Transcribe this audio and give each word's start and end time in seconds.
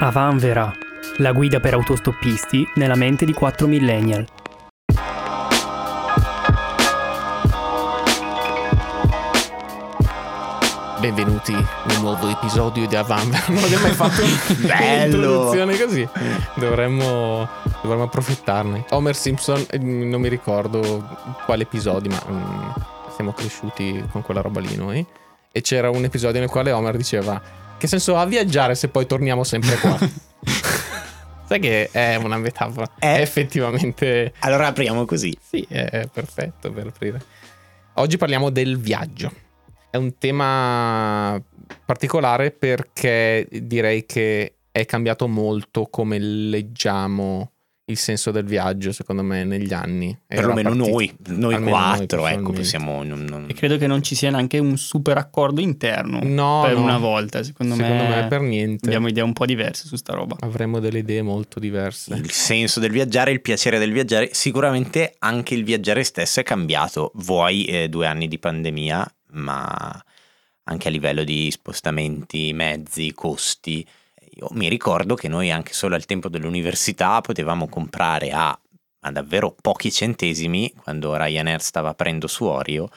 Avanvera, 0.00 0.72
la 1.16 1.32
guida 1.32 1.58
per 1.58 1.74
autostoppisti 1.74 2.64
nella 2.76 2.94
mente 2.94 3.24
di 3.24 3.32
4 3.32 3.66
millennial. 3.66 4.24
Benvenuti 11.00 11.50
in 11.50 11.66
un 11.96 12.00
nuovo 12.00 12.28
episodio 12.28 12.86
di 12.86 12.94
Avanvera. 12.94 13.42
Non 13.48 13.64
abbiamo 13.64 13.86
mai 13.86 13.94
fatto 13.94 14.22
Bello! 14.64 15.16
un'introduzione 15.16 15.76
così. 15.76 16.08
Dovremmo, 16.54 17.48
dovremmo 17.82 18.04
approfittarne. 18.04 18.84
Homer 18.90 19.16
Simpson, 19.16 19.66
eh, 19.68 19.78
non 19.78 20.20
mi 20.20 20.28
ricordo 20.28 21.04
quale 21.44 21.64
episodio, 21.64 22.08
ma 22.08 22.22
mm, 22.30 22.70
siamo 23.16 23.32
cresciuti 23.32 24.00
con 24.12 24.22
quella 24.22 24.42
roba 24.42 24.60
lì 24.60 24.76
noi. 24.76 25.04
E 25.50 25.60
c'era 25.60 25.90
un 25.90 26.04
episodio 26.04 26.38
nel 26.38 26.48
quale 26.50 26.70
Homer 26.70 26.96
diceva: 26.96 27.66
Che 27.78 27.86
senso 27.86 28.16
ha 28.16 28.26
viaggiare 28.26 28.74
se 28.74 28.88
poi 28.88 29.06
torniamo 29.06 29.44
sempre 29.44 29.76
qua? 29.76 29.96
Sai 31.46 31.60
che 31.60 31.88
è 31.92 32.16
una 32.16 32.36
metafora. 32.36 32.90
Eh. 32.98 33.16
È 33.16 33.20
effettivamente. 33.20 34.34
Allora 34.40 34.66
apriamo 34.66 35.04
così. 35.04 35.36
Sì, 35.40 35.64
è 35.68 36.08
perfetto 36.12 36.72
per 36.72 36.88
aprire. 36.88 37.22
Oggi 37.94 38.16
parliamo 38.16 38.50
del 38.50 38.78
viaggio. 38.78 39.32
È 39.90 39.96
un 39.96 40.18
tema 40.18 41.40
particolare 41.84 42.50
perché 42.50 43.46
direi 43.48 44.04
che 44.06 44.56
è 44.72 44.84
cambiato 44.84 45.28
molto 45.28 45.86
come 45.86 46.18
leggiamo 46.18 47.52
il 47.88 47.96
senso 47.96 48.30
del 48.30 48.44
viaggio, 48.44 48.92
secondo 48.92 49.22
me, 49.22 49.44
negli 49.44 49.72
anni. 49.72 50.16
Perlomeno 50.26 50.72
noi, 50.74 51.14
noi 51.28 51.54
almeno 51.54 51.76
quattro, 51.76 52.20
noi, 52.22 52.32
ecco, 52.32 52.52
possiamo... 52.52 53.02
non- 53.02 53.24
non- 53.24 53.46
E 53.48 53.54
credo 53.54 53.76
che 53.78 53.86
non 53.86 54.02
ci 54.02 54.14
sia 54.14 54.30
neanche 54.30 54.58
un 54.58 54.76
super 54.76 55.16
accordo 55.18 55.60
interno 55.60 56.20
No, 56.22 56.62
per 56.64 56.74
no. 56.74 56.82
una 56.82 56.98
volta. 56.98 57.42
Secondo, 57.42 57.74
Secondo 57.74 58.02
me, 58.04 58.08
me 58.22 58.26
per 58.28 58.40
niente. 58.40 58.86
abbiamo 58.86 59.08
idee 59.08 59.22
un 59.22 59.32
po' 59.32 59.46
diverse 59.46 59.86
su 59.86 59.96
sta 59.96 60.12
roba. 60.14 60.36
Avremmo 60.40 60.80
delle 60.80 60.98
idee 60.98 61.22
molto 61.22 61.58
diverse. 61.58 62.14
Il 62.14 62.30
senso 62.30 62.78
del 62.80 62.90
viaggiare, 62.90 63.30
il 63.30 63.40
piacere 63.40 63.78
del 63.78 63.92
viaggiare, 63.92 64.30
sicuramente 64.32 65.14
anche 65.18 65.54
il 65.54 65.64
viaggiare 65.64 66.04
stesso 66.04 66.40
è 66.40 66.42
cambiato. 66.42 67.12
Vuoi 67.16 67.64
eh, 67.64 67.88
due 67.88 68.06
anni 68.06 68.28
di 68.28 68.38
pandemia, 68.38 69.14
ma 69.32 70.04
anche 70.64 70.88
a 70.88 70.90
livello 70.90 71.24
di 71.24 71.50
spostamenti, 71.50 72.52
mezzi, 72.52 73.12
costi. 73.14 73.86
Io 74.40 74.48
mi 74.52 74.68
ricordo 74.68 75.16
che 75.16 75.26
noi 75.26 75.50
anche 75.50 75.72
solo 75.72 75.96
al 75.96 76.04
tempo 76.04 76.28
dell'università 76.28 77.20
potevamo 77.20 77.68
comprare 77.68 78.30
a, 78.30 78.56
a 79.00 79.10
davvero 79.10 79.54
pochi 79.60 79.90
centesimi, 79.90 80.72
quando 80.80 81.16
Ryanair 81.16 81.60
stava 81.60 81.88
aprendo 81.88 82.28
su 82.28 82.44
Orio, 82.44 82.88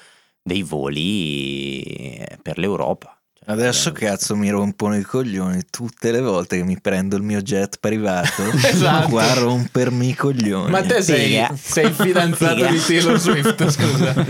dei 0.44 0.61
voli 0.61 1.81
eh, 1.81 2.38
per 2.44 2.59
l'Europa. 2.59 3.20
Cioè, 3.33 3.56
Adesso 3.56 3.92
cazzo 3.92 4.36
mi 4.36 4.52
rompono 4.52 4.95
i 4.95 5.02
coglioni 5.02 5.64
tutte 5.72 6.11
le 6.11 6.22
volte 6.22 6.58
che 6.58 6.64
mi 6.64 6.80
prendo 6.80 7.16
il 7.16 7.23
mio 7.23 7.42
jet 7.42 7.78
privato. 7.80 8.44
Esatto. 8.64 9.09
Qua 9.09 9.23
a 9.31 9.33
rompermi 9.33 10.09
i 10.09 10.14
coglioni. 10.14 10.70
Ma 10.70 10.83
te 10.83 11.02
sei, 11.02 11.44
sei 11.55 11.88
il 11.88 11.94
fidanzato 11.94 12.53
Figa. 12.53 12.70
di 12.70 12.80
Taylor 12.80 13.20
Swift, 13.20 13.66
scusa. 13.70 14.28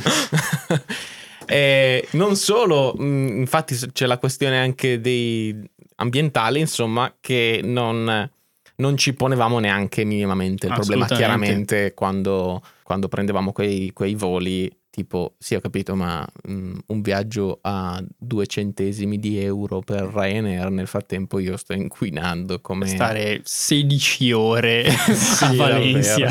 Eh, 1.46 2.08
non 2.12 2.38
solo, 2.38 2.94
mh, 2.94 3.40
infatti 3.40 3.76
c'è 3.92 4.06
la 4.06 4.18
questione 4.18 4.58
anche 4.58 5.02
dei 5.02 5.70
ambientali, 6.02 6.60
insomma, 6.60 7.16
che 7.20 7.62
non, 7.64 8.30
non 8.76 8.98
ci 8.98 9.14
ponevamo 9.14 9.60
neanche 9.60 10.04
minimamente 10.04 10.68
il 10.68 10.74
problema. 10.74 11.06
Chiaramente 11.06 11.94
quando, 11.94 12.62
quando 12.84 13.08
prendevamo 13.08 13.52
quei, 13.52 13.92
quei 13.94 14.16
voli, 14.16 14.70
tipo, 14.90 15.36
sì 15.38 15.56
ho 15.56 15.62
capito, 15.62 15.96
ma 15.96 16.28
mh, 16.44 16.78
un 16.88 17.02
viaggio 17.02 17.60
a 17.62 18.04
due 18.18 18.46
centesimi 18.48 19.18
di 19.18 19.40
euro 19.40 19.80
per 19.80 20.04
Ryanair, 20.04 20.70
nel 20.70 20.88
frattempo 20.88 21.40
io 21.40 21.56
sto 21.58 21.74
inquinando 21.74 22.60
come... 22.60 22.88
Stare 22.88 23.42
16 23.44 24.32
ore 24.32 24.90
Sì, 25.14 25.44
a 25.46 25.54
Valencia. 25.54 26.30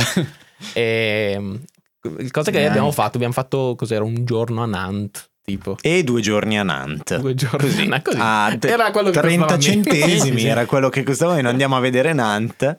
E, 0.75 1.61
il 2.19 2.31
cosa 2.31 2.51
che 2.51 2.67
abbiamo 2.67 2.91
fatto, 2.93 3.17
abbiamo 3.17 3.34
fatto 3.34 3.75
cos'era 3.77 4.05
un 4.05 4.25
giorno 4.25 4.62
a 4.62 4.67
Nantes, 4.67 5.30
tipo 5.56 5.77
E 5.81 6.03
due 6.05 6.21
giorni 6.21 6.59
a 6.59 6.62
Nantes. 6.62 7.19
due 7.21 7.34
giorni 7.34 7.59
Così. 7.69 7.81
a 7.83 7.84
Nantes, 7.87 8.03
così. 8.03 8.19
Ah, 8.21 8.56
Era 8.61 8.91
quello 8.91 9.11
che 9.11 9.21
30 9.21 9.47
costava 9.47 9.59
meno. 9.59 9.83
centesimi 9.84 10.44
era 10.44 10.66
quello 10.66 10.88
che 10.88 11.03
costava 11.03 11.38
e 11.38 11.43
noi 11.43 11.50
andiamo 11.53 11.77
a 11.77 11.81
vedere 11.81 12.12
Nantes. 12.12 12.77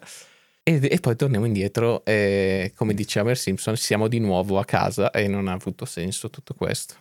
E, 0.64 0.80
e 0.82 1.00
poi 1.00 1.16
torniamo 1.16 1.46
indietro 1.46 2.06
e 2.06 2.72
come 2.76 2.94
diceva 2.94 3.26
Homer 3.26 3.38
Simpson 3.38 3.76
siamo 3.78 4.08
di 4.08 4.20
nuovo 4.20 4.60
a 4.60 4.66
casa 4.66 5.10
e 5.10 5.28
non 5.28 5.48
ha 5.48 5.54
avuto 5.54 5.86
senso 5.86 6.30
tutto 6.30 6.54
questo. 6.54 6.94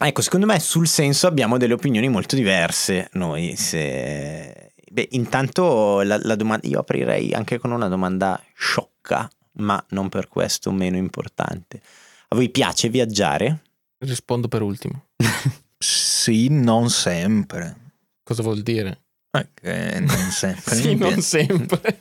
Ecco, 0.00 0.22
secondo 0.22 0.46
me 0.46 0.58
sul 0.58 0.88
senso 0.88 1.26
abbiamo 1.26 1.56
delle 1.58 1.74
opinioni 1.74 2.08
molto 2.08 2.34
diverse 2.34 3.08
noi. 3.12 3.54
Se... 3.56 4.72
Beh, 4.90 5.08
intanto 5.12 6.00
la, 6.02 6.18
la 6.22 6.34
domanda, 6.34 6.66
io 6.66 6.78
aprirei 6.80 7.32
anche 7.34 7.58
con 7.58 7.70
una 7.72 7.88
domanda 7.88 8.42
sciocca, 8.56 9.28
ma 9.58 9.82
non 9.90 10.08
per 10.08 10.28
questo 10.28 10.72
meno 10.72 10.96
importante. 10.96 11.80
A 12.28 12.34
voi 12.36 12.48
piace 12.48 12.88
viaggiare? 12.88 13.60
Rispondo 13.98 14.48
per 14.48 14.62
ultimo. 14.62 15.06
Sì, 15.78 16.48
non 16.48 16.90
sempre. 16.90 17.92
Cosa 18.22 18.42
vuol 18.42 18.62
dire? 18.62 19.02
Eh, 19.30 19.48
che 19.52 20.00
non 20.00 20.30
sempre. 20.30 20.74
sì, 20.76 20.94
non 20.94 21.20
sempre. 21.20 22.00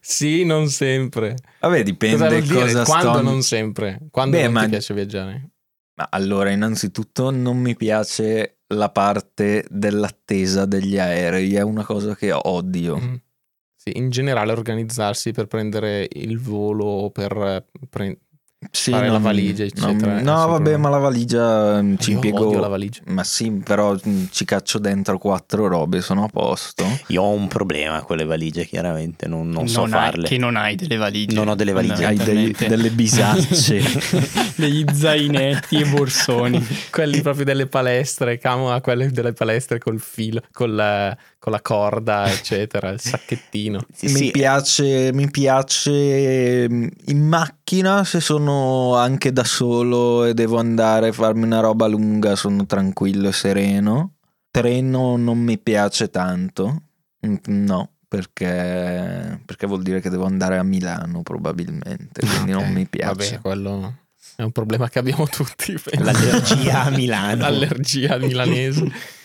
sì, 0.00 0.44
non 0.44 0.68
sempre. 0.68 1.36
Vabbè, 1.60 1.82
dipende 1.82 2.16
Cosa 2.16 2.40
dire? 2.40 2.54
cosa 2.64 2.84
Quando 2.84 3.12
sto... 3.12 3.22
non 3.22 3.42
sempre? 3.42 3.98
Quando 4.10 4.36
Beh, 4.36 4.44
non 4.44 4.52
ma- 4.52 4.62
ti 4.64 4.68
piace 4.68 4.94
viaggiare? 4.94 5.50
Ma 5.98 6.08
allora, 6.10 6.50
innanzitutto 6.50 7.30
non 7.30 7.56
mi 7.58 7.74
piace 7.74 8.58
la 8.68 8.90
parte 8.90 9.66
dell'attesa 9.68 10.64
degli 10.66 10.98
aerei, 10.98 11.54
è 11.54 11.62
una 11.62 11.84
cosa 11.84 12.14
che 12.14 12.30
odio. 12.32 12.96
Mm. 13.00 13.14
Sì, 13.74 13.96
in 13.96 14.10
generale 14.10 14.52
organizzarsi 14.52 15.32
per 15.32 15.46
prendere 15.46 16.06
il 16.12 16.38
volo 16.38 16.84
o 16.84 17.10
per 17.10 17.32
eh, 17.36 17.64
pre- 17.88 18.18
Sì, 18.72 18.90
Fare 18.90 19.06
la 19.06 19.12
non- 19.12 19.22
valigia, 19.22 19.62
eccetera, 19.62 19.92
non- 19.92 20.18
è 20.18 20.22
no, 20.22 20.46
vabbè, 20.48 20.76
ma 20.78 20.88
la 20.88 20.98
valigia 20.98 21.80
mm, 21.80 21.94
ci 21.98 22.10
impiego. 22.10 22.48
odio 22.48 22.58
la 22.58 22.66
valigia. 22.66 23.02
Ma 23.06 23.22
sì, 23.22 23.52
però 23.52 23.94
mm, 23.94 24.24
ci 24.32 24.44
caccio 24.44 24.80
dentro 24.80 25.16
quattro 25.16 25.68
robe, 25.68 26.00
sono 26.00 26.24
a 26.24 26.28
posto. 26.28 26.84
Io 27.08 27.22
ho 27.22 27.30
un 27.30 27.46
problema 27.46 28.02
con 28.02 28.16
le 28.16 28.24
valigie, 28.24 28.64
chiaramente, 28.66 29.28
non, 29.28 29.48
non 29.48 29.68
so 29.68 29.84
hai- 29.84 29.90
farle. 29.90 30.26
che 30.26 30.38
non 30.38 30.56
hai 30.56 30.74
delle 30.74 30.96
valigie. 30.96 31.36
Non 31.36 31.46
ho 31.46 31.54
delle 31.54 31.70
valigie. 31.72 32.04
Hai 32.04 32.16
dei- 32.16 32.52
delle 32.66 32.90
bisacce. 32.90 33.80
Degli 34.56 34.84
zainetti 34.92 35.76
e 35.80 35.84
borsoni. 35.86 36.60
Quelli 36.90 37.20
proprio 37.22 37.44
delle 37.44 37.66
palestre, 37.66 38.38
camo 38.38 38.72
a 38.72 38.80
quelle 38.80 39.12
delle 39.12 39.32
palestre 39.34 39.78
col 39.78 40.00
filo, 40.00 40.42
col, 40.52 40.76
eh, 40.76 41.16
con 41.38 41.52
la 41.52 41.60
corda, 41.62 42.30
eccetera, 42.30 42.90
il 42.90 43.00
sacchettino. 43.00 43.84
Sì, 43.92 44.06
mi, 44.06 44.12
sì, 44.12 44.30
piace, 44.30 45.12
mi 45.12 45.30
piace 45.30 46.68
mm, 46.68 46.86
in 47.06 47.26
macchina 47.26 48.04
se 48.04 48.20
sono 48.20 48.96
anche 48.96 49.32
da 49.32 49.44
solo 49.44 50.24
e 50.24 50.34
devo 50.34 50.58
andare 50.58 51.08
a 51.08 51.12
farmi 51.12 51.44
una 51.44 51.60
roba 51.60 51.86
lunga, 51.86 52.34
sono 52.36 52.66
tranquillo 52.66 53.28
e 53.28 53.32
sereno. 53.32 54.14
Treno 54.50 55.16
non 55.16 55.38
mi 55.38 55.58
piace 55.58 56.10
tanto, 56.10 56.82
Mm, 57.26 57.34
no, 57.46 57.94
perché, 58.06 59.40
perché 59.44 59.66
vuol 59.66 59.82
dire 59.82 60.00
che 60.00 60.08
devo 60.08 60.24
andare 60.24 60.56
a 60.56 60.62
Milano 60.62 61.22
probabilmente, 61.22 62.24
quindi 62.24 62.52
non 62.52 62.62
Ok, 62.66 62.70
mi 62.70 62.86
piace. 62.86 63.12
Vabbè, 63.30 63.40
quello 63.40 63.94
è 64.36 64.42
un 64.42 64.52
problema 64.52 64.88
che 64.88 65.00
abbiamo 65.00 65.26
tutti. 65.26 65.72
penso. 65.72 66.04
L'allergia 66.04 66.84
a 66.84 66.90
Milano. 66.94 67.40
L'allergia 67.42 68.18
milanese. 68.18 68.86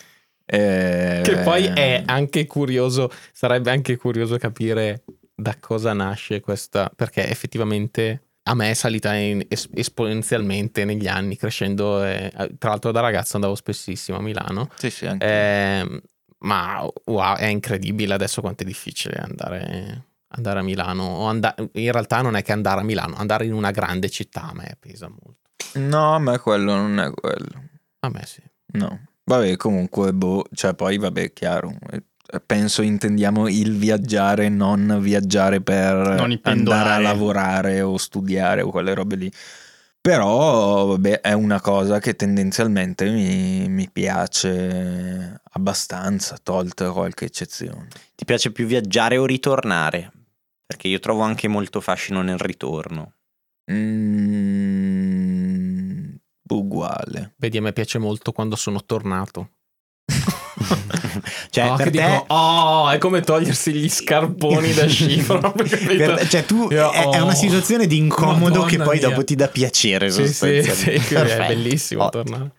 Eh, 0.46 1.22
Che 1.24 1.38
poi 1.38 1.66
è 1.66 2.04
anche 2.06 2.46
curioso, 2.46 3.10
sarebbe 3.32 3.72
anche 3.72 3.96
curioso 3.98 4.38
capire 4.38 5.04
da 5.34 5.56
cosa 5.60 5.94
nasce 5.94 6.40
questa, 6.42 6.92
perché 6.96 7.28
effettivamente 7.28 8.24
a 8.44 8.54
me 8.56 8.72
è 8.72 8.74
salita 8.74 9.14
in- 9.16 9.46
es- 9.48 9.70
esponenzialmente 9.74 10.84
negli 10.86 11.08
anni, 11.08 11.38
crescendo, 11.38 12.04
e, 12.04 12.30
tra 12.58 12.70
l'altro 12.72 12.92
da 12.92 13.00
ragazzo 13.00 13.36
andavo 13.36 13.56
spessissimo 13.56 14.18
a 14.18 14.22
Milano, 14.22 14.70
Sì, 14.76 14.90
sì, 14.90 15.06
anche- 15.06 15.26
Ehm, 15.26 16.02
ma 16.40 16.86
wow, 17.06 17.36
è 17.38 17.46
incredibile 17.46 18.14
adesso 18.14 18.42
quanto 18.42 18.64
è 18.64 18.66
difficile 18.66 19.16
andare, 19.16 20.08
andare 20.28 20.60
a 20.60 20.62
Milano, 20.64 21.04
o 21.04 21.26
anda- 21.28 21.56
in 21.58 21.92
realtà 21.92 22.22
non 22.22 22.36
è 22.36 22.42
che 22.44 22.52
andare 22.52 22.82
a 22.82 22.84
Milano, 22.84 23.16
andare 23.16 23.46
in 23.46 23.54
una 23.54 23.72
grande 23.72 24.10
città 24.10 24.50
a 24.50 24.54
me 24.54 24.76
pesa 24.78 25.08
molto, 25.08 25.50
No, 25.76 26.20
ma 26.20 26.38
quello 26.40 26.76
non 26.76 27.00
è 27.00 27.10
quello. 27.12 27.64
a 28.00 28.10
me 28.10 28.26
sì. 28.26 28.42
No. 28.74 29.08
Vabbè, 29.26 29.56
comunque, 29.56 30.14
boh, 30.14 30.46
cioè 30.54 30.74
poi, 30.74 30.98
vabbè, 30.98 31.34
chiaro. 31.34 31.76
eh, 31.92 32.04
Penso 32.46 32.82
intendiamo 32.82 33.48
il 33.48 33.78
viaggiare, 33.78 34.50
non 34.50 34.98
viaggiare 35.02 35.62
per 35.62 35.96
Non 35.96 36.40
andare 36.44 36.90
a 36.90 37.00
lavorare 37.00 37.82
o 37.82 37.98
studiare 37.98 38.62
o 38.62 38.70
quelle 38.72 38.94
robe 38.94 39.16
lì. 39.16 39.32
Però, 40.02 40.86
vabbè, 40.88 41.22
è 41.22 41.32
una 41.32 41.62
cosa 41.62 42.00
che 42.00 42.16
tendenzialmente 42.16 43.10
mi, 43.10 43.70
mi 43.70 43.90
piace 43.90 45.40
abbastanza, 45.52 46.38
tolta 46.42 46.92
qualche 46.92 47.26
eccezione. 47.26 47.88
Ti 48.16 48.26
piace 48.26 48.52
più 48.52 48.66
viaggiare 48.66 49.18
o 49.18 49.26
ritornare? 49.26 50.12
Perché 50.66 50.88
io 50.90 51.00
trovo 51.00 51.22
anche 51.22 51.48
molto 51.48 51.80
fascino 51.80 52.22
nel 52.22 52.38
ritorno. 52.38 53.14
Mm, 53.72 54.33
uguale. 56.50 57.34
Vedi, 57.38 57.58
a 57.58 57.62
me 57.62 57.74
piace 57.74 57.98
molto 57.98 58.32
quando 58.32 58.56
sono 58.56 58.84
tornato. 58.84 59.50
Cioè, 61.50 61.72
Oh, 61.72 61.76
per 61.76 61.86
te, 61.92 61.92
dico, 61.92 62.26
oh, 62.34 62.90
è 62.90 62.98
come 62.98 63.22
togliersi 63.22 63.72
gli 63.74 63.88
scarponi 63.90 64.74
da 64.74 64.88
sci. 64.88 65.18
per- 65.22 66.28
cioè, 66.28 66.46
tu 66.46 66.68
Io, 66.72 66.90
è, 66.92 67.02
è 67.02 67.20
oh, 67.20 67.24
una 67.24 67.34
situazione 67.36 67.86
di 67.86 67.98
incomodo 67.98 68.40
Madonna 68.40 68.66
che 68.68 68.78
poi 68.78 68.98
mia. 68.98 69.10
dopo 69.10 69.24
ti 69.24 69.36
dà 69.36 69.48
piacere. 69.48 70.10
Sì, 70.10 70.28
sì, 70.28 70.34
sì, 70.64 70.90
è 70.90 71.00
Perfetto. 71.08 71.46
bellissimo 71.48 72.04
Ottimo. 72.06 72.24
tornare. 72.24 72.52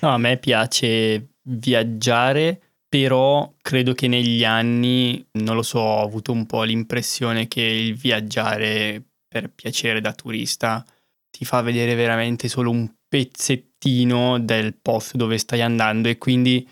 No, 0.00 0.08
a 0.14 0.18
me 0.18 0.36
piace 0.38 1.28
viaggiare, 1.42 2.60
però 2.88 3.52
credo 3.62 3.92
che 3.94 4.08
negli 4.08 4.44
anni, 4.44 5.24
non 5.32 5.54
lo 5.54 5.62
so, 5.62 5.78
ho 5.78 6.02
avuto 6.02 6.32
un 6.32 6.46
po' 6.46 6.62
l'impressione 6.64 7.46
che 7.46 7.62
il 7.62 7.94
viaggiare 7.94 9.02
per 9.28 9.48
piacere 9.50 10.00
da 10.00 10.12
turista 10.12 10.84
ti 11.30 11.44
fa 11.44 11.60
vedere 11.60 11.94
veramente 11.94 12.48
solo 12.48 12.70
un 12.70 12.90
pezzettino 13.10 14.38
del 14.38 14.76
posto 14.80 15.16
dove 15.16 15.36
stai 15.36 15.60
andando 15.60 16.08
e 16.08 16.16
quindi 16.16 16.66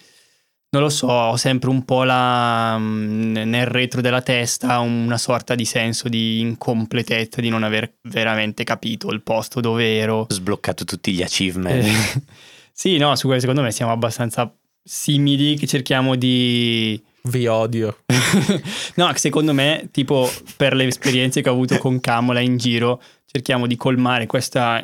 non 0.70 0.82
lo 0.82 0.90
so, 0.90 1.08
ho 1.08 1.36
sempre 1.36 1.70
un 1.70 1.84
po' 1.84 2.04
la, 2.04 2.76
mm, 2.78 3.32
nel 3.32 3.66
retro 3.66 4.02
della 4.02 4.20
testa 4.20 4.78
una 4.80 5.16
sorta 5.16 5.54
di 5.54 5.64
senso 5.64 6.08
di 6.08 6.40
incompletezza, 6.40 7.40
di 7.40 7.48
non 7.48 7.62
aver 7.62 7.96
veramente 8.02 8.64
capito 8.64 9.10
il 9.10 9.22
posto 9.22 9.60
dove 9.60 9.96
ero. 9.96 10.26
Sbloccato 10.28 10.84
tutti 10.84 11.12
gli 11.12 11.22
achievement. 11.22 11.84
Eh, 11.84 12.22
sì, 12.70 12.98
no, 12.98 13.16
su 13.16 13.26
questo 13.26 13.48
secondo 13.48 13.62
me 13.62 13.72
siamo 13.72 13.92
abbastanza 13.92 14.54
simili, 14.84 15.56
che 15.56 15.66
cerchiamo 15.66 16.16
di... 16.16 17.02
Vi 17.22 17.46
odio. 17.46 18.04
no, 18.96 19.10
secondo 19.14 19.54
me, 19.54 19.88
tipo, 19.90 20.30
per 20.56 20.74
le 20.74 20.86
esperienze 20.86 21.40
che 21.40 21.48
ho 21.48 21.52
avuto 21.52 21.78
con 21.78 21.98
Camola 22.00 22.40
in 22.40 22.58
giro, 22.58 23.00
cerchiamo 23.24 23.66
di 23.66 23.76
colmare 23.76 24.26
questa, 24.26 24.82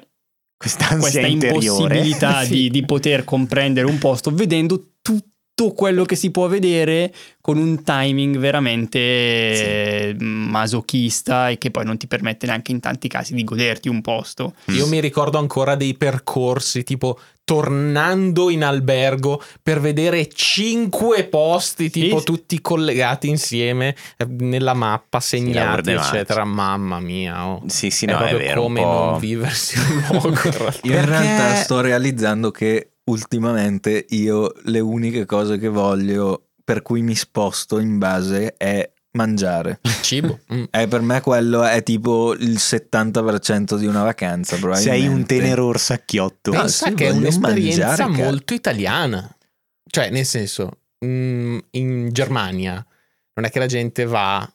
Questa 0.57 0.97
questa 0.97 1.21
interiore. 1.27 1.65
impossibilità 1.67 2.43
Sì. 2.45 2.53
di, 2.53 2.71
di 2.71 2.85
poter 2.85 3.25
comprendere 3.25 3.87
un 3.87 3.99
posto 3.99 4.31
vedendo 4.31 4.93
tutto 5.55 5.73
quello 5.73 6.05
che 6.05 6.17
si 6.17 6.31
può 6.33 6.49
vedere 6.49 7.13
con 7.41 7.59
un 7.59 7.83
timing 7.85 8.39
veramente 8.39 8.99
eh, 8.99 10.17
masochista 10.19 11.49
e 11.49 11.59
che 11.59 11.71
poi 11.71 11.85
non 11.85 11.97
ti 11.97 12.07
permette 12.09 12.47
neanche 12.47 12.73
in 12.73 12.81
tanti 12.81 13.07
casi 13.07 13.35
di 13.35 13.45
goderti 13.45 13.89
un 13.89 14.01
posto. 14.01 14.55
Io 14.67 14.87
mi 14.89 15.01
ricordo 15.01 15.39
ancora 15.39 15.77
dei 15.77 15.95
percorsi, 15.95 16.83
tipo 16.83 17.19
tornando 17.45 18.49
in 18.51 18.65
albergo 18.65 19.41
per 19.63 19.79
vedere 19.79 20.27
cinque 20.29 21.25
posti, 21.25 21.91
tipo 21.91 22.19
Sì. 22.19 22.25
tutti 22.25 22.61
collegati 22.61 23.29
insieme 23.29 23.95
eh, 24.17 24.25
nella 24.25 24.73
mappa, 24.75 25.21
segnati, 25.21 25.83
di 25.83 25.93
eccetera. 25.93 26.45
Mamma 26.45 26.99
mia, 27.01 27.47
oh. 27.47 27.63
Sì, 27.67 27.91
sì, 27.91 28.07
è 28.07 28.11
no, 28.13 28.15
è 28.17 28.29
proprio 28.29 28.39
vero. 28.39 28.63
come 28.63 28.81
un 28.81 28.87
po'... 28.87 29.05
non 29.11 29.19
viversi 29.21 29.79
un 29.79 30.05
luogo. 30.11 30.73
in 30.83 31.05
realtà 31.05 31.55
sto 31.57 31.81
realizzando 31.81 32.51
che 32.51 32.89
ultimamente 33.05 34.07
io 34.11 34.53
le 34.65 34.81
uniche 34.81 35.27
cose 35.27 35.59
che 35.59 35.69
voglio, 35.69 36.49
per 36.65 36.83
cui 36.83 37.03
mi 37.03 37.15
sposto 37.15 37.79
in 37.79 37.99
base, 37.99 38.55
è 38.57 38.91
mangiare. 39.13 39.81
Cibo. 40.03 40.39
Mm. 40.55 40.65
E 40.71 40.87
per 40.87 41.01
me 41.01 41.21
quello 41.21 41.65
è 41.65 41.83
tipo 41.83 42.35
il 42.35 42.57
70% 42.59 43.77
di 43.79 43.87
una 43.87 44.03
vacanza, 44.03 44.57
probabilmente. 44.57 45.01
Sei 45.01 45.09
un 45.09 45.25
tenero 45.25 45.65
orsacchiotto. 45.67 46.53
No, 46.53 46.61
Pensa 46.61 46.89
sì, 46.89 46.95
che 46.95 47.07
è 47.07 47.11
un'esperienza 47.11 47.87
mangiare, 47.87 48.13
cara. 48.13 48.25
molto 48.25 48.55
italiana. 48.55 49.37
Cioè, 49.87 50.11
nel 50.11 50.27
senso, 50.27 50.81
mm, 51.05 51.59
in 51.71 52.09
Germania 52.13 52.85
non 53.35 53.47
è 53.47 53.51
che 53.51 53.59
la 53.59 53.67
gente 53.67 54.05
va. 54.05 54.49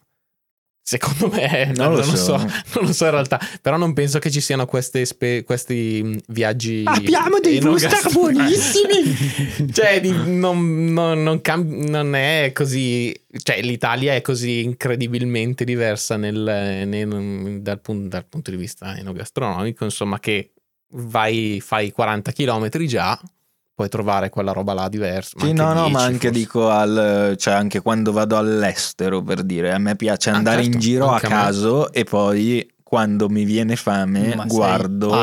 Secondo 0.89 1.27
me, 1.29 1.65
Non 1.75 1.89
non, 1.89 1.91
lo 1.97 1.99
non 1.99 2.09
lo 2.09 2.15
so. 2.15 2.37
so, 2.39 2.45
non 2.79 2.85
lo 2.87 2.93
so 2.93 3.05
in 3.05 3.11
realtà, 3.11 3.39
però 3.61 3.77
non 3.77 3.93
penso 3.93 4.17
che 4.17 4.31
ci 4.31 4.41
siano 4.41 4.65
queste 4.65 5.01
espe- 5.01 5.43
questi 5.43 6.01
mm, 6.03 6.17
viaggi. 6.29 6.81
Abbiamo 6.83 7.37
dei 7.39 7.59
wuster 7.63 8.11
buonissimi! 8.11 9.69
cioè, 9.71 9.99
non- 10.01 10.91
non 10.91 11.41
cam- 11.41 11.69
non 11.89 12.15
è 12.15 12.49
così. 12.55 13.13
Cioè, 13.43 13.61
l'Italia 13.61 14.15
è 14.15 14.21
così 14.21 14.63
incredibilmente 14.63 15.63
diversa 15.63 16.17
nel- 16.17 16.83
nel- 16.87 17.59
dal, 17.61 17.79
pun- 17.81 18.07
dal 18.07 18.25
punto 18.25 18.49
di 18.49 18.57
vista 18.57 18.97
enogastronomico. 18.97 19.83
Insomma, 19.83 20.19
che 20.19 20.53
vai, 20.93 21.61
fai 21.63 21.91
40 21.91 22.31
km 22.31 22.67
già, 22.87 23.19
puoi 23.79 23.87
trovare 23.87 24.29
quella 24.29 24.51
roba 24.51 24.73
là 24.73 24.89
diversa. 24.89 25.37
Sì, 25.39 25.53
no, 25.53 25.71
no, 25.71 25.83
10 25.83 25.91
ma 25.93 26.03
anche 26.03 26.27
forse. 26.27 26.39
dico 26.41 26.69
al, 26.69 27.35
cioè 27.37 27.53
anche 27.53 27.79
quando 27.79 28.11
vado 28.11 28.35
all'estero 28.35 29.23
per 29.23 29.43
dire, 29.43 29.71
a 29.71 29.77
me 29.77 29.95
piace 29.95 30.31
Ah, 30.31 30.35
andare 30.35 30.63
in 30.63 30.71
certo, 30.73 30.85
giro 30.85 31.07
a 31.07 31.13
anche 31.13 31.25
a 31.27 31.29
caso 31.29 31.93
e 31.93 32.03
poi 32.03 32.69
quando 32.83 33.29
mi 33.29 33.45
viene 33.45 33.77
fame 33.77 34.35
Ma 34.35 34.43
guardo 34.45 35.13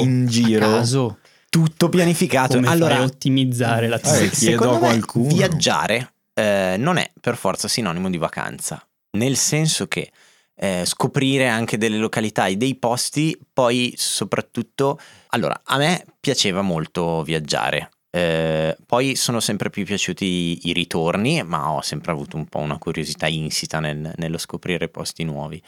in 0.00 0.24
a 0.26 0.28
giro. 0.28 0.68
caso. 0.68 1.18
Tutto 1.48 1.88
pianificato. 1.88 2.56
Come 2.56 2.68
allora, 2.68 2.96
fai 2.96 3.02
a 3.02 3.06
ottimizzare 3.06 3.88
la 3.88 3.96
Eh, 3.96 4.00
tua 4.02 4.10
chiedo 4.12 4.28
secondo 4.28 4.74
a 4.74 4.78
qualcuno. 4.78 5.28
viaggiare 5.34 6.12
eh, 6.34 6.74
non 6.78 6.98
è 6.98 7.10
per 7.18 7.36
forza 7.36 7.66
sinonimo 7.66 8.10
di 8.10 8.18
vacanza, 8.18 8.86
nel 9.12 9.36
senso 9.38 9.86
che 9.88 10.10
eh, 10.54 10.82
scoprire 10.84 11.48
anche 11.48 11.78
delle 11.78 11.96
località 11.96 12.44
e 12.46 12.56
dei 12.56 12.74
posti, 12.74 13.38
poi 13.54 13.94
soprattutto, 13.96 14.98
allora, 15.28 15.58
a 15.64 15.78
me 15.78 16.04
piaceva 16.20 16.60
molto 16.60 17.22
viaggiare. 17.22 17.88
Eh, 18.14 18.76
poi 18.84 19.16
sono 19.16 19.40
sempre 19.40 19.70
più 19.70 19.86
piaciuti 19.86 20.24
i, 20.26 20.68
i 20.68 20.72
ritorni, 20.74 21.42
ma 21.42 21.72
ho 21.72 21.80
sempre 21.80 22.12
avuto 22.12 22.36
un 22.36 22.44
po' 22.44 22.58
una 22.58 22.76
curiosità 22.76 23.26
insita 23.26 23.80
nel- 23.80 24.12
nello 24.16 24.36
scoprire 24.36 24.88
posti 24.88 25.24
nuovi. 25.24 25.62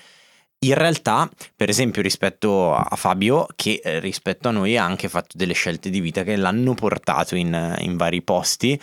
In 0.58 0.74
realtà, 0.74 1.30
per 1.56 1.70
esempio, 1.70 2.02
rispetto 2.02 2.74
a 2.74 2.96
Fabio, 2.96 3.46
che 3.56 3.80
eh, 3.82 3.98
rispetto 3.98 4.48
a 4.48 4.50
noi 4.50 4.76
ha 4.76 4.84
anche 4.84 5.08
fatto 5.08 5.38
delle 5.38 5.54
scelte 5.54 5.88
di 5.88 6.00
vita 6.00 6.22
che 6.22 6.36
l'hanno 6.36 6.74
portato 6.74 7.34
in, 7.34 7.76
in 7.80 7.96
vari 7.96 8.20
posti, 8.20 8.78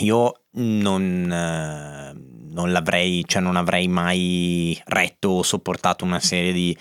io 0.00 0.42
non, 0.52 1.32
eh, 1.32 2.12
non 2.52 2.70
l'avrei, 2.70 3.24
cioè 3.26 3.40
non 3.40 3.56
avrei 3.56 3.88
mai 3.88 4.78
retto 4.86 5.28
o 5.30 5.42
sopportato 5.42 6.04
una 6.04 6.20
serie 6.20 6.52
di... 6.52 6.76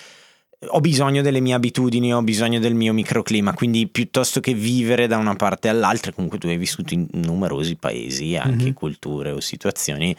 Ho 0.69 0.80
bisogno 0.80 1.21
delle 1.21 1.39
mie 1.39 1.54
abitudini, 1.54 2.12
ho 2.12 2.24
bisogno 2.24 2.57
del 2.59 2.74
mio 2.74 2.92
microclima, 2.92 3.54
quindi 3.54 3.88
piuttosto 3.88 4.39
che 4.39 4.56
vivere 4.56 5.06
da 5.06 5.18
una 5.18 5.36
parte 5.36 5.69
all'altra, 5.69 6.12
comunque 6.12 6.39
tu 6.39 6.48
hai 6.48 6.57
vissuto 6.57 6.95
in 6.95 7.07
numerosi 7.12 7.75
paesi, 7.75 8.36
anche 8.36 8.65
Mhm. 8.69 8.74
culture 8.74 9.30
o 9.30 9.39
situazioni, 9.39 10.15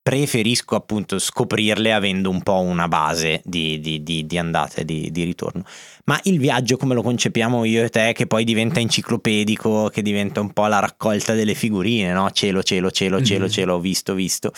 preferisco 0.00 0.76
appunto 0.76 1.18
scoprirle 1.18 1.92
avendo 1.92 2.30
un 2.30 2.42
po' 2.42 2.60
una 2.60 2.86
base 2.86 3.40
di, 3.44 3.80
di- 3.80 4.04
di- 4.04 4.24
di 4.26 4.38
andata 4.38 4.82
e 4.82 4.84
di, 4.84 5.10
di 5.10 5.24
ritorno. 5.24 5.64
Ma 6.04 6.20
il 6.24 6.38
viaggio 6.38 6.76
come 6.76 6.94
lo 6.94 7.02
concepiamo 7.02 7.64
io 7.64 7.82
e 7.82 7.88
te, 7.88 8.12
che 8.12 8.28
poi 8.28 8.44
diventa 8.44 8.78
enciclopedico, 8.78 9.88
che 9.88 10.02
diventa 10.02 10.40
un 10.40 10.52
po' 10.52 10.66
la 10.66 10.78
raccolta 10.78 11.34
delle 11.34 11.54
figurine, 11.54 12.12
no? 12.12 12.30
Cielo, 12.30 12.62
cielo, 12.62 12.92
cielo, 12.92 13.20
cielo, 13.24 13.46
Mhm. 13.46 13.50
cielo, 13.50 13.74
ho 13.74 13.80
visto, 13.80 14.14
visto. 14.14 14.52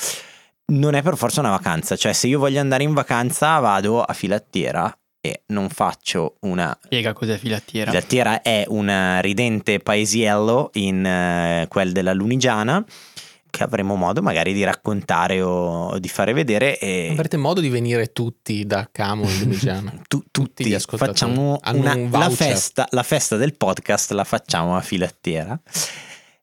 Non 0.72 0.94
è 0.94 1.00
per 1.02 1.16
forza 1.16 1.40
una 1.40 1.50
vacanza, 1.50 1.96
cioè 1.96 2.12
se 2.12 2.26
io 2.26 2.38
voglio 2.38 2.60
andare 2.60 2.82
in 2.82 2.92
vacanza 2.92 3.58
vado 3.60 4.02
a 4.02 4.12
Filattiera 4.12 4.94
e 5.26 5.42
non 5.46 5.68
faccio 5.68 6.36
una... 6.40 6.76
Spiega 6.84 7.12
cos'è 7.12 7.36
filattiera. 7.36 7.90
Filattiera 7.90 8.42
è 8.42 8.64
un 8.68 9.18
ridente 9.20 9.80
paesiello 9.80 10.70
in 10.74 11.04
eh, 11.04 11.66
quel 11.68 11.92
della 11.92 12.12
Lunigiana 12.12 12.84
che 13.48 13.62
avremo 13.62 13.94
modo 13.94 14.20
magari 14.20 14.52
di 14.52 14.62
raccontare 14.64 15.40
o, 15.40 15.98
di 15.98 16.08
fare 16.08 16.34
vedere 16.34 16.78
e 16.78 17.08
Avrete 17.12 17.38
modo 17.38 17.60
di 17.60 17.70
venire 17.70 18.12
tutti 18.12 18.66
da 18.66 18.86
Camo 18.92 19.24
in 19.28 19.48
Luciana. 19.48 19.94
tu- 20.06 20.24
tutti. 20.30 20.66
Gli 20.66 20.74
ascoltatori. 20.74 21.18
Facciamo 21.18 21.58
una- 21.64 21.94
un 21.94 22.10
la, 22.10 22.28
festa, 22.28 22.86
la 22.90 23.02
festa 23.02 23.36
del 23.36 23.56
podcast 23.56 24.10
la 24.12 24.24
facciamo 24.24 24.76
a 24.76 24.80
Filattiera. 24.82 25.58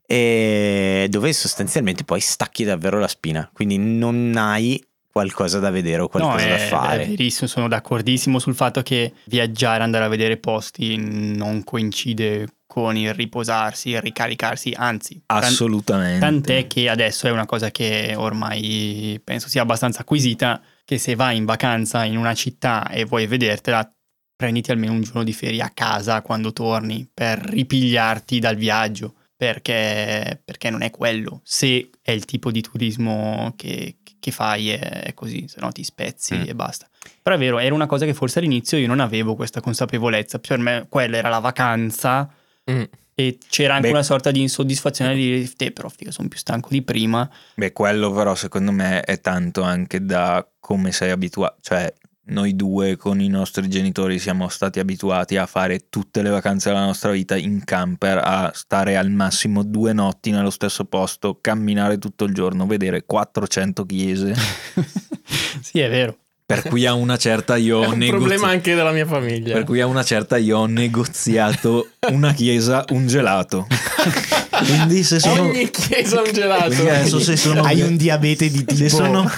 E 0.06 1.08
dove 1.10 1.32
sostanzialmente 1.34 2.04
poi 2.04 2.20
stacchi 2.20 2.64
davvero 2.64 3.00
la 3.00 3.08
spina. 3.08 3.50
Quindi 3.54 3.78
non 3.78 4.34
hai 4.36 4.84
qualcosa 5.14 5.60
da 5.60 5.70
vedere 5.70 6.02
o 6.02 6.08
qualcosa 6.08 6.44
no, 6.44 6.50
da 6.50 6.56
è, 6.56 6.68
fare 6.68 7.04
è 7.04 7.08
verissimo, 7.08 7.48
sono 7.48 7.68
d'accordissimo 7.68 8.40
sul 8.40 8.56
fatto 8.56 8.82
che 8.82 9.14
viaggiare, 9.26 9.84
andare 9.84 10.06
a 10.06 10.08
vedere 10.08 10.38
posti 10.38 10.98
non 10.98 11.64
coincide 11.64 12.48
con 12.66 12.98
il 12.98 13.14
riposarsi, 13.14 13.90
il 13.90 14.02
ricaricarsi, 14.02 14.74
anzi, 14.76 15.22
Assolutamente. 15.28 16.20
tant'è 16.20 16.66
che 16.66 16.90
adesso 16.90 17.28
è 17.28 17.30
una 17.30 17.46
cosa 17.46 17.70
che 17.70 18.16
ormai 18.18 19.22
penso 19.24 19.50
sia 19.50 19.62
abbastanza 19.62 20.02
acquisita, 20.02 20.60
che 20.84 20.98
se 20.98 21.14
vai 21.14 21.38
in 21.38 21.46
vacanza 21.46 22.04
in 22.06 22.18
una 22.18 22.34
città 22.34 22.90
e 22.90 23.06
vuoi 23.06 23.28
vedertela, 23.28 23.88
prenditi 24.36 24.72
almeno 24.72 24.94
un 24.94 25.02
giorno 25.02 25.24
di 25.24 25.32
ferie 25.32 25.62
a 25.62 25.70
casa 25.72 26.24
quando 26.24 26.52
torni 26.52 27.08
per 27.14 27.38
ripigliarti 27.38 28.40
dal 28.40 28.56
viaggio, 28.56 29.14
perché, 29.36 30.42
perché 30.44 30.72
non 30.72 30.82
è 30.82 30.90
quello. 30.90 31.42
Se 31.44 31.92
è 32.02 32.10
il 32.10 32.26
tipo 32.26 32.50
di 32.50 32.62
turismo 32.62 33.54
che, 33.56 33.98
che 34.24 34.32
fai 34.32 34.70
è, 34.70 35.12
così, 35.14 35.46
se 35.50 35.60
no 35.60 35.70
ti 35.74 35.84
spezzi 35.84 36.34
Mm. 36.36 36.44
e 36.48 36.56
basta. 36.56 36.88
Però 37.22 37.36
è 37.36 37.40
vero, 37.40 37.60
era 37.60 37.76
una 37.76 37.88
cosa 37.88 38.06
che 38.06 38.14
forse 38.14 38.40
all'inizio 38.40 38.78
io 38.78 38.88
non 38.88 39.02
avevo 39.02 39.36
questa 39.36 39.60
consapevolezza, 39.60 40.40
per 40.40 40.60
me 40.60 40.86
quella 40.88 41.18
era 41.18 41.28
la 41.28 41.40
vacanza 41.40 42.30
Mm. 42.72 42.84
e 43.16 43.38
c'era 43.50 43.74
anche 43.76 43.88
Beh. 43.88 43.94
una 43.94 44.04
sorta 44.04 44.32
di 44.32 44.40
insoddisfazione 44.40 45.14
di 45.16 45.22
dire, 45.40 45.52
te 45.58 45.72
però 45.72 45.90
figa, 45.90 46.12
sono 46.12 46.30
più 46.30 46.38
stanco 46.40 46.70
di 46.72 46.82
prima. 46.82 47.30
Beh, 47.56 47.74
quello 47.74 48.10
però 48.14 48.34
secondo 48.36 48.72
me 48.72 49.02
è 49.02 49.20
tanto 49.20 49.62
anche 49.64 50.06
da 50.06 50.48
come 50.62 50.94
sei 50.94 51.12
abituato, 51.12 51.58
cioè 51.60 51.94
noi 52.26 52.56
due 52.56 52.96
con 52.96 53.20
i 53.20 53.28
nostri 53.28 53.68
genitori 53.68 54.18
siamo 54.18 54.48
stati 54.48 54.80
abituati 54.80 55.36
a 55.36 55.46
fare 55.46 55.88
tutte 55.90 56.22
le 56.22 56.30
vacanze 56.30 56.70
della 56.70 56.86
nostra 56.86 57.12
vita 57.12 57.36
in 57.36 57.64
camper, 57.66 58.22
a 58.24 58.52
stare 58.54 58.96
al 58.96 59.10
massimo 59.10 59.64
due 59.64 59.92
notti 59.92 60.32
nello 60.32 60.50
stesso 60.50 60.86
posto, 60.86 61.40
camminare 61.42 61.98
tutto 61.98 62.24
il 62.24 62.34
giorno, 62.34 62.66
vedere 62.66 63.04
400 63.06 63.86
chiese. 63.86 64.34
sì, 65.62 65.80
è 65.80 65.90
vero. 65.90 66.18
Per 66.46 66.64
cui 66.64 66.86
a 66.86 66.94
una 66.94 67.18
certa 67.18 67.56
io 67.58 67.80
ho 67.84 67.92
un 67.92 67.98
negoziato. 67.98 68.18
problema 68.18 68.48
anche 68.48 68.76
della 68.76 68.92
mia 68.92 69.06
famiglia. 69.06 69.54
Per 69.54 69.64
cui 69.64 69.82
a 69.82 69.88
una 69.88 70.04
certa 70.04 70.38
io 70.38 70.60
ho 70.60 70.66
negoziato 70.66 71.90
una 72.10 72.34
chiesa, 72.34 72.86
un 72.90 73.08
gelato. 73.08 73.68
Quindi 74.66 75.04
se 75.04 75.20
sono. 75.20 75.44
Ogni 75.44 75.70
chiesa 75.70 76.22
gelato. 76.32 76.66
Adesso 76.66 77.20
se 77.20 77.36
sono. 77.36 77.64
Hai 77.64 77.82
un 77.82 77.98
diabete 77.98 78.50
di 78.50 78.64
tipo 78.64 78.76
se 78.76 78.90
sono, 78.90 79.30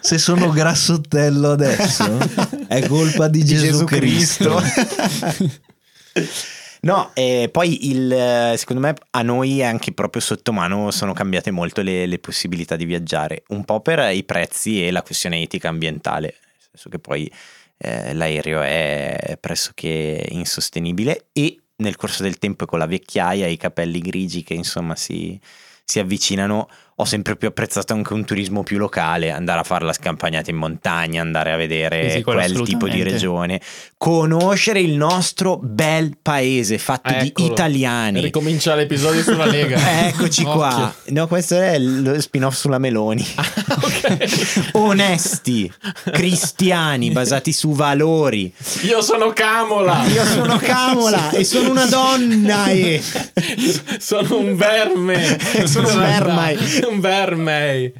se 0.00 0.18
sono 0.18 0.50
grassottello 0.50 1.52
adesso 1.52 2.18
è 2.68 2.86
colpa 2.86 3.28
di, 3.28 3.42
di 3.42 3.56
Gesù, 3.56 3.84
Cristo. 3.84 4.62
No, 6.80 7.10
e 7.14 7.48
poi 7.50 7.90
il, 7.90 8.12
eh, 8.12 8.54
secondo 8.56 8.80
me 8.80 8.94
a 9.10 9.22
noi 9.22 9.64
anche 9.64 9.92
proprio 9.92 10.22
sotto 10.22 10.52
mano 10.52 10.92
sono 10.92 11.12
cambiate 11.12 11.50
molto 11.50 11.82
le, 11.82 12.06
le 12.06 12.18
possibilità 12.20 12.76
di 12.76 12.84
viaggiare, 12.84 13.42
un 13.48 13.64
po' 13.64 13.80
per 13.80 14.14
i 14.14 14.22
prezzi 14.22 14.86
e 14.86 14.92
la 14.92 15.02
questione 15.02 15.42
etica 15.42 15.68
ambientale, 15.68 16.36
nel 16.40 16.68
senso 16.70 16.88
che 16.88 17.00
poi 17.00 17.30
eh, 17.78 18.14
l'aereo 18.14 18.62
è 18.62 19.36
pressoché 19.40 20.24
insostenibile 20.30 21.26
e 21.32 21.58
nel 21.78 21.96
corso 21.96 22.22
del 22.22 22.38
tempo 22.38 22.64
e 22.64 22.66
con 22.66 22.78
la 22.78 22.86
vecchiaia 22.86 23.46
e 23.46 23.52
i 23.52 23.56
capelli 23.56 24.00
grigi 24.00 24.42
che 24.42 24.54
insomma 24.54 24.96
si, 24.96 25.38
si 25.84 25.98
avvicinano, 25.98 26.68
ho 27.00 27.04
sempre 27.04 27.36
più 27.36 27.46
apprezzato 27.46 27.92
anche 27.92 28.12
un 28.12 28.24
turismo 28.24 28.64
più 28.64 28.76
locale, 28.76 29.30
andare 29.30 29.60
a 29.60 29.62
fare 29.62 29.84
la 29.84 29.92
scampagnata 29.92 30.50
in 30.50 30.56
montagna, 30.56 31.20
andare 31.20 31.52
a 31.52 31.56
vedere 31.56 32.10
Sì, 32.10 32.22
quel 32.22 32.60
tipo 32.62 32.88
di 32.88 33.04
regione, 33.04 33.60
conoscere 33.96 34.80
il 34.80 34.94
nostro 34.96 35.60
bel 35.62 36.16
paese 36.20 36.76
fatto 36.78 37.14
di 37.20 37.28
Eccolo. 37.28 37.52
italiani. 37.52 38.20
Ricomincia 38.20 38.74
l'episodio 38.74 39.22
sulla 39.22 39.46
Lega. 39.46 40.06
Eccoci 40.08 40.42
qua. 40.42 40.92
No, 41.06 41.28
questo 41.28 41.54
è 41.60 41.78
lo 41.78 42.20
spin-off 42.20 42.56
sulla 42.56 42.78
Meloni. 42.78 43.24
ok. 43.68 44.70
Onesti, 44.74 45.72
cristiani, 46.10 47.10
basati 47.12 47.52
su 47.52 47.70
valori. 47.72 48.52
Io 48.82 49.00
sono 49.02 49.32
Camola. 49.32 50.04
Io 50.06 50.24
sono 50.24 50.56
Camola 50.56 51.30
e 51.30 51.44
sono 51.44 51.70
una 51.70 51.86
donna. 51.86 52.66
E... 52.66 53.00
sono 53.98 54.38
un 54.38 54.56
verme. 54.56 55.36
Sono 55.68 55.88
un 55.92 55.98
verme. 55.98 56.56
Un 56.88 57.00
verme. 57.00 57.92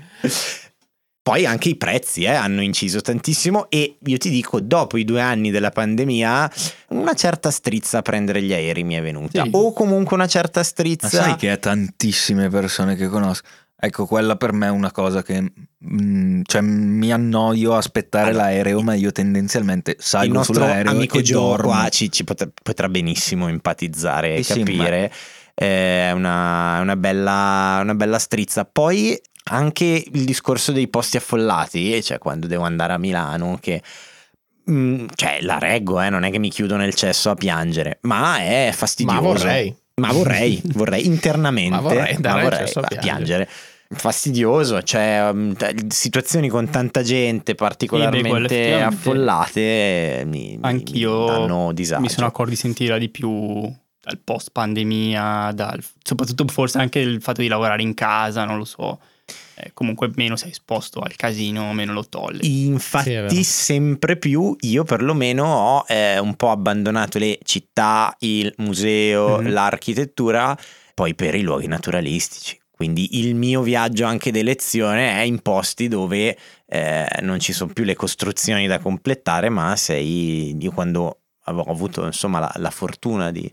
Poi 1.29 1.45
anche 1.45 1.69
i 1.69 1.77
prezzi 1.77 2.23
eh, 2.23 2.29
hanno 2.33 2.63
inciso 2.63 3.03
tantissimo 3.03 3.69
e 3.69 3.99
io 4.03 4.17
ti 4.17 4.31
dico, 4.31 4.61
dopo 4.61 4.97
i 4.97 5.05
due 5.05 5.21
anni 5.21 5.51
della 5.51 5.69
pandemia, 5.69 6.51
una 6.89 7.13
certa 7.13 7.51
strizza 7.51 7.99
a 7.99 8.03
prendere 8.03 8.41
gli 8.41 8.55
aerei 8.55 8.83
mi 8.83 8.95
è 8.95 9.03
venuta. 9.03 9.43
Sì. 9.43 9.51
O 9.53 9.75
comunque 9.75 10.17
una 10.17 10.27
certa 10.27 10.61
Ma 10.61 10.65
strizza... 10.67 11.09
sai 11.09 11.37
che 11.37 11.53
è 11.53 11.59
tantissime 11.59 12.49
persone 12.49 12.97
che 12.97 13.09
conosco. 13.09 13.47
Ecco, 13.81 14.07
quella 14.07 14.37
per 14.37 14.53
me 14.53 14.67
è 14.67 14.71
una 14.71 14.91
cosa 14.91 15.23
che 15.23 15.41
mm, 15.41 16.41
cioè, 16.45 16.63
mi 16.63 17.13
annoio 17.13 17.75
a 17.75 17.77
aspettare 17.77 18.31
Allora, 18.31 18.45
l'aereo, 18.45 18.81
ma 18.81 18.95
io 18.95 19.13
tendenzialmente 19.13 19.97
salgo 20.01 20.43
sull'aereo 20.43 20.91
amico 20.91 21.19
e 21.19 21.23
dormo. 21.23 21.69
qua 21.69 21.89
ci, 21.91 22.11
ci 22.11 22.25
potrà, 22.25 22.49
potrà 22.61 22.89
benissimo 22.89 23.47
empatizzare 23.49 24.35
e 24.35 24.39
Eh 24.39 24.43
sì, 24.43 24.59
capire. 24.61 25.13
È 25.61 26.13
una, 26.15 26.79
una 26.81 26.95
bella, 26.97 27.81
una 27.83 27.95
bella 27.97 28.19
strizza. 28.21 28.65
Poi 28.65 29.21
anche 29.51 30.05
il 30.13 30.25
discorso 30.25 30.71
dei 30.71 30.87
posti 30.89 31.17
affollati, 31.17 32.01
cioè 32.03 32.19
quando 32.19 32.47
devo 32.47 32.63
andare 32.63 32.93
a 32.93 32.99
Milano, 32.99 33.59
che 33.61 33.83
mm, 34.71 35.07
cioè 35.17 35.39
la 35.41 35.59
reggo, 35.59 36.01
eh, 36.01 36.11
non 36.11 36.23
è 36.23 36.31
che 36.31 36.39
mi 36.39 36.51
chiudo 36.51 36.77
nel 36.77 36.95
cesso 36.95 37.31
a 37.31 37.35
piangere, 37.35 37.99
ma 38.03 38.39
è 38.39 38.71
fastidioso. 38.73 39.21
Ma 39.21 39.27
vorrei. 39.27 39.77
Ma 39.99 40.13
vorrei, 40.13 40.63
vorrei 40.75 41.07
internamente, 41.07 41.75
Ma 41.75 41.81
vorrei 41.81 42.15
andare 42.15 42.37
ma 42.37 42.49
vorrei 42.49 42.61
a 42.63 42.71
piangere. 42.71 43.01
piangere. 43.01 43.49
Fastidioso, 43.91 44.81
cioè 44.83 45.29
um, 45.33 45.55
t- 45.55 45.87
situazioni 45.93 46.49
con 46.49 46.71
tanta 46.71 47.03
gente 47.03 47.55
particolarmente 47.57 48.81
affollate 48.81 50.23
mi, 50.27 50.51
mi- 50.51 50.59
Anch'io 50.61 51.21
mi 51.21 51.27
danno 51.27 51.73
disagio. 51.73 52.01
mi 52.03 52.09
sono 52.11 52.27
accorto 52.29 52.51
di 52.51 52.57
sentirla 52.57 52.99
di 52.99 53.09
più 53.09 53.73
dal 54.09 54.19
post 54.25 54.51
pandemia, 54.53 55.53
dal, 55.55 55.83
soprattutto 56.03 56.47
forse 56.49 56.79
anche 56.79 56.99
il 56.99 57.21
fatto 57.21 57.43
di 57.43 57.49
lavorare 57.49 57.83
in 57.83 57.93
casa, 57.93 58.45
non 58.45 58.57
lo 58.57 58.65
so. 58.65 58.99
Eh, 59.57 59.73
comunque 59.75 60.11
meno 60.15 60.37
sei 60.37 60.51
esposto 60.51 61.01
al 61.01 61.15
casino, 61.17 61.73
meno 61.75 61.93
lo 61.93 62.09
tolli. 62.09 62.43
Sì, 62.45 62.65
Infatti, 62.67 63.11
vero. 63.11 63.43
sempre 63.43 64.17
più 64.17 64.57
io 64.61 64.85
perlomeno 64.85 65.45
ho 65.45 65.85
eh, 65.87 66.19
un 66.19 66.35
po' 66.37 66.51
abbandonato 66.51 67.19
le 67.19 67.39
città, 67.43 68.15
il 68.21 68.53
museo, 68.59 69.41
Mhm. 69.41 69.51
l'architettura, 69.51 70.57
poi 70.95 71.15
per 71.15 71.35
i 71.35 71.43
luoghi 71.43 71.67
naturalistici. 71.67 72.59
Quindi 72.71 73.19
il 73.19 73.35
mio 73.35 73.61
viaggio 73.61 74.07
anche 74.07 74.31
d'elezione 74.31 75.11
è 75.19 75.23
in 75.23 75.41
posti 75.41 75.89
dove 75.89 76.39
eh, 76.67 77.07
non 77.23 77.41
ci 77.41 77.53
sono 77.53 77.73
più 77.73 77.83
le 77.85 77.97
costruzioni 77.97 78.67
da 78.69 78.79
completare, 78.79 79.49
ma 79.49 79.75
sei 79.77 80.57
io 80.57 80.71
quando 80.71 81.19
avevo 81.45 81.65
avuto 81.65 82.05
insomma 82.07 82.39
la, 82.39 82.53
la 82.57 82.71
fortuna 82.71 83.31
di 83.33 83.51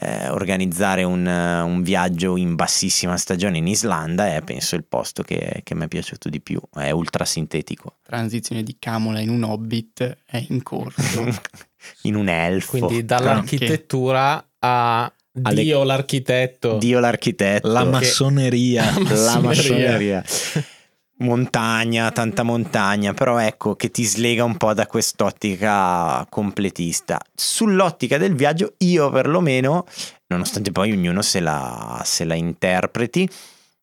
eh, 0.00 0.28
organizzare 0.30 1.02
un, 1.04 1.26
eh, 1.26 1.60
un 1.60 1.82
viaggio 1.82 2.36
in 2.36 2.54
bassissima 2.54 3.16
stagione 3.16 3.58
in 3.58 3.66
Islanda 3.66 4.34
è 4.34 4.42
penso 4.42 4.74
il 4.76 4.84
posto 4.84 5.22
che, 5.22 5.60
che 5.62 5.74
mi 5.74 5.84
è 5.84 5.88
piaciuto 5.88 6.28
di 6.28 6.40
più, 6.40 6.60
è 6.74 6.90
ultra 6.90 7.24
sintetico, 7.24 7.96
Transizione 8.02 8.62
di 8.62 8.76
Camola 8.78 9.20
in 9.20 9.28
un 9.28 9.42
hobbit 9.44 10.18
è 10.24 10.44
in 10.48 10.62
corso. 10.62 11.26
in 12.02 12.14
un 12.14 12.28
elfo, 12.28 12.78
Quindi 12.78 13.04
dall'architettura 13.04 14.44
a 14.58 15.12
Alle- 15.42 15.62
Dio 15.62 15.84
l'architetto. 15.84 16.76
Dio 16.78 16.98
l'architetto, 16.98 17.68
La 17.68 17.84
massoneria. 17.88 18.84
la 18.84 19.38
massoneria. 19.38 19.42
massoneria. 19.42 20.24
Montagna, 21.20 22.10
tanta 22.12 22.42
montagna, 22.42 23.12
però 23.12 23.38
ecco 23.38 23.76
che 23.76 23.90
ti 23.90 24.04
slega 24.04 24.42
un 24.42 24.56
po' 24.56 24.72
da 24.72 24.86
quest'ottica 24.86 26.26
completista. 26.30 27.20
Sull'ottica 27.34 28.16
del 28.16 28.34
viaggio, 28.34 28.72
io 28.78 29.10
perlomeno, 29.10 29.84
nonostante 30.28 30.72
poi 30.72 30.92
ognuno 30.92 31.20
se 31.20 31.40
la, 31.40 32.00
se 32.04 32.24
la 32.24 32.34
interpreti, 32.34 33.28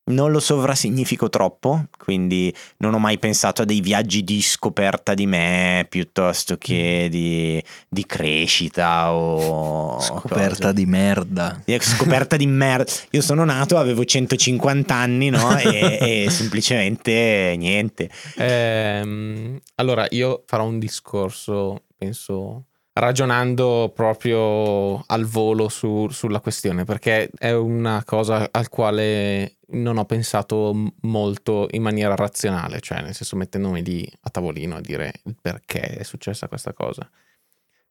non 0.07 0.31
lo 0.31 0.39
sovrasignifico 0.39 1.29
troppo, 1.29 1.85
quindi 1.97 2.53
non 2.77 2.93
ho 2.93 2.99
mai 2.99 3.17
pensato 3.17 3.61
a 3.61 3.65
dei 3.65 3.81
viaggi 3.81 4.23
di 4.23 4.41
scoperta 4.41 5.13
di 5.13 5.25
me 5.25 5.85
piuttosto 5.89 6.57
che 6.57 7.07
di, 7.09 7.61
di 7.89 8.05
crescita 8.05 9.13
o 9.13 9.99
Scoperta 10.01 10.69
cose. 10.69 10.73
di 10.73 10.85
merda. 10.85 11.61
Scoperta 11.79 12.35
di 12.37 12.47
merda. 12.47 12.91
Io 13.11 13.21
sono 13.21 13.43
nato, 13.43 13.77
avevo 13.77 14.05
150 14.05 14.93
anni, 14.95 15.29
no? 15.29 15.55
E, 15.67 16.25
e 16.25 16.29
semplicemente 16.29 17.55
niente. 17.57 18.09
Ehm, 18.37 19.59
allora, 19.75 20.05
io 20.09 20.43
farò 20.45 20.65
un 20.65 20.79
discorso, 20.79 21.83
penso, 21.97 22.65
ragionando 22.93 23.91
proprio 23.93 25.03
al 25.05 25.25
volo 25.25 25.67
su- 25.69 26.07
sulla 26.09 26.39
questione, 26.39 26.83
perché 26.83 27.29
è 27.37 27.51
una 27.51 28.03
cosa 28.05 28.47
al 28.51 28.69
quale 28.69 29.56
non 29.69 29.97
ho 29.97 30.05
pensato 30.05 30.93
molto 31.01 31.67
in 31.71 31.81
maniera 31.81 32.15
razionale, 32.15 32.79
cioè 32.79 33.01
nel 33.01 33.13
senso 33.13 33.35
mettendomi 33.35 33.83
lì 33.83 34.09
a 34.21 34.29
tavolino 34.29 34.75
a 34.75 34.81
dire 34.81 35.13
perché 35.41 35.81
è 35.81 36.03
successa 36.03 36.47
questa 36.47 36.73
cosa. 36.73 37.09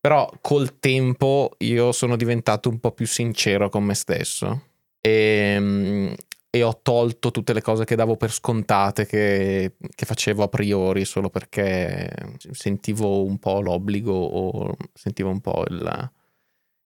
Però 0.01 0.31
col 0.41 0.79
tempo 0.79 1.53
io 1.59 1.93
sono 1.93 2.17
diventato 2.17 2.69
un 2.69 2.79
po' 2.79 2.93
più 2.93 3.07
sincero 3.07 3.69
con 3.69 3.85
me 3.85 3.95
stesso 3.95 4.69
e, 5.01 5.57
mm, 5.59 6.13
e 6.51 6.63
ho 6.63 6.81
tolto 6.81 7.31
tutte 7.31 7.53
le 7.53 7.61
cose 7.61 7.85
che 7.85 7.97
davo 7.97 8.17
per 8.17 8.33
scontate, 8.33 9.05
che, 9.07 9.75
che 9.95 10.07
facevo 10.07 10.45
a 10.45 10.49
priori 10.49 11.05
solo 11.05 11.29
perché 11.29 12.09
sentivo 12.53 13.25
un 13.25 13.39
po' 13.39 13.61
l'obbligo 13.61 14.13
o 14.13 14.77
sentivo 14.95 15.31
un 15.31 15.41
po' 15.41 15.65
il, 15.69 16.11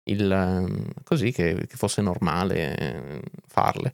il, 0.03 0.31
ehm, 0.31 0.87
così 1.03 1.31
che, 1.31 1.67
che 1.67 1.75
fosse 1.75 2.01
normale 2.01 2.77
eh, 2.77 3.21
farle. 3.47 3.93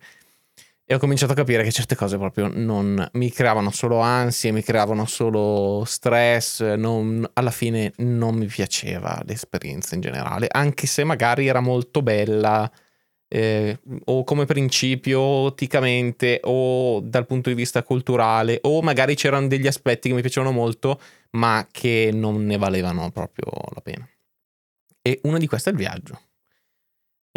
E 0.88 0.94
ho 0.94 1.00
cominciato 1.00 1.32
a 1.32 1.36
capire 1.36 1.63
che 1.63 1.72
certe 1.72 1.96
cose 1.96 2.15
proprio 2.18 2.48
non 2.48 3.10
mi 3.13 3.32
creavano 3.32 3.72
solo 3.72 4.00
ansie, 4.01 4.51
mi 4.51 4.62
creavano 4.62 5.08
solo 5.08 5.84
stress, 5.84 6.62
non- 6.75 7.27
alla 7.34 7.50
fine 7.50 7.92
non 7.98 8.36
mi 8.36 8.46
piaceva 8.46 9.20
l'esperienza 9.25 9.96
in 9.96 10.01
generale, 10.01 10.48
anche 10.48 10.86
se 10.86 11.04
magari 11.04 11.48
era 11.48 11.60
molto 11.60 12.04
bella 12.04 12.72
eh, 13.27 13.80
o 14.06 14.24
come 14.24 14.46
principio, 14.46 15.20
otticamente, 15.22 16.39
o 16.44 17.00
dal 17.01 17.25
punto 17.25 17.50
di 17.50 17.56
vista 17.56 17.82
culturale, 17.84 18.60
o 18.62 18.82
magari 18.84 19.15
c'erano 19.15 19.48
degli 19.48 19.68
aspetti 19.68 20.10
che 20.10 20.15
mi 20.15 20.22
piacevano 20.22 20.51
molto, 20.54 21.00
ma 21.32 21.68
che 21.72 22.12
non 22.13 22.46
ne 22.46 22.58
valevano 22.58 23.10
proprio 23.12 23.51
la 23.74 23.82
pena. 23.82 24.08
E 25.01 25.20
uno 25.24 25.38
di 25.39 25.48
questi 25.48 25.70
è 25.70 25.72
il 25.72 25.77
viaggio. 25.80 26.20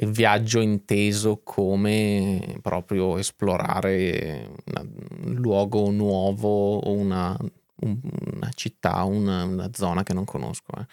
Viaggio 0.06 0.60
inteso 0.60 1.40
come 1.42 2.58
proprio 2.62 3.18
esplorare 3.18 4.48
una- 4.66 4.86
un 5.24 5.34
luogo 5.34 5.90
nuovo 5.90 6.76
o 6.78 6.90
una 6.92 7.36
un- 7.80 8.00
una 8.34 8.50
città, 8.54 9.04
una, 9.04 9.44
una 9.44 9.70
zona 9.72 10.02
che 10.02 10.12
non 10.12 10.24
conosco. 10.24 10.72
eh. 10.80 10.86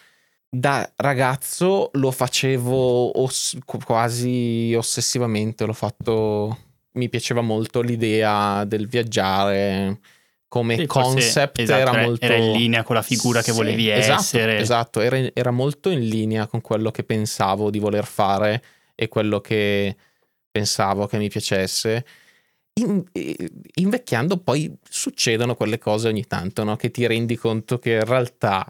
Da 0.49 0.89
ragazzo 0.97 1.89
lo 1.93 2.11
facevo 2.11 3.21
oss- 3.21 3.57
quasi 3.83 4.73
ossessivamente, 4.77 5.65
l'ho 5.65 5.73
fatto, 5.73 6.57
mi 6.93 7.09
piaceva 7.09 7.41
molto 7.41 7.81
l'idea 7.81 8.63
del 8.65 8.87
viaggiare 8.87 9.99
come 10.47 10.75
Sì, 10.75 10.85
forse, 10.85 11.11
concept, 11.11 11.59
esatto, 11.59 11.79
era 11.81 11.91
era- 11.91 12.01
molto... 12.03 12.23
era 12.25 12.35
in 12.37 12.51
linea 12.51 12.83
con 12.83 12.95
la 12.95 13.01
figura 13.01 13.41
che 13.41 13.51
Sì, 13.51 13.57
volevi 13.57 13.89
esatto, 13.89 14.21
essere. 14.21 14.57
Esatto, 14.59 15.01
era, 15.01 15.17
era 15.33 15.51
molto 15.51 15.89
in 15.89 16.07
linea 16.07 16.45
con 16.47 16.61
quello 16.61 16.91
che 16.91 17.03
pensavo 17.03 17.69
di 17.71 17.79
voler 17.79 18.05
fare 18.05 18.63
e 18.95 19.07
quello 19.07 19.41
che 19.41 19.95
pensavo 20.49 21.05
che 21.05 21.17
mi 21.17 21.29
piacesse. 21.29 22.05
In- 22.75 23.03
invecchiando 23.75 24.37
poi 24.37 24.73
succedono 24.89 25.55
quelle 25.55 25.77
cose 25.77 26.07
ogni 26.07 26.25
tanto, 26.25 26.63
no? 26.63 26.75
Che 26.75 26.91
ti 26.91 27.05
rendi 27.05 27.35
conto 27.35 27.77
che 27.79 27.93
in 27.93 28.05
realtà 28.05 28.65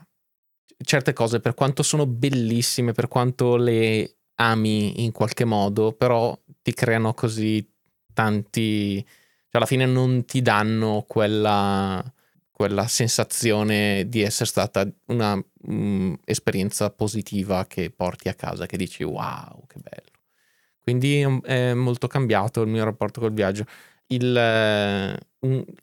certe 0.84 1.14
cose, 1.14 1.40
per 1.40 1.54
quanto 1.54 1.84
sono 1.84 2.06
bellissime, 2.06 2.92
per 2.92 3.08
quanto 3.08 3.56
le 3.56 4.16
ami 4.36 5.04
in 5.04 5.12
qualche 5.12 5.46
modo, 5.46 5.94
però 5.94 6.38
ti 6.62 6.74
creano 6.74 7.14
così 7.14 7.68
tanti... 8.14 9.04
Cioè 9.04 9.64
alla 9.64 9.66
fine 9.66 9.86
non 9.86 10.26
ti 10.26 10.42
danno 10.42 11.06
quella, 11.08 12.04
quella 12.52 12.88
sensazione 12.88 14.06
di 14.10 14.22
essere 14.22 14.50
stata 14.50 14.86
una 15.06 15.42
mm, 15.72 16.16
esperienza 16.26 16.90
positiva 16.90 17.66
che 17.66 17.90
porti 17.90 18.28
a 18.28 18.34
casa, 18.34 18.66
che 18.66 18.76
dici 18.76 19.04
wow, 19.04 19.66
che 19.68 19.80
bello. 19.80 20.15
Quindi 20.86 21.22
è 21.44 21.74
molto 21.74 22.06
cambiato 22.08 22.62
il 22.62 22.68
mio 22.70 22.84
rapporto 22.84 23.20
col 23.20 23.34
viaggio. 23.34 23.66
Il, 24.08 24.38
eh, 24.38 25.18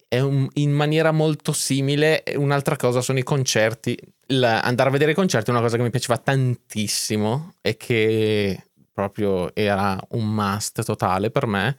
è 0.06 0.20
un- 0.20 0.48
in 0.54 0.70
maniera 0.70 1.10
molto 1.10 1.52
simile. 1.52 2.22
Un'altra 2.36 2.76
cosa 2.76 3.00
sono 3.00 3.18
i 3.18 3.24
concerti. 3.24 3.98
Il 4.28 4.44
andare 4.44 4.88
a 4.90 4.92
vedere 4.92 5.10
i 5.10 5.14
concerti 5.14 5.48
è 5.50 5.52
una 5.52 5.60
cosa 5.62 5.76
che 5.76 5.82
mi 5.82 5.90
piaceva 5.90 6.18
tantissimo 6.18 7.54
e 7.60 7.76
che 7.76 8.68
proprio 8.92 9.52
era 9.56 9.98
un 10.10 10.32
must 10.32 10.84
totale 10.84 11.30
per 11.32 11.46
me. 11.46 11.76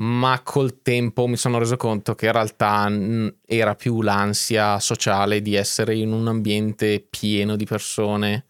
Ma 0.00 0.40
col 0.42 0.82
tempo 0.82 1.26
mi 1.28 1.36
sono 1.36 1.58
reso 1.58 1.76
conto 1.76 2.14
che 2.16 2.26
in 2.26 2.32
realtà 2.32 2.90
era 3.46 3.74
più 3.76 4.02
l'ansia 4.02 4.80
sociale 4.80 5.42
di 5.42 5.54
essere 5.54 5.94
in 5.94 6.12
un 6.12 6.26
ambiente 6.26 7.06
pieno 7.08 7.54
di 7.54 7.66
persone 7.66 8.46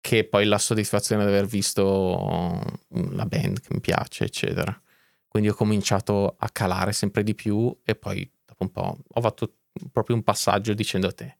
che 0.00 0.24
poi 0.24 0.46
la 0.46 0.58
soddisfazione 0.58 1.24
di 1.24 1.30
aver 1.30 1.46
visto 1.46 2.60
la 2.88 3.26
band 3.26 3.60
che 3.60 3.68
mi 3.70 3.80
piace, 3.80 4.24
eccetera. 4.24 4.80
Quindi 5.28 5.48
ho 5.50 5.54
cominciato 5.54 6.34
a 6.38 6.48
calare 6.50 6.92
sempre 6.92 7.22
di 7.22 7.34
più 7.34 7.74
e 7.84 7.94
poi 7.94 8.28
dopo 8.44 8.64
un 8.64 8.70
po' 8.70 8.98
ho 9.06 9.20
fatto 9.20 9.58
proprio 9.92 10.16
un 10.16 10.24
passaggio 10.24 10.74
dicendo 10.74 11.06
a 11.06 11.12
te, 11.12 11.38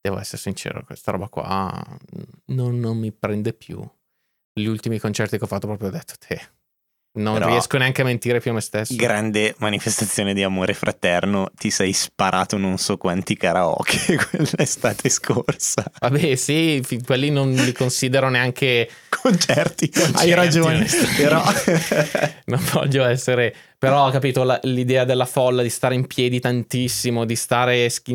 devo 0.00 0.18
essere 0.18 0.38
sincero, 0.38 0.84
questa 0.84 1.10
roba 1.10 1.28
qua 1.28 1.98
non, 2.46 2.78
non 2.78 2.96
mi 2.98 3.12
prende 3.12 3.52
più. 3.52 3.82
Gli 4.52 4.66
ultimi 4.66 4.98
concerti 4.98 5.38
che 5.38 5.44
ho 5.44 5.48
fatto 5.48 5.66
proprio 5.66 5.88
ho 5.88 5.92
detto 5.92 6.14
te, 6.18 6.40
non 7.16 7.34
Però- 7.34 7.48
riesco 7.48 7.78
neanche 7.78 8.02
a 8.02 8.04
mentire 8.04 8.40
più 8.40 8.50
a 8.50 8.54
me 8.54 8.60
stesso. 8.60 8.94
Grande 8.96 9.54
manifestazione 9.58 10.34
di 10.34 10.42
amore 10.42 10.74
fraterno, 10.74 11.50
ti 11.56 11.70
sei 11.70 11.92
sparato 11.92 12.56
non 12.56 12.78
so 12.78 12.96
quanti 12.96 13.36
karaoke 13.36 14.16
quell'estate 14.30 15.08
scorsa. 15.08 15.84
Vabbè, 16.00 16.34
sì, 16.36 16.84
quelli 17.04 17.30
non 17.30 17.52
li 17.52 17.72
considero 17.72 18.28
neanche 18.28 18.88
Concerti, 19.08 19.90
hai 19.94 20.02
Concerti, 20.02 20.34
ragione, 20.34 20.74
onestamente. 20.76 21.14
però 21.22 21.42
non 22.46 22.62
voglio 22.72 23.04
essere 23.04 23.54
però 23.88 24.06
ho 24.06 24.10
capito 24.10 24.42
la- 24.44 24.58
l'idea 24.64 25.04
della 25.04 25.24
folla 25.24 25.62
di 25.62 25.70
stare 25.70 25.94
in 25.94 26.06
piedi 26.06 26.40
tantissimo 26.40 27.24
di 27.24 27.36
stare 27.36 27.88
sch- 27.88 28.12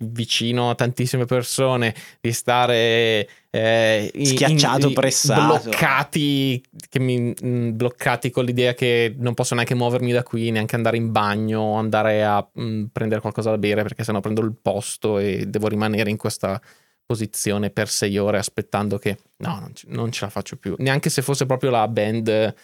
vicino 0.00 0.70
a 0.70 0.74
tantissime 0.74 1.24
persone 1.24 1.94
di 2.20 2.32
stare 2.32 3.28
eh, 3.50 4.12
Schiacciato, 4.22 4.88
in- 4.88 4.92
pressato. 4.94 5.62
bloccati 5.70 6.62
che 6.90 6.98
mi- 6.98 7.32
mh, 7.40 7.70
bloccati 7.76 8.30
con 8.30 8.44
l'idea 8.44 8.74
che 8.74 9.14
non 9.18 9.32
posso 9.34 9.54
neanche 9.54 9.74
muovermi 9.74 10.12
da 10.12 10.22
qui 10.22 10.50
neanche 10.50 10.74
andare 10.76 10.96
in 10.98 11.10
bagno 11.12 11.60
o 11.60 11.74
andare 11.76 12.22
a 12.24 12.46
mh, 12.52 12.84
prendere 12.92 13.20
qualcosa 13.20 13.50
da 13.50 13.58
bere 13.58 13.82
perché 13.82 14.04
sennò 14.04 14.20
prendo 14.20 14.42
il 14.42 14.54
posto 14.60 15.18
e 15.18 15.44
devo 15.46 15.68
rimanere 15.68 16.10
in 16.10 16.16
questa 16.18 16.60
posizione 17.06 17.70
per 17.70 17.88
sei 17.88 18.18
ore 18.18 18.36
aspettando 18.38 18.98
che 18.98 19.16
no 19.38 19.58
non, 19.60 19.70
ce- 19.74 19.86
non 19.90 20.10
ce 20.10 20.24
la 20.24 20.30
faccio 20.30 20.56
più 20.56 20.74
neanche 20.78 21.08
se 21.08 21.22
fosse 21.22 21.46
proprio 21.46 21.70
la 21.70 21.86
band 21.86 22.54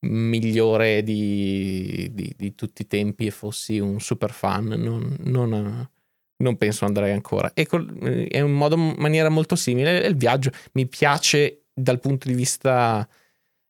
migliore 0.00 1.02
di, 1.02 2.10
di- 2.12 2.34
di 2.36 2.54
tutti 2.54 2.82
i 2.82 2.86
tempi 2.86 3.26
e 3.26 3.30
fossi 3.30 3.78
un 3.78 4.00
super 4.00 4.30
fan, 4.32 4.66
non, 4.66 5.16
non- 5.24 5.88
non 6.36 6.56
penso 6.56 6.86
andrei 6.86 7.12
ancora. 7.12 7.52
E 7.54 7.66
col- 7.66 7.98
è 8.28 8.38
in 8.38 8.50
modo, 8.52 8.76
maniera 8.76 9.28
molto 9.28 9.56
simile. 9.56 9.98
Il 10.06 10.16
viaggio 10.16 10.50
mi 10.72 10.86
piace 10.86 11.64
dal 11.72 12.00
punto 12.00 12.28
di 12.28 12.34
vista 12.34 13.06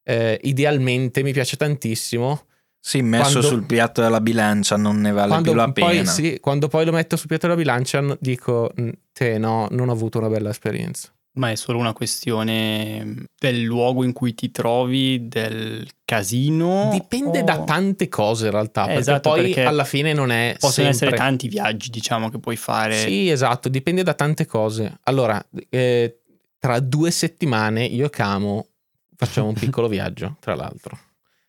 eh, 0.04 0.38
idealmente, 0.44 1.22
mi 1.22 1.32
piace 1.32 1.56
tantissimo. 1.56 2.46
Sì, 2.82 3.02
messo 3.02 3.40
Quando- 3.40 3.48
sul 3.48 3.64
piatto 3.66 4.00
della 4.00 4.20
bilancia 4.22 4.76
non 4.76 5.00
ne 5.00 5.10
vale 5.12 5.28
Quando 5.28 5.50
più 5.50 5.58
la 5.60 5.70
poi, 5.70 5.96
pena. 5.96 6.10
sì, 6.10 6.38
quando 6.40 6.68
poi 6.68 6.84
lo 6.86 6.92
metto 6.92 7.16
sul 7.16 7.26
piatto 7.28 7.46
della 7.46 7.58
bilancia, 7.58 8.16
dico: 8.20 8.72
"Mm, 8.80 8.88
Te 9.12 9.36
no, 9.36 9.68
non 9.72 9.88
ho 9.88 9.92
avuto 9.92 10.18
una 10.18 10.28
bella 10.28 10.48
esperienza. 10.50 11.12
Ma 11.32 11.50
è 11.50 11.54
solo 11.54 11.78
una 11.78 11.92
questione 11.92 13.26
del 13.38 13.62
luogo 13.62 14.02
in 14.04 14.12
cui 14.12 14.34
ti 14.34 14.50
trovi, 14.50 15.28
del 15.28 15.88
casino. 16.04 16.88
Dipende 16.92 17.40
o- 17.40 17.44
da 17.44 17.62
tante 17.62 18.08
cose 18.08 18.46
in 18.46 18.50
realtà. 18.52 18.82
Eh, 18.82 18.86
perché 18.86 19.00
esatto, 19.00 19.30
poi 19.30 19.42
perché 19.42 19.62
alla 19.64 19.84
fine 19.84 20.12
non 20.12 20.30
è. 20.32 20.56
Possono 20.58 20.88
essere 20.88 21.10
sempre- 21.10 21.18
tanti 21.18 21.48
viaggi, 21.48 21.88
diciamo, 21.90 22.30
che 22.30 22.38
puoi 22.40 22.56
fare. 22.56 22.96
Sì, 22.96 23.30
esatto, 23.30 23.68
dipende 23.68 24.02
da 24.02 24.14
tante 24.14 24.44
cose. 24.46 24.98
Allora, 25.04 25.40
eh, 25.68 26.20
tra 26.58 26.80
due 26.80 27.10
settimane 27.12 27.84
io 27.84 28.06
e 28.06 28.10
Camo 28.10 28.66
facciamo 29.16 29.48
un 29.48 29.54
piccolo 29.78 29.86
viaggio, 29.88 30.36
tra 30.40 30.54
l'altro. 30.56 30.98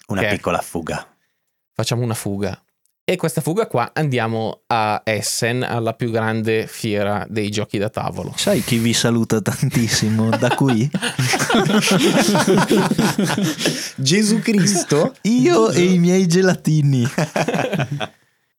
una 0.08 0.24
piccola 0.26 0.60
fuga. 0.62 1.08
Facciamo 1.74 2.04
una 2.04 2.14
fuga. 2.14 2.62
E 3.12 3.18
questa 3.18 3.42
fuga 3.42 3.68
qua 3.68 3.92
andiamo 3.94 4.62
a 4.68 5.02
Essen, 5.04 5.64
alla 5.64 5.92
più 5.94 6.12
grande 6.12 6.66
fiera 6.66 7.26
dei 7.30 7.50
giochi 7.50 7.78
da 7.78 7.90
tavolo. 7.90 8.32
Sai 8.38 8.62
chi 8.64 8.78
vi 8.78 8.94
saluta 8.94 9.42
tantissimo 9.42 10.30
da 10.30 10.56
qui? 10.56 10.90
Gesù 13.98 14.40
Cristo? 14.40 15.14
Io 15.24 15.70
e 15.72 15.82
i 15.84 15.98
miei 16.00 16.26
gelatini. 16.28 17.06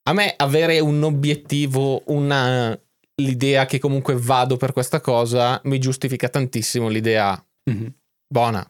A 0.04 0.12
me 0.12 0.34
avere 0.36 0.80
un 0.80 1.02
obiettivo, 1.02 2.02
una, 2.08 2.78
l'idea 3.16 3.64
che 3.66 3.78
comunque 3.78 4.16
vado 4.18 4.56
per 4.58 4.72
questa 4.72 5.00
cosa, 5.00 5.60
mi 5.64 5.78
giustifica 5.78 6.28
tantissimo 6.28 6.88
l'idea 6.88 7.42
Mhm. 7.70 7.94
buona, 8.26 8.68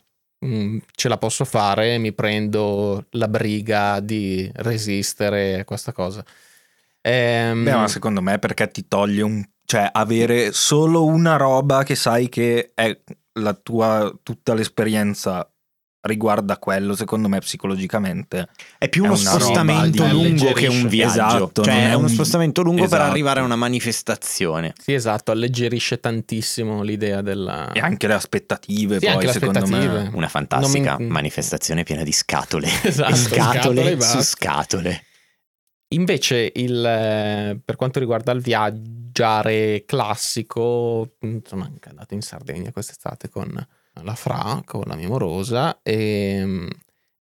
ce 0.94 1.08
la 1.08 1.18
posso 1.18 1.44
fare, 1.44 1.98
mi 1.98 2.12
prendo 2.12 3.06
la 3.10 3.28
briga 3.28 4.00
di 4.00 4.50
resistere 4.54 5.60
a 5.60 5.64
questa 5.64 5.92
cosa. 5.92 6.24
Ehm, 7.00 7.64
Beh, 7.64 7.72
ma 7.72 7.88
secondo 7.88 8.22
me 8.22 8.38
perché 8.38 8.70
ti 8.70 8.86
toglie 8.88 9.22
un... 9.22 9.44
Cioè, 9.64 9.88
avere 9.92 10.52
solo 10.52 11.04
una 11.04 11.36
roba 11.36 11.82
che 11.84 11.94
sai 11.94 12.28
che 12.28 12.72
è 12.74 12.98
la 13.34 13.54
tua... 13.54 14.12
tutta 14.22 14.54
l'esperienza 14.54 15.51
riguarda 16.04 16.58
quello, 16.58 16.94
secondo 16.96 17.28
me 17.28 17.38
psicologicamente. 17.38 18.48
È 18.76 18.88
più 18.88 19.04
È 19.04 19.06
uno 19.06 19.16
roba 19.16 19.30
spostamento 19.30 20.06
lungo 20.08 20.52
che 20.52 20.66
un 20.66 20.88
viaggio. 20.88 21.12
Esatto, 21.12 21.62
cioè 21.62 21.74
è 21.74 21.90
è 21.90 21.94
uno 21.94 22.06
un- 22.06 22.12
spostamento 22.12 22.62
lungo 22.62 22.82
per 22.82 22.92
Esatto. 22.94 23.10
arrivare 23.10 23.40
a 23.40 23.44
una 23.44 23.56
manifestazione. 23.56 24.72
Sì, 24.80 24.94
esatto, 24.94 25.30
alleggerisce 25.30 26.00
tantissimo 26.00 26.82
l'idea 26.82 27.20
della... 27.22 27.70
E 27.72 27.78
anche 27.80 28.06
le 28.08 28.14
aspettative, 28.14 28.98
Sì, 28.98 29.04
poi, 29.04 29.14
anche 29.14 29.26
le 29.26 29.32
secondo 29.32 29.58
aspettative. 29.60 30.02
me. 30.02 30.10
Una 30.14 30.28
fantastica 30.28 30.98
mi- 30.98 31.06
manifestazione 31.06 31.82
piena 31.84 32.02
di 32.02 32.12
scatole. 32.12 32.68
Esatto, 32.82 33.14
scatole, 33.14 33.96
scatole 33.96 34.00
su 34.00 34.20
scatole. 34.22 35.04
Invece, 35.88 36.50
il, 36.54 36.84
eh, 36.84 37.60
per 37.64 37.76
quanto 37.76 37.98
riguarda 38.00 38.32
il 38.32 38.40
viaggiare 38.40 39.84
classico, 39.86 41.16
sono 41.44 41.62
anche 41.64 41.88
andato 41.90 42.14
in 42.14 42.22
Sardegna 42.22 42.72
quest'estate 42.72 43.28
con 43.28 43.66
la 44.02 44.14
Fra, 44.14 44.62
con 44.64 44.82
la 44.86 44.96
mia 44.96 45.08
morosa, 45.08 45.80
e 45.82 46.68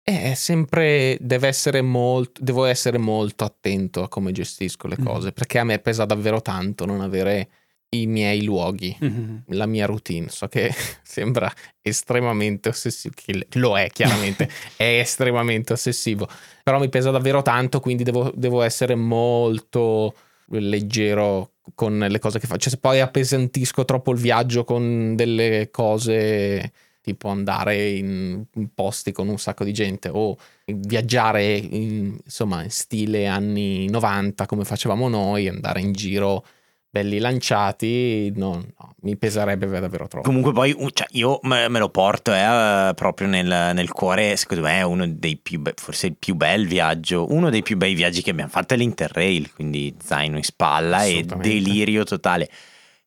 è 0.03 0.33
sempre, 0.33 1.17
deve 1.21 1.47
essere 1.47 1.81
molto, 1.81 2.41
devo 2.43 2.65
essere 2.65 2.97
molto 2.97 3.43
attento 3.43 4.01
a 4.01 4.07
come 4.09 4.31
gestisco 4.31 4.87
le 4.87 4.95
Mm. 4.99 5.05
cose, 5.05 5.31
perché 5.31 5.59
a 5.59 5.63
me 5.63 5.79
pesa 5.79 6.05
davvero 6.05 6.41
tanto 6.41 6.85
non 6.85 7.01
avere 7.01 7.49
i 7.89 8.05
miei 8.07 8.43
luoghi 8.43 8.95
Mhm. 8.99 9.43
la 9.49 9.65
mia 9.65 9.85
routine. 9.85 10.29
So 10.29 10.47
che 10.47 10.69
sembra 11.03 11.51
estremamente 11.81 12.69
ossessivo, 12.69 13.13
lo 13.53 13.77
è 13.77 13.89
chiaramente, 13.89 14.49
è 14.77 14.99
estremamente 14.99 15.73
ossessivo, 15.73 16.27
però 16.63 16.79
mi 16.79 16.89
pesa 16.89 17.11
davvero 17.11 17.41
tanto, 17.41 17.79
quindi 17.79 18.03
devo, 18.03 18.31
devo 18.35 18.61
essere 18.61 18.95
molto 18.95 20.13
leggero 20.49 21.53
con 21.75 21.97
le 21.97 22.19
cose 22.19 22.39
che 22.39 22.47
faccio. 22.47 22.61
Cioè, 22.61 22.71
se 22.71 22.77
poi 22.79 22.99
appesantisco 22.99 23.85
troppo 23.85 24.11
il 24.11 24.19
viaggio 24.19 24.63
con 24.63 25.15
delle 25.15 25.69
cose 25.71 26.71
tipo 27.01 27.29
andare 27.29 27.89
in 27.89 28.45
posti 28.73 29.11
con 29.11 29.29
un 29.29 29.37
sacco 29.37 29.63
di 29.63 29.71
gente 29.71 30.09
o 30.09 30.37
viaggiare 30.65 31.55
in, 31.55 32.19
insomma 32.23 32.63
in 32.63 32.69
stile 32.69 33.25
anni 33.25 33.89
90 33.89 34.45
come 34.45 34.65
facevamo 34.65 35.07
noi, 35.07 35.47
andare 35.47 35.79
in 35.79 35.93
giro 35.93 36.45
belli 36.91 37.19
lanciati, 37.19 38.31
no, 38.35 38.53
no, 38.55 38.93
mi 39.01 39.15
peserebbe 39.15 39.67
davvero 39.67 40.07
troppo. 40.07 40.25
Comunque 40.27 40.51
poi 40.53 40.75
cioè, 40.93 41.07
io 41.11 41.39
me, 41.43 41.67
me 41.69 41.79
lo 41.79 41.89
porto 41.89 42.33
eh, 42.33 42.91
proprio 42.95 43.27
nel, 43.27 43.45
nel 43.73 43.91
cuore, 43.91 44.35
secondo 44.37 44.63
me 44.63 44.77
è 44.77 44.81
uno 44.81 45.07
dei 45.07 45.37
più, 45.37 45.59
be- 45.59 45.73
forse 45.75 46.07
il 46.07 46.15
più 46.17 46.35
bel 46.35 46.67
viaggio, 46.67 47.31
uno 47.31 47.49
dei 47.49 47.61
più 47.61 47.77
bei 47.77 47.93
viaggi 47.93 48.21
che 48.21 48.31
abbiamo 48.31 48.49
fatto 48.49 48.73
è 48.73 48.77
l'Interrail, 48.77 49.53
quindi 49.53 49.95
zaino 50.03 50.37
in 50.37 50.43
spalla 50.43 51.03
e 51.03 51.23
delirio 51.23 52.03
totale. 52.03 52.49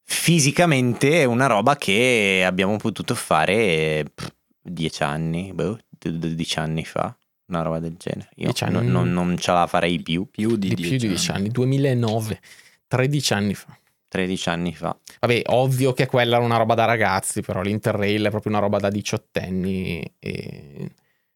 Fisicamente 0.05 1.23
è 1.23 1.25
una 1.25 1.47
roba 1.47 1.75
che 1.77 2.43
abbiamo 2.47 2.77
potuto 2.77 3.15
fare 3.15 4.05
pff, 4.15 4.29
dieci 4.61 5.03
anni, 5.03 5.53
boh, 5.53 5.79
dodici 5.99 6.59
anni 6.59 6.85
fa, 6.85 7.17
una 7.47 7.63
roba 7.63 7.79
del 7.81 7.97
genere. 7.97 8.29
Io 8.37 8.45
Dieci 8.47 8.65
anni? 8.65 8.75
non, 8.75 8.87
non- 8.87 9.13
non 9.13 9.37
ce 9.39 9.51
la 9.53 9.67
farei 9.67 10.01
più, 10.01 10.29
Più 10.31 10.57
di, 10.57 10.69
di 10.69 10.75
più 10.75 10.85
di 10.85 10.91
10 10.91 11.07
dieci 11.09 11.31
anni, 11.31 11.49
2009, 11.49 12.41
13 12.97 13.33
anni 13.33 13.55
fa. 13.55 13.77
13 14.09 14.49
anni 14.51 14.75
fa. 14.75 14.95
Vabbè, 15.21 15.43
ovvio 15.47 15.93
che 15.95 16.07
quella 16.07 16.37
era 16.37 16.45
una 16.45 16.59
roba 16.59 16.75
da 16.75 16.85
ragazzi, 16.85 17.41
però 17.41 17.63
l'Interrail 17.63 18.25
è 18.27 18.31
proprio 18.31 18.53
una 18.53 18.61
roba 18.61 18.79
da 18.79 18.91
diciottenni 18.91 20.15
e, 20.19 20.91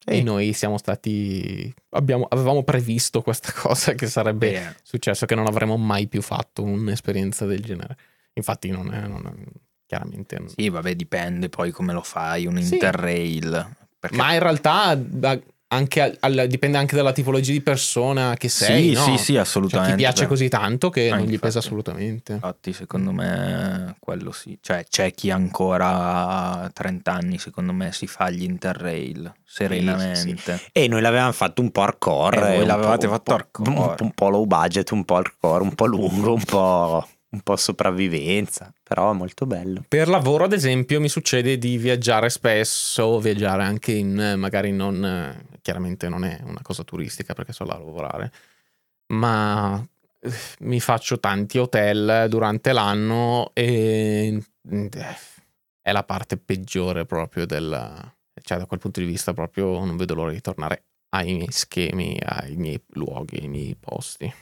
e 0.04 0.22
noi 0.22 0.52
siamo 0.52 0.76
stati... 0.76 1.72
Abbiamo, 1.90 2.26
avevamo 2.28 2.62
previsto 2.64 3.22
questa 3.22 3.50
cosa 3.56 3.94
che 3.94 4.06
sarebbe 4.06 4.54
Eh, 4.56 4.74
successo, 4.82 5.24
che 5.24 5.34
non 5.34 5.46
avremmo 5.46 5.76
mai 5.78 6.06
più 6.06 6.20
fatto 6.20 6.62
un'esperienza 6.62 7.46
del 7.46 7.60
genere. 7.62 7.96
Infatti 8.34 8.68
non 8.70 8.92
è... 8.92 9.06
Non 9.06 9.26
è 9.26 9.50
chiaramente... 9.86 10.42
Sì, 10.54 10.68
vabbè, 10.68 10.94
dipende 10.94 11.48
poi 11.48 11.70
come 11.70 11.94
lo 11.94 12.02
fai, 12.02 12.44
un 12.46 12.60
Sì. 12.60 12.74
interrail. 12.74 13.76
Perché 13.98 14.16
Ma 14.16 14.34
in 14.34 14.40
realtà 14.40 14.94
da- 14.94 15.40
anche 15.68 16.00
al- 16.00 16.16
al- 16.20 16.46
dipende 16.48 16.78
anche 16.78 16.94
dalla 16.94 17.12
tipologia 17.12 17.50
di 17.52 17.60
persona 17.60 18.34
che 18.36 18.48
sei, 18.48 18.88
sì, 18.88 18.92
no? 18.94 19.00
sì, 19.00 19.16
sì, 19.18 19.32
Cioè, 19.32 19.40
assolutamente. 19.42 19.96
ti 19.96 20.02
piace 20.02 20.22
Beh, 20.22 20.28
così 20.28 20.48
tanto 20.48 20.90
che 20.90 21.08
Ah, 21.10 21.16
non 21.16 21.24
gli 21.24 21.32
infatti. 21.32 21.38
pesa 21.46 21.58
assolutamente. 21.58 22.32
Infatti, 22.34 22.72
secondo 22.72 23.10
me 23.12 23.96
quello 23.98 24.30
sì. 24.32 24.56
Cioè, 24.60 24.84
c'è 24.88 25.12
chi 25.12 25.30
ancora 25.30 26.60
a 26.62 26.70
30 26.72 27.12
anni, 27.12 27.38
secondo 27.38 27.72
me, 27.72 27.90
si 27.92 28.06
fa 28.06 28.30
gli 28.30 28.42
interrail 28.44 29.32
serenamente. 29.44 30.60
E 30.72 30.88
noi 30.88 31.00
l'avevamo 31.00 31.32
fatto 31.32 31.62
un 31.62 31.70
po' 31.70 31.82
hardcore. 31.82 32.36
E 32.36 32.40
voi 32.40 32.50
eh, 32.56 32.60
un 32.60 32.66
l'avevate 32.66 33.06
po'- 33.06 33.12
fatto 33.12 33.30
un 33.32 33.36
po'- 33.36 33.42
hardcore. 33.42 33.70
Un, 33.80 33.94
un 34.00 34.10
po' 34.12 34.28
low 34.28 34.44
budget, 34.46 34.90
un 34.92 35.04
po' 35.04 35.16
hardcore, 35.16 35.62
un 35.62 35.74
po' 35.74 35.86
lungo, 35.86 36.32
un 36.32 36.44
po', 36.44 37.08
un 37.36 37.40
po' 37.42 37.56
sopravvivenza. 37.56 38.72
Però 38.82 39.12
è 39.12 39.14
molto 39.14 39.46
bello. 39.46 39.84
Per 39.86 40.08
lavoro, 40.08 40.44
ad 40.44 40.52
esempio, 40.52 41.00
mi 41.00 41.08
succede 41.08 41.58
di 41.58 41.76
viaggiare 41.76 42.30
spesso, 42.30 43.20
viaggiare 43.20 43.62
anche 43.62 43.92
in 43.92 44.34
magari 44.36 44.72
non 44.72 45.44
chiaramente 45.66 46.08
non 46.08 46.24
è 46.24 46.40
una 46.44 46.60
cosa 46.62 46.84
turistica 46.84 47.34
perché 47.34 47.52
so 47.52 47.64
là 47.64 47.74
a 47.74 47.78
lavorare, 47.78 48.32
ma 49.08 49.84
eh, 50.20 50.30
mi 50.60 50.78
faccio 50.78 51.18
tanti 51.18 51.58
hotel 51.58 52.26
durante 52.28 52.72
l'anno 52.72 53.50
e 53.52 54.40
eh, 54.70 55.16
è 55.82 55.90
la 55.90 56.04
parte 56.04 56.36
peggiore 56.36 57.04
proprio 57.04 57.46
del 57.46 58.14
cioè 58.42 58.58
da 58.58 58.66
quel 58.66 58.78
punto 58.78 59.00
di 59.00 59.06
vista 59.06 59.32
proprio 59.32 59.84
non 59.84 59.96
vedo 59.96 60.14
l'ora 60.14 60.30
di 60.30 60.40
tornare 60.40 60.84
ai 61.08 61.34
miei 61.34 61.50
schemi, 61.50 62.16
ai 62.22 62.54
miei 62.54 62.80
luoghi, 62.90 63.38
ai 63.38 63.48
miei 63.48 63.74
posti. 63.74 64.32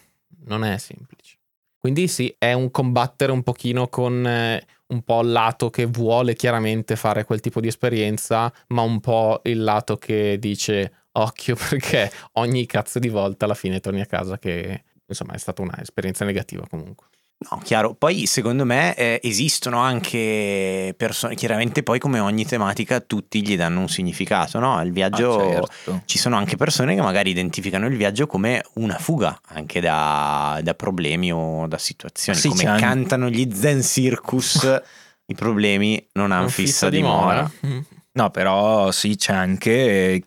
Non 0.47 0.63
è 0.63 0.77
semplice. 0.77 1.39
Quindi 1.85 2.09
sì, 2.09 2.35
è 2.39 2.55
un 2.55 2.71
combattere 2.71 3.31
un 3.31 3.43
pochino 3.43 3.89
con 3.89 4.27
eh, 4.27 4.67
un 4.87 5.03
po' 5.03 5.21
il 5.21 5.33
lato 5.33 5.69
che 5.69 5.85
vuole 5.85 6.35
chiaramente 6.35 6.97
fare 6.97 7.25
quel 7.25 7.41
tipo 7.41 7.61
di 7.61 7.69
esperienza, 7.69 8.51
ma 8.69 8.81
un 8.81 9.01
po' 9.01 9.43
il 9.45 9.63
lato 9.63 9.99
che 9.99 10.39
dice 10.39 11.09
occhio 11.13 11.55
perché 11.69 12.11
ogni 12.39 12.65
cazzo 12.65 12.99
di 12.99 13.11
volta 13.11 13.45
alla 13.45 13.53
fine 13.53 13.81
torni 13.81 14.01
a 14.01 14.07
casa 14.07 14.39
che 14.39 14.83
insomma 15.07 15.35
è 15.35 15.37
stata 15.37 15.61
un'esperienza 15.61 16.25
negativa 16.25 16.67
comunque. 16.71 17.09
No, 17.37 17.61
chiaro. 17.63 17.95
Poi 17.95 18.27
secondo 18.27 18.65
me 18.65 18.95
eh, 18.95 19.21
esistono 19.23 19.79
anche 19.81 20.95
persone, 20.97 21.35
chiaramente 21.35 21.83
poi 21.83 21.99
come 21.99 22.19
ogni 22.19 22.47
tematica 22.47 23.01
tutti 23.01 23.47
gli 23.47 23.55
danno 23.57 23.81
un 23.81 23.89
significato, 23.89 24.59
no? 24.59 24.81
Il 24.83 24.93
viaggio... 24.93 25.37
Ah, 25.39 25.67
certo. 25.67 26.03
Ci 26.07 26.19
sono 26.19 26.37
anche 26.37 26.57
persone 26.57 26.95
che 26.95 27.03
magari 27.03 27.31
identificano 27.31 27.87
il 27.87 27.97
viaggio 27.97 28.27
come 28.27 28.65
una 28.75 28.97
fuga 28.99 29.39
anche 29.49 29.81
da, 29.81 30.59
da 30.63 30.75
problemi 30.75 31.33
o 31.33 31.67
da 31.67 31.77
situazioni, 31.77 32.39
Sì, 32.39 32.49
come 32.49 32.65
anche- 32.65 32.81
cantano 32.83 33.29
gli 33.29 33.47
Zen 33.53 33.83
Circus, 33.83 34.83
i 35.27 35.35
problemi 35.35 36.03
non 36.13 36.31
hanno 36.33 36.43
Non 36.43 36.51
fissa 36.51 36.89
dimora. 36.89 37.51
Mm. 37.67 37.79
No, 38.13 38.31
però 38.31 38.91
sì, 38.91 39.17
c'è 39.17 39.33
anche 39.35 40.23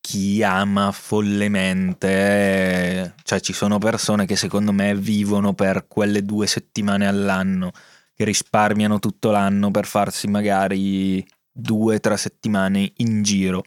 chi 0.00 0.42
ama 0.42 0.92
follemente, 0.92 2.08
cioè 3.22 3.40
ci 3.40 3.52
sono 3.52 3.78
persone 3.78 4.26
che 4.26 4.36
secondo 4.36 4.72
me 4.72 4.94
vivono 4.94 5.54
per 5.54 5.86
quelle 5.88 6.24
due 6.24 6.46
settimane 6.46 7.06
all'anno, 7.06 7.70
che 8.14 8.24
risparmiano 8.24 8.98
tutto 8.98 9.30
l'anno 9.30 9.70
per 9.70 9.86
farsi 9.86 10.26
magari 10.26 11.26
due 11.52 11.96
o 11.96 12.00
tre 12.00 12.16
settimane 12.16 12.92
in 12.96 13.22
giro 13.22 13.64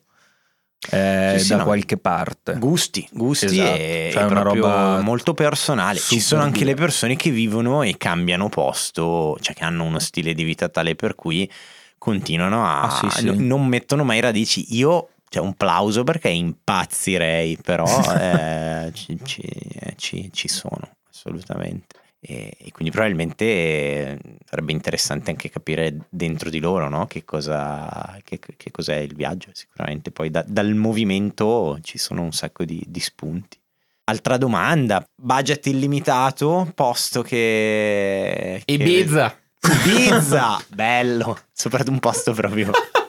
eh, 0.91 1.35
Sì, 1.37 1.45
sì, 1.45 1.49
da 1.51 1.57
no. 1.57 1.63
qualche 1.63 1.97
parte. 1.97 2.55
Gusti, 2.57 3.07
gusti 3.11 3.45
Esatto, 3.45 3.77
e 3.77 4.09
cioè 4.11 4.23
è 4.23 4.25
una 4.25 4.41
roba 4.41 4.99
molto 5.01 5.33
personale. 5.33 5.99
Ci 5.99 6.19
sono 6.19 6.41
anche 6.41 6.59
dura. 6.59 6.71
le 6.71 6.75
persone 6.75 7.15
che 7.15 7.29
vivono 7.29 7.83
e 7.83 7.95
cambiano 7.97 8.49
posto, 8.49 9.37
cioè 9.39 9.55
che 9.55 9.63
hanno 9.63 9.83
uno 9.83 9.99
stile 9.99 10.33
di 10.33 10.43
vita 10.43 10.69
tale 10.69 10.95
per 10.95 11.15
cui 11.15 11.49
continuano 11.97 12.65
a... 12.65 12.81
Ah, 12.81 13.09
sì, 13.09 13.35
non 13.37 13.65
mettono 13.67 14.03
mai 14.03 14.19
radici. 14.19 14.75
Io, 14.75 15.09
cioè 15.33 15.41
un 15.43 15.55
plauso 15.55 16.03
perché 16.03 16.29
impazzirei, 16.29 17.57
però 17.57 17.85
eh, 18.19 18.91
ci, 18.93 19.17
ci- 19.23 19.41
eh, 19.41 19.93
ci- 19.97 20.29
ci 20.31 20.47
sono, 20.47 20.97
assolutamente. 21.09 21.95
E, 22.25 22.55
e 22.57 22.71
quindi 22.71 22.93
probabilmente 22.93 23.43
eh, 23.45 24.19
sarebbe 24.45 24.71
interessante 24.71 25.31
anche 25.31 25.49
capire 25.49 26.05
dentro 26.09 26.49
di 26.51 26.59
loro 26.59 26.87
no? 26.87 27.05
che, 27.07 27.25
cosa, 27.25 28.17
che, 28.23 28.39
che 28.39 28.69
cos'è 28.71 28.95
il 28.97 29.15
viaggio. 29.15 29.49
Sicuramente 29.53 30.11
poi 30.11 30.29
da- 30.29 30.45
dal 30.47 30.73
movimento 30.75 31.79
ci 31.81 31.97
sono 31.97 32.21
un 32.21 32.31
sacco 32.31 32.63
di, 32.63 32.81
di 32.87 32.99
spunti. 32.99 33.57
Altra 34.05 34.37
domanda, 34.37 35.03
budget 35.15 35.65
illimitato, 35.65 36.71
posto 36.75 37.23
che... 37.23 38.61
che- 38.65 38.71
Ibiza! 38.73 39.35
Ibiza! 39.83 40.63
Bello, 40.69 41.37
soprattutto 41.51 41.91
un 41.91 41.99
posto 41.99 42.33
proprio... 42.33 42.69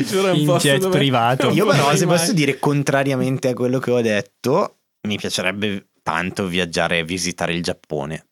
Un 0.00 0.34
In 0.36 0.56
jet 0.58 0.80
dove- 0.80 0.96
privato. 0.96 1.50
Io 1.50 1.66
però 1.66 1.94
se 1.94 2.06
mai. 2.06 2.16
posso 2.16 2.32
dire 2.32 2.58
contrariamente 2.58 3.48
a 3.48 3.54
quello 3.54 3.78
che 3.78 3.90
ho 3.90 4.00
detto, 4.00 4.78
mi 5.08 5.16
piacerebbe 5.16 5.88
tanto 6.02 6.46
viaggiare 6.46 6.98
e 6.98 7.04
visitare 7.04 7.52
il 7.54 7.62
Giappone. 7.62 8.26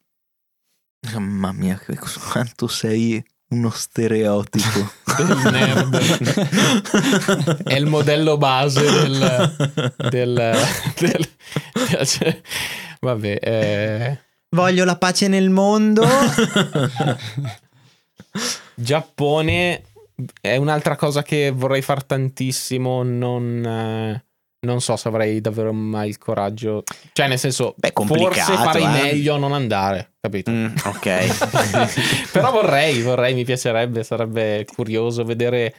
Mamma 1.12 1.52
mia, 1.52 1.80
quanto 2.32 2.66
sei 2.68 3.22
uno 3.50 3.70
stereotipo. 3.70 4.90
del 5.16 5.36
nerd. 5.52 5.96
È 7.62 7.74
il 7.74 7.86
modello 7.86 8.36
base 8.36 8.80
del... 8.82 9.54
del, 10.10 10.34
del- 10.98 11.28
cioè, 12.06 12.40
vabbè, 13.00 13.38
eh, 13.40 14.20
Voglio 14.50 14.84
la 14.84 14.96
pace 14.96 15.28
nel 15.28 15.50
mondo. 15.50 16.04
Giappone 18.74 19.82
è 20.40 20.56
un'altra 20.56 20.96
cosa 20.96 21.22
che 21.22 21.50
vorrei 21.50 21.82
far 21.82 22.02
tantissimo, 22.04 23.02
non, 23.02 23.64
eh, 23.64 24.24
non 24.60 24.80
so 24.80 24.96
se 24.96 25.08
avrei 25.08 25.40
davvero 25.40 25.72
mai 25.72 26.08
il 26.08 26.18
coraggio. 26.18 26.84
Cioè, 27.12 27.28
nel 27.28 27.38
senso, 27.38 27.74
Beh, 27.76 27.92
forse 27.94 28.54
farei 28.54 28.84
eh. 28.84 29.02
meglio 29.02 29.34
a 29.34 29.38
non 29.38 29.52
andare, 29.52 30.14
capito? 30.20 30.50
Mm, 30.50 30.74
ok. 30.84 32.30
Però 32.32 32.50
vorrei, 32.50 33.02
vorrei, 33.02 33.34
mi 33.34 33.44
piacerebbe, 33.44 34.02
sarebbe 34.02 34.64
curioso 34.64 35.24
vedere 35.24 35.74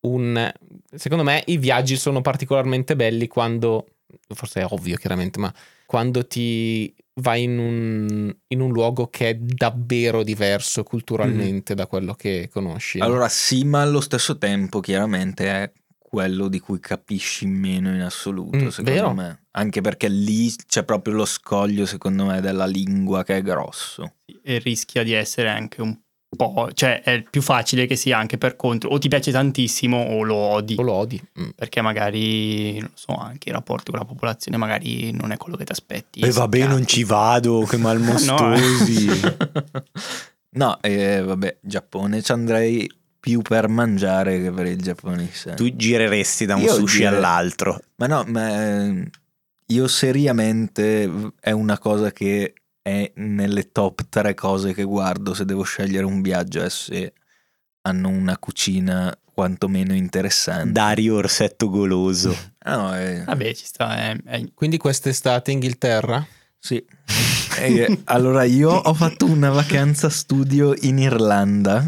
un... 0.00 0.50
Secondo 0.94 1.24
me 1.24 1.42
i 1.46 1.56
viaggi 1.56 1.96
sono 1.96 2.20
particolarmente 2.20 2.94
belli 2.94 3.26
quando, 3.26 3.86
forse 4.28 4.60
è 4.60 4.66
ovvio 4.68 4.96
chiaramente, 4.96 5.40
ma 5.40 5.52
quando 5.86 6.26
ti 6.26 6.94
vai 7.20 7.42
in 7.42 7.58
un, 7.58 8.34
in 8.48 8.60
un 8.60 8.72
luogo 8.72 9.08
che 9.08 9.30
è 9.30 9.34
davvero 9.34 10.22
diverso 10.22 10.82
culturalmente 10.82 11.74
da 11.74 11.86
quello 11.86 12.14
che 12.14 12.48
conosci. 12.50 12.98
no? 12.98 13.04
Allora 13.04 13.28
sì, 13.28 13.64
ma 13.64 13.82
allo 13.82 14.00
stesso 14.00 14.38
tempo 14.38 14.80
chiaramente 14.80 15.46
è 15.46 15.72
quello 15.98 16.48
di 16.48 16.58
cui 16.60 16.78
capisci 16.78 17.46
meno 17.46 17.92
in 17.94 18.02
assoluto, 18.02 18.56
Mm, 18.58 18.68
secondo 18.68 18.90
vero. 19.00 19.14
me. 19.14 19.44
Anche 19.52 19.80
perché 19.80 20.08
lì 20.08 20.52
c'è 20.66 20.84
proprio 20.84 21.14
lo 21.14 21.24
scoglio, 21.24 21.86
secondo 21.86 22.26
me, 22.26 22.40
della 22.42 22.66
lingua 22.66 23.22
che 23.24 23.36
è 23.38 23.42
grosso. 23.42 24.16
e 24.44 24.58
rischia 24.58 25.02
di 25.04 25.12
essere 25.12 25.48
anche 25.48 25.80
un 25.82 25.96
po', 26.36 26.70
cioè 26.72 27.02
è 27.02 27.22
più 27.28 27.42
facile 27.42 27.86
che 27.86 27.94
sia 27.96 28.16
anche 28.18 28.38
per 28.38 28.56
contro, 28.56 28.90
o 28.90 28.98
ti 28.98 29.08
piace 29.08 29.30
tantissimo 29.32 29.96
o 29.98 30.22
lo 30.22 30.34
odi, 30.34 30.74
O 30.78 30.82
lo 30.82 30.92
odi. 30.92 31.20
Mm. 31.40 31.50
perché 31.54 31.80
magari, 31.82 32.78
non 32.78 32.90
so, 32.94 33.14
anche 33.14 33.48
il 33.50 33.54
rapporto 33.54 33.90
con 33.90 34.00
la 34.00 34.06
popolazione 34.06 34.56
magari 34.56 35.10
non 35.12 35.30
è 35.32 35.36
quello 35.36 35.56
che 35.56 35.64
ti 35.64 35.72
aspetti. 35.72 36.20
E 36.20 36.30
vabbè, 36.30 36.60
non 36.66 36.80
Cazzo. 36.80 36.84
ci 36.86 37.04
vado, 37.04 37.60
che 37.68 37.76
malmostosi. 37.78 39.08
no, 40.50 40.78
e 40.82 41.20
vabbè, 41.22 41.58
Giappone 41.60 42.22
ci 42.22 42.32
andrei 42.32 42.90
più 43.20 43.40
per 43.42 43.68
mangiare 43.68 44.40
che 44.42 44.50
per 44.50 44.66
il 44.66 44.82
Giappone 44.82 45.22
in 45.22 45.28
sé. 45.30 45.54
tu 45.54 45.68
gireresti 45.76 46.44
da 46.44 46.56
un 46.56 46.62
Io 46.62 46.74
sushi 46.74 46.96
gire- 46.98 47.08
all'altro. 47.08 47.80
Ma 47.96 48.06
no, 48.06 48.24
ma 48.26 48.84
eh, 48.86 49.10
io 49.66 49.86
seriamente 49.86 51.08
è 51.40 51.50
una 51.52 51.78
cosa 51.78 52.10
che 52.10 52.54
è 52.82 53.12
nelle 53.16 53.70
top 53.70 54.06
tre 54.08 54.34
cose 54.34 54.74
che 54.74 54.82
guardo 54.82 55.34
se 55.34 55.44
devo 55.44 55.62
scegliere 55.62 56.04
un 56.04 56.20
viaggio 56.20 56.60
è 56.62 56.68
se 56.68 57.12
hanno 57.82 58.08
una 58.08 58.36
cucina 58.38 59.16
quantomeno 59.24 59.94
interessante. 59.94 60.72
Dario 60.72 61.16
Orsetto 61.16 61.68
goloso. 61.70 62.36
Ah, 62.64 62.76
no, 62.76 62.94
è- 62.94 63.24
Vabbè, 63.24 63.54
ci 63.54 63.64
sta. 63.66 63.96
È, 63.96 64.16
è- 64.24 64.52
Quindi 64.54 64.76
quest'estate 64.78 65.50
Inghilterra? 65.50 66.24
Sì. 66.58 66.84
Eh, 67.58 68.00
allora 68.04 68.44
io 68.44 68.70
ho 68.70 68.94
fatto 68.94 69.26
una 69.26 69.50
vacanza 69.50 70.08
studio 70.08 70.72
in 70.80 70.98
Irlanda 70.98 71.86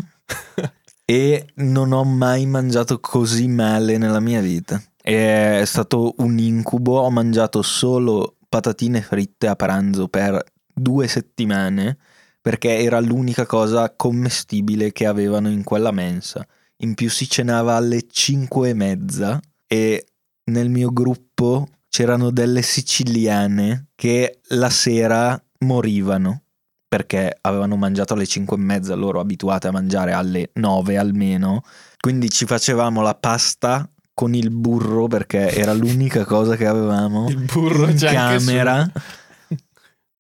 e 1.07 1.47
non 1.57 1.93
ho 1.93 2.05
mai 2.05 2.45
mangiato 2.45 3.01
così 3.01 3.49
male 3.49 3.97
nella 3.97 4.21
mia 4.21 4.43
vita. 4.43 4.81
È 5.01 5.63
stato 5.65 6.15
un 6.19 6.39
incubo, 6.39 7.01
ho 7.01 7.11
mangiato 7.11 7.63
solo 7.63 8.37
patatine 8.47 9.01
fritte 9.01 9.47
a 9.49 9.57
pranzo 9.57 10.07
per 10.09 10.43
due 10.75 11.09
settimane 11.09 11.97
perché 12.41 12.79
era 12.81 13.01
l'unica 13.01 13.47
cosa 13.47 13.95
commestibile 13.97 14.93
che 14.93 15.07
avevano 15.07 15.49
in 15.49 15.63
quella 15.65 15.93
mensa. 15.93 16.47
In 16.79 16.95
più 16.95 17.09
si 17.09 17.29
cenava 17.29 17.77
alle 17.77 18.03
5 18.07 18.69
e 18.69 18.75
mezza 18.75 19.41
e 19.67 20.07
nel 20.51 20.69
mio 20.69 20.93
gruppo 20.93 21.67
c'erano 21.89 22.31
delle 22.31 22.61
siciliane 22.61 23.87
che 23.95 24.41
la 24.49 24.69
sera 24.69 25.43
morivano 25.61 26.43
perché 26.87 27.39
avevano 27.41 27.77
mangiato 27.77 28.15
alle 28.15 28.27
5 28.27 28.57
e 28.57 28.61
mezza, 28.61 28.95
loro 28.95 29.21
abituate 29.21 29.69
a 29.69 29.73
mangiare 29.73 30.13
alle 30.13 30.51
9 30.53 30.97
almeno. 30.97 31.63
Quindi 31.99 32.29
ci 32.29 32.45
facevamo 32.45 33.01
la 33.01 33.15
pasta 33.15 33.89
con 34.13 34.35
il 34.35 34.51
burro 34.51 35.09
perché 35.09 35.51
era 35.51 35.73
l'unica 35.73 36.25
cosa 36.25 36.55
che 36.55 36.67
avevamo 36.67 37.29
Il 37.29 37.39
burro 37.53 37.89
in 37.89 37.99
anche 38.07 38.39
su. 38.39 38.45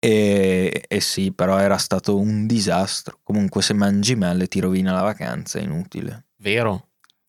E, 0.04 0.84
e 0.86 1.00
sì, 1.00 1.32
però 1.32 1.58
era 1.58 1.78
stato 1.78 2.18
un 2.18 2.46
disastro. 2.46 3.20
Comunque, 3.22 3.62
se 3.62 3.72
mangi 3.72 4.14
male 4.14 4.48
ti 4.48 4.60
rovina 4.60 4.92
la 4.92 5.00
vacanza, 5.00 5.58
è 5.58 5.62
inutile. 5.62 6.26
Vero, 6.36 6.88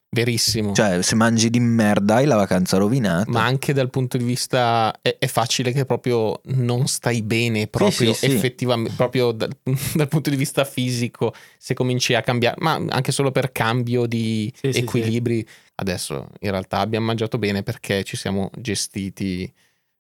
verissimo. 0.10 0.74
Cioè, 0.74 1.02
se 1.02 1.16
mangi 1.16 1.50
di 1.50 1.62
merda 1.62 2.16
hai 2.16 2.26
la 2.26 2.36
vacanza 2.36 2.76
rovinata. 2.76 3.32
Ma 3.32 3.46
anche 3.46 3.72
dal 3.72 3.90
punto 3.90 4.18
di 4.18 4.26
vista 4.26 4.94
è, 5.02 5.16
è 5.18 5.28
facile 5.28 5.72
che 5.72 5.86
proprio 5.86 6.42
non 6.48 6.88
stai 6.88 7.22
bene 7.22 7.68
proprio 7.68 8.12
sì, 8.12 8.28
sì. 8.28 8.36
effettivamente 8.36 8.92
proprio 8.98 9.32
dal, 9.32 9.56
dal 9.96 10.10
punto 10.10 10.30
di 10.30 10.36
vista 10.36 10.66
fisico 10.66 11.34
se 11.58 11.74
cominci 11.74 12.14
a 12.14 12.22
cambiare 12.22 12.58
ma 12.60 12.74
anche 12.74 13.12
solo 13.12 13.32
per 13.32 13.52
cambio 13.52 14.06
di 14.06 14.52
Sì, 14.56 14.74
sì, 14.74 14.80
equilibri 14.80 15.48
adesso 15.76 16.28
in 16.40 16.52
realtà 16.52 16.80
abbiamo 16.80 17.06
mangiato 17.06 17.38
bene 17.38 17.64
perché 17.64 18.04
ci 18.04 18.16
siamo 18.16 18.50
gestiti 18.58 19.52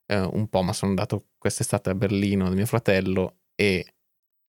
eh, 0.08 0.20
un 0.20 0.48
po' 0.48 0.62
ma 0.62 0.74
sono 0.74 0.92
andato 0.92 1.28
quest'estate 1.38 1.90
a 1.90 1.96
Berlino 1.96 2.48
da 2.50 2.56
mio 2.56 2.66
fratello 2.66 3.38
e 3.56 3.86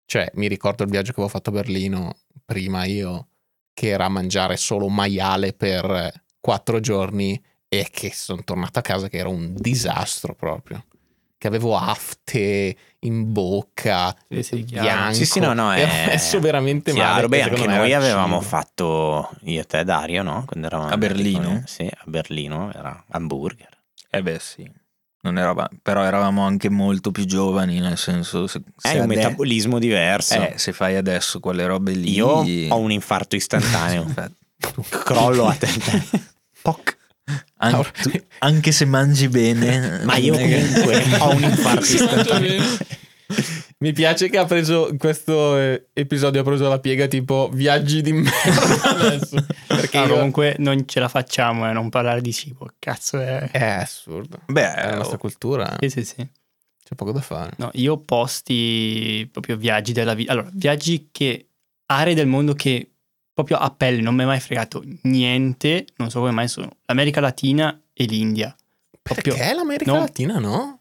cioè 0.04 0.30
mi 0.34 0.48
ricordo 0.48 0.84
il 0.84 0.90
viaggio 0.90 1.12
che 1.12 1.20
avevo 1.20 1.28
fatto 1.28 1.50
a 1.50 1.54
Berlino 1.54 2.16
prima 2.44 2.84
io 2.84 3.28
che 3.72 3.88
era 3.88 4.08
mangiare 4.08 4.56
solo 4.56 4.88
maiale 4.88 5.52
per 5.52 6.12
quattro 6.40 6.80
giorni 6.80 7.42
e 7.68 7.88
che 7.90 8.12
sono 8.12 8.42
tornato 8.44 8.78
a 8.78 8.82
casa 8.82 9.08
che 9.08 9.18
era 9.18 9.28
un 9.28 9.52
disastro 9.54 10.34
proprio. 10.34 10.84
Che 11.38 11.46
avevo 11.48 11.76
afte 11.76 12.76
in 13.00 13.32
bocca, 13.32 14.16
Sì, 14.28 14.42
sì, 14.42 14.62
bianco. 14.62 15.12
Sì, 15.12 15.26
sì, 15.26 15.40
no, 15.40 15.52
no, 15.52 15.72
è 15.72 15.84
messo 16.06 16.40
veramente 16.40 16.92
chiaro. 16.92 17.14
male. 17.14 17.28
Beh, 17.28 17.36
che 17.36 17.42
anche 17.50 17.66
noi 17.66 17.92
avevamo 17.92 18.38
cibo. 18.38 18.48
fatto, 18.48 19.30
io 19.42 19.60
e 19.60 19.64
te 19.64 19.84
Dario, 19.84 20.22
no? 20.22 20.44
Quando 20.46 20.68
eravamo 20.68 20.90
A 20.90 20.96
Berlino? 20.96 21.40
piccoli. 21.40 21.62
Sì, 21.66 21.82
a 21.82 22.04
Berlino, 22.06 22.72
era 22.72 23.04
hamburger. 23.08 23.76
Eh 24.08 24.22
beh, 24.22 24.38
sì. 24.38 24.72
Non 25.26 25.38
eravamo, 25.38 25.68
però 25.82 26.04
eravamo 26.04 26.46
anche 26.46 26.68
molto 26.70 27.10
più 27.10 27.24
giovani, 27.24 27.80
nel 27.80 27.98
senso... 27.98 28.46
Se, 28.46 28.60
se 28.76 28.90
È 28.90 28.94
un 28.98 29.02
ade- 29.06 29.16
metabolismo 29.16 29.80
diverso. 29.80 30.34
Eh, 30.34 30.52
se 30.54 30.72
fai 30.72 30.94
adesso 30.94 31.40
quelle 31.40 31.66
robe 31.66 31.90
lì... 31.94 32.12
Io 32.12 32.28
ho 32.28 32.78
un 32.78 32.92
infarto 32.92 33.34
istantaneo. 33.34 34.06
Crollo 34.88 35.48
a 35.48 35.54
te. 35.54 35.68
Poc. 36.62 36.96
An- 37.56 37.84
tu- 38.02 38.22
anche 38.38 38.70
se 38.70 38.84
mangi 38.84 39.26
bene... 39.26 40.02
Ma 40.04 40.14
io 40.16 40.34
comunque 40.34 41.02
ho 41.18 41.34
un 41.34 41.42
infarto 41.42 41.84
istantaneo. 41.84 42.62
Mi 43.78 43.92
piace 43.92 44.30
che 44.30 44.38
ha 44.38 44.46
preso 44.46 44.94
questo 44.96 45.58
eh, 45.58 45.88
episodio, 45.92 46.40
ha 46.40 46.44
preso 46.44 46.66
la 46.68 46.78
piega 46.80 47.06
tipo 47.08 47.50
viaggi 47.52 48.00
di 48.00 48.12
merda 48.12 48.82
adesso. 48.96 49.44
Perché 49.66 49.98
Ah, 49.98 50.06
io- 50.06 50.14
comunque 50.14 50.56
non 50.58 50.86
ce 50.88 50.98
la 51.00 51.08
facciamo 51.08 51.64
a 51.64 51.72
non 51.72 51.90
parlare 51.90 52.22
di 52.22 52.32
cibo. 52.32 52.70
Cazzo 52.78 53.20
è... 53.20 53.50
è 53.50 53.62
assurdo. 53.64 54.38
Beh, 54.46 54.74
È 54.74 54.88
la 54.90 54.96
nostra 54.96 55.18
cultura, 55.18 55.76
Sì, 55.80 55.90
sì, 55.90 56.04
sì. 56.04 56.16
c'è 56.84 56.94
poco 56.94 57.12
da 57.12 57.20
fare. 57.20 57.52
No, 57.58 57.68
io 57.74 57.98
posti 57.98 59.28
proprio 59.30 59.56
viaggi 59.58 59.92
della 59.92 60.14
vita. 60.14 60.32
Allora, 60.32 60.48
viaggi 60.52 61.08
che... 61.12 61.48
Aree 61.88 62.14
del 62.14 62.26
mondo 62.26 62.52
che 62.54 62.90
proprio 63.32 63.58
a 63.58 63.70
pelle 63.70 64.00
non 64.00 64.14
mi 64.16 64.22
è 64.22 64.26
mai 64.26 64.40
fregato 64.40 64.82
niente. 65.02 65.84
Non 65.98 66.10
so 66.10 66.18
come 66.20 66.32
mai 66.32 66.48
sono. 66.48 66.78
L'America 66.86 67.20
Latina 67.20 67.78
e 67.92 68.04
l'India. 68.06 68.56
Proprio... 69.02 69.34
Perché 69.34 69.54
l'America 69.54 69.92
no. 69.92 69.98
Latina 69.98 70.38
no? 70.40 70.80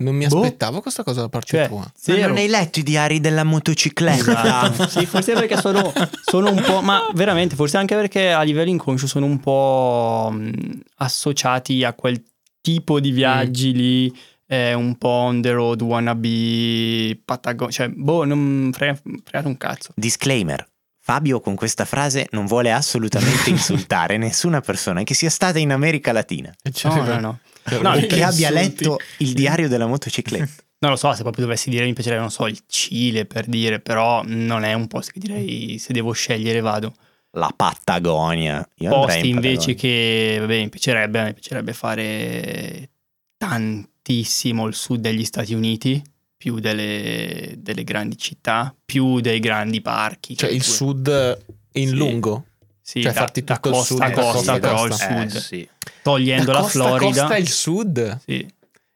Non 0.00 0.14
mi 0.14 0.28
Boh. 0.28 0.42
aspettavo 0.42 0.80
questa 0.80 1.02
cosa 1.02 1.22
da 1.22 1.28
parte 1.28 1.56
Cioè, 1.56 1.66
tua. 1.68 1.90
Non 2.26 2.36
hai 2.36 2.46
letto 2.46 2.78
i 2.78 2.82
diari 2.84 3.18
della 3.18 3.42
motocicletta? 3.42 4.70
Esatto. 4.70 4.86
sì, 4.88 5.06
forse 5.06 5.32
perché 5.32 5.56
sono, 5.56 5.92
sono 6.24 6.50
un 6.50 6.62
po', 6.64 6.80
ma 6.82 7.08
veramente, 7.14 7.56
forse 7.56 7.78
anche 7.78 7.96
perché 7.96 8.30
a 8.30 8.42
livello 8.42 8.70
inconscio 8.70 9.08
sono 9.08 9.26
un 9.26 9.40
po' 9.40 10.28
mh, 10.32 10.80
associati 10.98 11.82
a 11.82 11.94
quel 11.94 12.22
tipo 12.60 13.00
di 13.00 13.10
viaggi 13.10 13.72
lì, 13.72 14.16
eh, 14.46 14.72
un 14.72 14.96
po' 14.98 15.08
on 15.08 15.42
the 15.42 15.50
road, 15.50 15.82
wannabe, 15.82 17.20
Patagonia, 17.24 17.72
cioè, 17.72 17.88
boh, 17.88 18.24
non 18.24 18.70
frega, 18.72 19.00
fregate 19.24 19.48
un 19.48 19.56
cazzo. 19.56 19.90
Disclaimer. 19.96 20.64
Fabio 21.08 21.40
con 21.40 21.54
questa 21.54 21.86
frase 21.86 22.26
non 22.32 22.44
vuole 22.44 22.70
assolutamente 22.70 23.48
insultare 23.48 24.18
nessuna 24.18 24.60
persona 24.60 25.04
che 25.04 25.14
sia 25.14 25.30
stata 25.30 25.58
in 25.58 25.72
America 25.72 26.12
Latina 26.12 26.54
No, 26.82 27.02
no, 27.02 27.18
no. 27.18 27.38
No, 27.80 27.88
o 27.88 27.92
perché 27.94 28.16
che 28.16 28.22
abbia 28.22 28.50
insulti. 28.50 28.84
letto 28.84 28.98
il 29.18 29.32
diario 29.32 29.68
della 29.68 29.86
motocicletta. 29.86 30.62
Non 30.80 30.92
lo 30.92 30.96
so, 30.96 31.12
se 31.14 31.22
proprio 31.22 31.44
dovessi 31.44 31.70
dire 31.70 31.86
mi 31.86 31.92
piacerebbe, 31.94 32.20
non 32.20 32.30
so, 32.30 32.46
il 32.46 32.60
Cile 32.66 33.24
per 33.24 33.46
dire, 33.46 33.80
però 33.80 34.22
non 34.24 34.62
è 34.62 34.74
un 34.74 34.86
posto 34.86 35.10
che 35.12 35.18
direi 35.18 35.76
se 35.78 35.92
devo 35.92 36.12
scegliere 36.12 36.60
vado. 36.60 36.94
La 37.32 37.52
Patagonia. 37.56 38.68
Io 38.76 38.90
posti 38.90 39.30
in 39.30 39.36
invece 39.36 39.74
Patagonia. 39.74 39.80
che 39.80 40.36
vabbè, 40.40 40.58
mi 40.60 40.68
piacerebbe, 40.68 41.24
mi 41.24 41.32
piacerebbe 41.32 41.72
fare 41.72 42.90
tantissimo 43.36 44.66
il 44.66 44.74
sud 44.74 45.00
degli 45.00 45.24
Stati 45.24 45.54
Uniti, 45.54 46.00
più 46.38 46.60
delle, 46.60 47.54
delle 47.58 47.82
grandi 47.84 48.16
città, 48.16 48.74
più 48.86 49.20
dei 49.20 49.40
grandi 49.40 49.80
parchi. 49.82 50.36
Cioè 50.36 50.48
il 50.50 50.62
sud 50.62 51.38
in 51.72 51.88
Sì. 51.88 51.94
lungo. 51.94 52.44
sì, 52.80 53.02
cioè 53.02 53.12
da, 53.12 53.18
farti 53.18 53.42
da 53.44 53.56
tutto 53.56 53.68
il 53.68 53.74
costa 53.74 53.94
sud, 53.94 54.02
a 54.02 54.08
da 54.08 54.14
costa, 54.14 54.32
costa 54.32 54.52
a 54.52 54.58
però 54.60 54.84
il 54.84 54.90
costa. 54.90 55.06
sud, 55.20 55.34
Eh, 55.34 55.40
sì. 55.40 55.68
togliendo 56.02 56.44
Da 56.46 56.52
la 56.52 56.60
costa 56.60 56.78
Florida. 56.84 57.20
costa 57.20 57.36
il 57.36 57.48
sud. 57.48 58.18
Sì, 58.24 58.48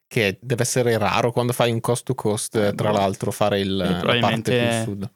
Che 0.07 0.38
deve 0.40 0.62
essere 0.62 0.96
raro 0.98 1.33
quando 1.33 1.52
fai 1.52 1.72
un 1.72 1.81
cost 1.81 2.05
to 2.05 2.14
cost, 2.14 2.55
Eh, 2.57 2.74
tra 2.74 2.90
boh. 2.90 2.96
l'altro, 2.96 3.31
fare 3.33 3.61
il, 3.61 3.76
la 3.76 4.16
parte 4.20 4.42
più 4.85 4.85
sud. 4.92 5.11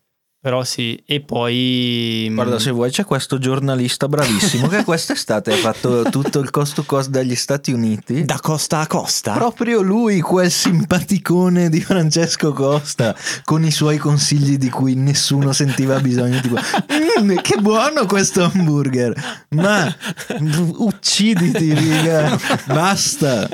Però 0.46 0.62
sì, 0.62 1.02
e 1.04 1.22
poi... 1.22 2.30
Guarda, 2.32 2.54
mm, 2.54 2.58
se 2.58 2.70
vuoi 2.70 2.88
c'è 2.92 3.04
questo 3.04 3.40
giornalista 3.40 4.06
bravissimo 4.06 4.68
che 4.68 4.84
quest'estate 4.84 5.52
ha 5.52 5.56
fatto 5.56 6.04
tutto 6.04 6.38
il 6.38 6.50
cost 6.50 6.76
to 6.76 6.84
cost 6.84 7.08
dagli 7.08 7.34
Stati 7.34 7.72
Uniti. 7.72 8.24
Da 8.24 8.38
costa 8.40 8.78
a 8.78 8.86
costa? 8.86 9.32
Proprio 9.32 9.82
lui, 9.82 10.20
quel 10.20 10.48
simpaticone 10.48 11.68
di 11.68 11.80
Francesco 11.80 12.52
Costa, 12.52 13.12
con 13.42 13.64
i 13.64 13.72
suoi 13.72 13.98
consigli 13.98 14.56
di 14.56 14.70
cui 14.70 14.94
nessuno 14.94 15.50
sentiva 15.50 15.98
bisogno, 15.98 16.40
tipo, 16.40 16.54
"Mm, 17.20 17.38
che 17.42 17.56
buono 17.56 18.06
questo 18.06 18.44
hamburger, 18.44 19.46
ma 19.48 19.92
ucciditi, 20.78 21.74
riga, 21.74 22.38
basta. 22.66 23.48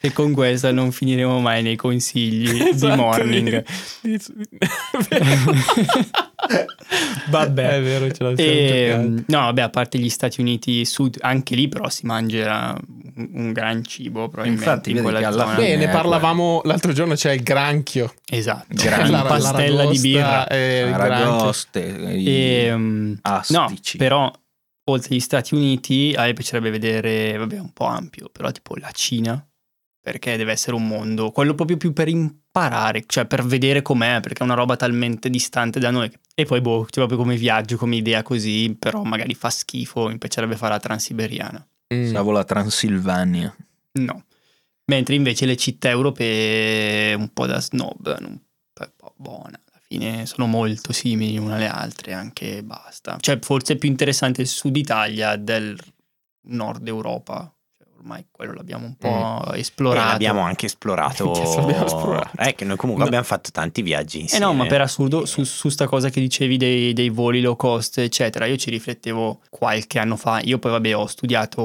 E 0.00 0.12
con 0.12 0.32
questa 0.32 0.70
non 0.70 0.92
finiremo 0.92 1.40
mai 1.40 1.62
nei 1.62 1.74
consigli 1.76 2.52
di 2.52 2.68
Esatto, 2.68 2.94
morning. 2.94 3.64
di- 4.00 4.18
Vabbè, 7.28 7.68
è 7.76 7.82
vero, 7.82 8.10
ce 8.10 8.24
E, 8.36 8.86
giocati. 8.88 9.08
mm, 9.08 9.16
no, 9.26 9.38
vabbè, 9.40 9.60
a 9.62 9.68
parte 9.70 9.98
gli 9.98 10.08
Stati 10.08 10.40
Uniti 10.40 10.84
Sud, 10.84 11.18
anche 11.20 11.54
lì 11.54 11.68
però 11.68 11.88
si 11.88 12.06
mangia 12.06 12.76
un, 13.16 13.28
un 13.32 13.52
gran 13.52 13.84
cibo 13.84 14.28
probabilmente 14.28 14.64
Infatti, 14.68 14.90
in 14.92 15.24
alla 15.24 15.54
Beh, 15.56 15.76
ne 15.76 15.88
parlavamo 15.88 16.62
l'altro 16.64 16.92
giorno, 16.92 17.14
c'è 17.14 17.32
il 17.32 17.42
granchio. 17.42 18.14
Esatto, 18.30 18.66
Grande. 18.68 19.10
la 19.10 19.22
pastella 19.22 19.86
di 19.86 19.98
birra. 19.98 20.46
E 20.46 20.80
il 20.86 20.92
granchio. 20.92 21.24
Aragoste, 21.26 21.80
i 21.80 22.26
E, 22.28 22.76
mm, 22.76 23.12
no, 23.48 23.74
però 23.96 24.30
oltre 24.84 25.14
agli 25.14 25.20
Stati 25.20 25.54
Uniti 25.54 26.14
a 26.16 26.22
me 26.22 26.32
piacerebbe 26.32 26.70
vedere, 26.70 27.36
vabbè, 27.36 27.58
un 27.58 27.72
po' 27.72 27.84
ampio, 27.84 28.30
però 28.32 28.50
tipo 28.52 28.74
la 28.76 28.90
Cina, 28.92 29.44
perché 30.08 30.38
deve 30.38 30.52
essere 30.52 30.74
un 30.74 30.86
mondo, 30.86 31.30
quello 31.32 31.54
proprio 31.54 31.76
più 31.76 31.92
per 31.92 32.08
imparare, 32.08 33.04
cioè 33.06 33.26
per 33.26 33.44
vedere 33.44 33.82
com'è, 33.82 34.20
perché 34.20 34.40
è 34.40 34.42
una 34.42 34.54
roba 34.54 34.74
talmente 34.74 35.28
distante 35.28 35.78
da 35.78 35.90
noi. 35.90 36.10
E 36.34 36.46
poi, 36.46 36.62
boh, 36.62 36.86
cioè 36.86 37.06
proprio 37.06 37.18
come 37.18 37.36
viaggio, 37.36 37.76
come 37.76 37.96
idea 37.96 38.22
così, 38.22 38.74
però 38.78 39.02
magari 39.02 39.34
fa 39.34 39.50
schifo, 39.50 40.08
mi 40.08 40.16
piacerebbe 40.16 40.56
fare 40.56 40.72
la 40.72 40.80
transiberiana. 40.80 41.68
Mm. 41.92 42.12
La 42.12 42.44
Transilvania. 42.44 43.54
No. 44.00 44.24
Mentre 44.86 45.14
invece 45.14 45.44
le 45.44 45.56
città 45.56 45.90
europee 45.90 47.12
un 47.12 47.30
po' 47.34 47.44
da 47.44 47.60
snob, 47.60 48.16
un 48.18 48.38
po', 48.72 49.12
buona. 49.14 49.60
Alla 49.70 49.82
fine 49.86 50.24
sono 50.24 50.46
molto 50.46 50.94
simili 50.94 51.36
l'una 51.36 51.56
alle 51.56 51.68
altre, 51.68 52.14
anche 52.14 52.62
basta. 52.62 53.18
Cioè, 53.20 53.38
forse 53.42 53.74
è 53.74 53.76
più 53.76 53.90
interessante 53.90 54.40
il 54.40 54.48
sud 54.48 54.74
Italia 54.74 55.36
del 55.36 55.78
nord 56.48 56.88
Europa. 56.88 57.52
Ormai 57.98 58.26
quello 58.30 58.52
l'abbiamo 58.52 58.86
un 58.86 58.96
po' 58.96 59.52
E 59.54 59.58
esplorato. 59.58 60.10
l'abbiamo 60.12 60.40
anche 60.42 60.66
esplorato. 60.66 61.32
Esplorato. 61.84 62.30
Eh, 62.38 62.54
che 62.54 62.64
noi 62.64 62.76
comunque 62.76 63.02
No. 63.02 63.08
abbiamo 63.08 63.24
fatto 63.26 63.50
tanti 63.50 63.82
viaggi 63.82 64.18
Eh 64.18 64.22
insieme. 64.22 64.44
no, 64.44 64.54
ma 64.54 64.66
per 64.66 64.80
assurdo, 64.82 65.26
su, 65.26 65.42
su 65.42 65.68
sta 65.68 65.86
cosa 65.88 66.08
che 66.08 66.20
dicevi 66.20 66.56
dei, 66.56 66.92
dei 66.92 67.08
voli 67.08 67.40
low 67.40 67.56
cost, 67.56 67.98
eccetera, 67.98 68.46
io 68.46 68.56
ci 68.56 68.70
riflettevo 68.70 69.40
qualche 69.50 69.98
anno 69.98 70.16
fa. 70.16 70.40
Io 70.44 70.60
poi, 70.60 70.70
vabbè, 70.70 70.96
ho 70.96 71.06
studiato 71.06 71.60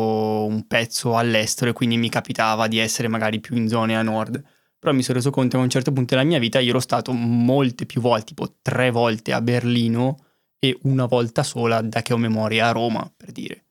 un 0.46 0.66
pezzo 0.66 1.16
all'estero 1.16 1.70
e 1.70 1.74
quindi 1.74 1.98
mi 1.98 2.10
capitava 2.10 2.68
di 2.68 2.80
essere 2.80 3.08
magari 3.08 3.40
più 3.40 3.56
in 3.56 3.68
zone 3.68 3.96
a 3.96 4.02
nord. 4.02 4.42
Però 4.80 4.92
mi 4.94 5.04
sono 5.04 5.18
reso 5.20 5.30
conto 5.30 5.56
che 5.56 5.62
a 5.62 5.66
un 5.66 5.70
certo 5.70 5.92
punto 5.94 6.16
della 6.16 6.28
mia 6.28 6.40
vita 6.40 6.60
io 6.60 6.72
ero 6.72 6.80
stato 6.80 7.12
molte 7.14 7.86
più 7.86 8.02
volte, 8.02 8.26
tipo 8.26 8.56
tre 8.62 8.90
volte 8.90 9.32
a 9.34 9.40
Berlino 9.40 10.18
e 10.60 10.78
una 10.84 11.06
volta 11.06 11.44
sola 11.44 11.80
da 11.82 12.02
che 12.02 12.12
ho 12.12 12.18
memoria 12.18 12.68
a 12.70 12.72
Roma, 12.72 13.10
per 13.16 13.32
dire. 13.32 13.66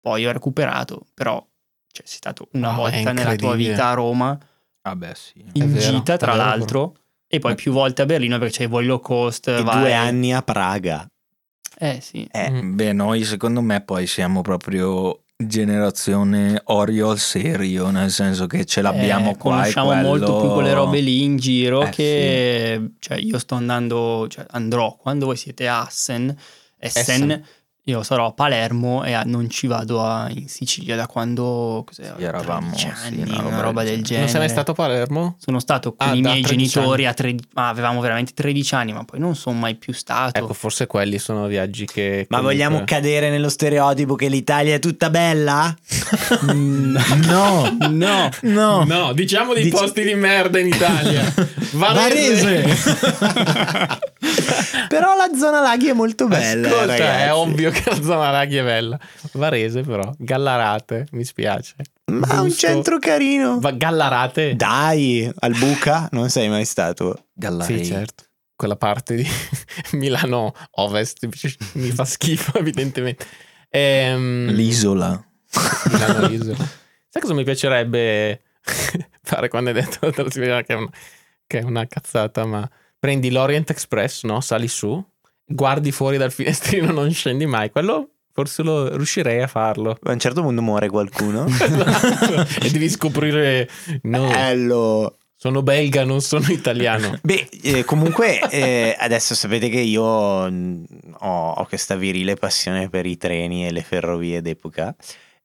Poi 0.00 0.26
ho 0.26 0.30
recuperato, 0.32 1.06
però 1.14 1.44
cioè, 1.92 2.06
sei 2.06 2.16
stato 2.16 2.48
una 2.52 2.68
Wow, 2.76 2.86
è 2.88 2.90
volta 2.94 3.12
nella 3.12 3.36
tua 3.36 3.54
vita 3.54 3.88
a 3.90 3.94
Roma 3.94 4.38
Vabbè, 4.82 5.12
sì. 5.14 5.44
in 5.52 5.72
vero, 5.72 5.90
gita, 5.92 6.16
tra 6.16 6.32
vero, 6.32 6.44
l'altro, 6.44 6.96
e 7.28 7.38
poi 7.38 7.54
più 7.54 7.70
volte 7.72 8.02
a 8.02 8.06
Berlino 8.06 8.38
perché 8.38 8.56
c'è 8.58 8.64
i 8.64 8.66
voli 8.66 8.86
low 8.86 9.00
cost. 9.00 9.48
E 9.48 9.62
vai- 9.62 9.78
due 9.78 9.94
anni 9.94 10.34
a 10.34 10.42
Praga. 10.42 11.06
Eh 11.78 12.00
sì. 12.02 12.26
Eh, 12.30 12.50
Mm. 12.50 12.74
Beh, 12.74 12.92
noi 12.92 13.24
secondo 13.24 13.60
me 13.62 13.80
poi 13.82 14.06
siamo 14.06 14.40
proprio 14.42 15.20
generazione 15.36 16.60
Oreo 16.66 17.10
al 17.10 17.18
serio, 17.18 17.90
nel 17.90 18.10
senso 18.10 18.46
che 18.46 18.64
ce 18.64 18.80
l'abbiamo 18.82 19.30
Eh, 19.30 19.36
qua. 19.36 19.52
conosciamo 19.56 19.88
quello- 19.88 20.06
molto 20.06 20.40
più 20.40 20.50
quelle 20.52 20.72
robe 20.74 21.00
lì 21.00 21.22
in 21.22 21.36
giro 21.36 21.82
Eh, 21.86 21.88
che 21.90 22.90
cioè 22.98 23.18
io 23.18 23.38
sto 23.38 23.54
andando, 23.54 24.26
cioè 24.28 24.44
andrò 24.50 24.94
quando 24.96 25.26
voi 25.26 25.36
siete 25.36 25.66
a 25.68 25.86
Essen, 25.88 26.36
Essen, 26.78 27.30
Essen. 27.30 27.44
Io 27.86 28.04
sarò 28.04 28.26
a 28.26 28.32
Palermo 28.32 29.02
e 29.02 29.20
non 29.24 29.50
ci 29.50 29.66
vado 29.66 30.04
a- 30.04 30.28
in 30.32 30.48
Sicilia 30.48 30.94
da 30.94 31.08
quando 31.08 31.82
cos'è, 31.84 32.12
Sì, 32.16 32.22
eravamo, 32.22 32.70
13 32.70 32.92
sì, 32.94 33.06
anni, 33.06 33.38
una 33.44 33.60
roba 33.60 33.82
del 33.82 34.02
genere. 34.02 34.20
Non 34.20 34.28
sei 34.28 34.38
mai 34.40 34.48
stato 34.48 34.70
a 34.70 34.74
Palermo? 34.74 35.36
Sono 35.40 35.58
stato 35.58 35.94
con 35.96 36.08
Ah, 36.08 36.14
i 36.14 36.20
miei 36.20 36.42
13 36.42 36.68
genitori 36.68 37.02
anni. 37.02 37.10
a 37.10 37.14
13 37.14 37.48
ma 37.54 37.68
avevamo 37.68 38.00
veramente 38.00 38.32
13 38.34 38.74
anni, 38.76 38.92
ma 38.92 39.02
poi 39.04 39.18
non 39.18 39.34
sono 39.34 39.58
mai 39.58 39.74
più 39.74 39.92
stato. 39.92 40.38
Ecco, 40.38 40.52
forse 40.54 40.86
quelli 40.86 41.18
sono 41.18 41.46
viaggi 41.46 41.84
che. 41.86 42.26
ma 42.28 42.36
comunque- 42.38 42.64
vogliamo 42.66 42.84
cadere 42.86 43.30
nello 43.30 43.48
stereotipo 43.48 44.14
che 44.14 44.28
l'Italia 44.28 44.74
è 44.76 44.78
tutta 44.78 45.10
bella? 45.10 45.74
No, 46.52 47.76
no. 47.90 48.30
no. 48.42 48.84
No, 48.84 49.12
diciamo 49.12 49.54
dei 49.54 49.64
Dici- 49.64 49.76
posti 49.76 50.02
di 50.04 50.14
merda 50.14 50.58
in 50.60 50.66
Italia. 50.68 51.32
Varese. 51.72 52.62
Però 54.88 55.14
la 55.16 55.30
zona 55.36 55.60
laghi 55.60 55.88
è 55.88 55.92
molto 55.92 56.26
bella. 56.28 56.68
Ascolta, 56.68 56.86
ragazzi. 56.86 57.22
è 57.24 57.32
ovvio 57.32 57.70
laghi 58.30 58.56
è 58.56 58.62
bella. 58.64 58.98
Varese, 59.32 59.82
però. 59.82 60.12
Gallarate, 60.18 61.06
mi 61.12 61.24
spiace. 61.24 61.74
Ma 62.12 62.40
un 62.40 62.48
Giusto. 62.48 62.66
centro 62.66 62.98
carino. 62.98 63.58
Va- 63.60 63.72
Gallarate? 63.72 64.54
Dai, 64.56 65.30
al 65.40 65.54
Buca 65.56 66.08
non 66.12 66.28
sei 66.30 66.48
mai 66.48 66.64
stato. 66.64 67.26
Gallarei. 67.32 67.84
Sì, 67.84 67.90
certo. 67.90 68.24
Quella 68.54 68.76
parte 68.76 69.14
di 69.16 69.26
Milano 69.92 70.54
Ovest 70.72 71.26
mi 71.74 71.90
fa 71.90 72.04
schifo, 72.04 72.58
evidentemente. 72.58 73.26
Ehm, 73.68 74.50
L'isola. 74.50 75.24
Milano 75.90 76.26
Isola. 76.28 76.56
Sai 77.08 77.20
cosa 77.20 77.34
mi 77.34 77.44
piacerebbe 77.44 78.42
fare 79.22 79.48
quando 79.48 79.70
hai 79.70 79.76
detto 79.76 80.10
che 80.10 80.22
è, 80.22 80.74
una, 80.74 80.90
che 81.46 81.58
è 81.58 81.62
una 81.62 81.86
cazzata, 81.86 82.44
ma 82.46 82.68
prendi 82.98 83.30
l'Orient 83.30 83.68
Express, 83.70 84.22
no? 84.24 84.40
Sali 84.40 84.68
su, 84.68 85.04
guardi 85.44 85.92
fuori 85.92 86.16
dal 86.16 86.32
finestrino, 86.32 86.92
non 86.92 87.10
scendi 87.12 87.46
mai. 87.46 87.70
Quello 87.70 88.08
forse 88.32 88.62
lo 88.62 88.96
riuscirei 88.96 89.42
a 89.42 89.46
farlo. 89.46 89.96
A 90.02 90.12
un 90.12 90.18
certo 90.18 90.42
punto 90.42 90.62
muore 90.62 90.88
qualcuno. 90.88 91.46
Esatto. 91.72 92.64
e 92.64 92.70
devi 92.70 92.88
scoprire 92.88 93.68
no, 94.02 94.28
Bello. 94.28 95.18
sono 95.36 95.62
belga, 95.62 96.04
non 96.04 96.20
sono 96.20 96.46
italiano. 96.48 97.18
Beh, 97.22 97.48
eh, 97.62 97.84
comunque 97.84 98.40
eh, 98.50 98.96
adesso 98.98 99.34
sapete 99.34 99.68
che 99.68 99.80
io 99.80 100.50
mh, 100.50 100.84
ho, 101.18 101.50
ho 101.52 101.66
questa 101.66 101.94
virile 101.94 102.36
passione 102.36 102.88
per 102.88 103.06
i 103.06 103.16
treni 103.16 103.66
e 103.66 103.72
le 103.72 103.82
ferrovie 103.82 104.40
d'epoca. 104.40 104.94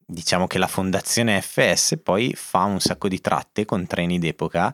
Diciamo 0.09 0.47
che 0.47 0.57
la 0.57 0.67
fondazione 0.67 1.41
FS 1.41 1.99
poi 2.01 2.33
fa 2.35 2.63
un 2.63 2.79
sacco 2.79 3.09
di 3.09 3.19
tratte 3.19 3.65
con 3.65 3.85
treni 3.85 4.19
d'epoca 4.19 4.73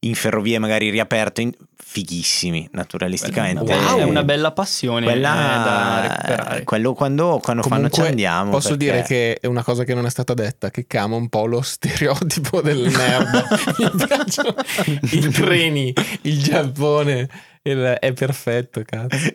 in 0.00 0.14
ferrovie 0.14 0.58
magari 0.58 0.88
riaperte, 0.90 1.42
in- 1.42 1.52
fighissimi 1.76 2.68
naturalisticamente. 2.72 3.64
Quella 3.64 3.90
Wow. 3.92 3.98
È 3.98 4.02
una 4.04 4.22
bella 4.22 4.52
passione 4.52 5.12
eh, 5.12 5.18
da 5.20 6.00
recuperare. 6.02 6.64
quello 6.64 6.94
quando, 6.94 7.40
quando 7.42 7.62
fanno 7.62 7.84
ci 7.88 8.00
Comunque, 8.00 8.08
andiamo. 8.08 8.50
Posso 8.52 8.76
perché- 8.76 8.84
dire 8.84 9.02
che 9.02 9.38
è 9.40 9.46
una 9.46 9.62
cosa 9.64 9.82
che 9.84 9.92
non 9.94 10.06
è 10.06 10.10
stata 10.10 10.32
detta, 10.34 10.70
che 10.70 10.86
cama 10.86 11.16
un 11.16 11.28
po' 11.28 11.46
lo 11.46 11.60
stereotipo 11.62 12.60
del 12.62 12.78
nerd. 12.96 13.46
Mi 13.78 14.06
piacciono 14.06 14.54
i 15.10 15.28
treni, 15.30 15.92
il 16.22 16.42
Giappone, 16.42 17.28
il- 17.62 17.96
è 18.00 18.12
perfetto, 18.12 18.82
cazzo. 18.84 19.34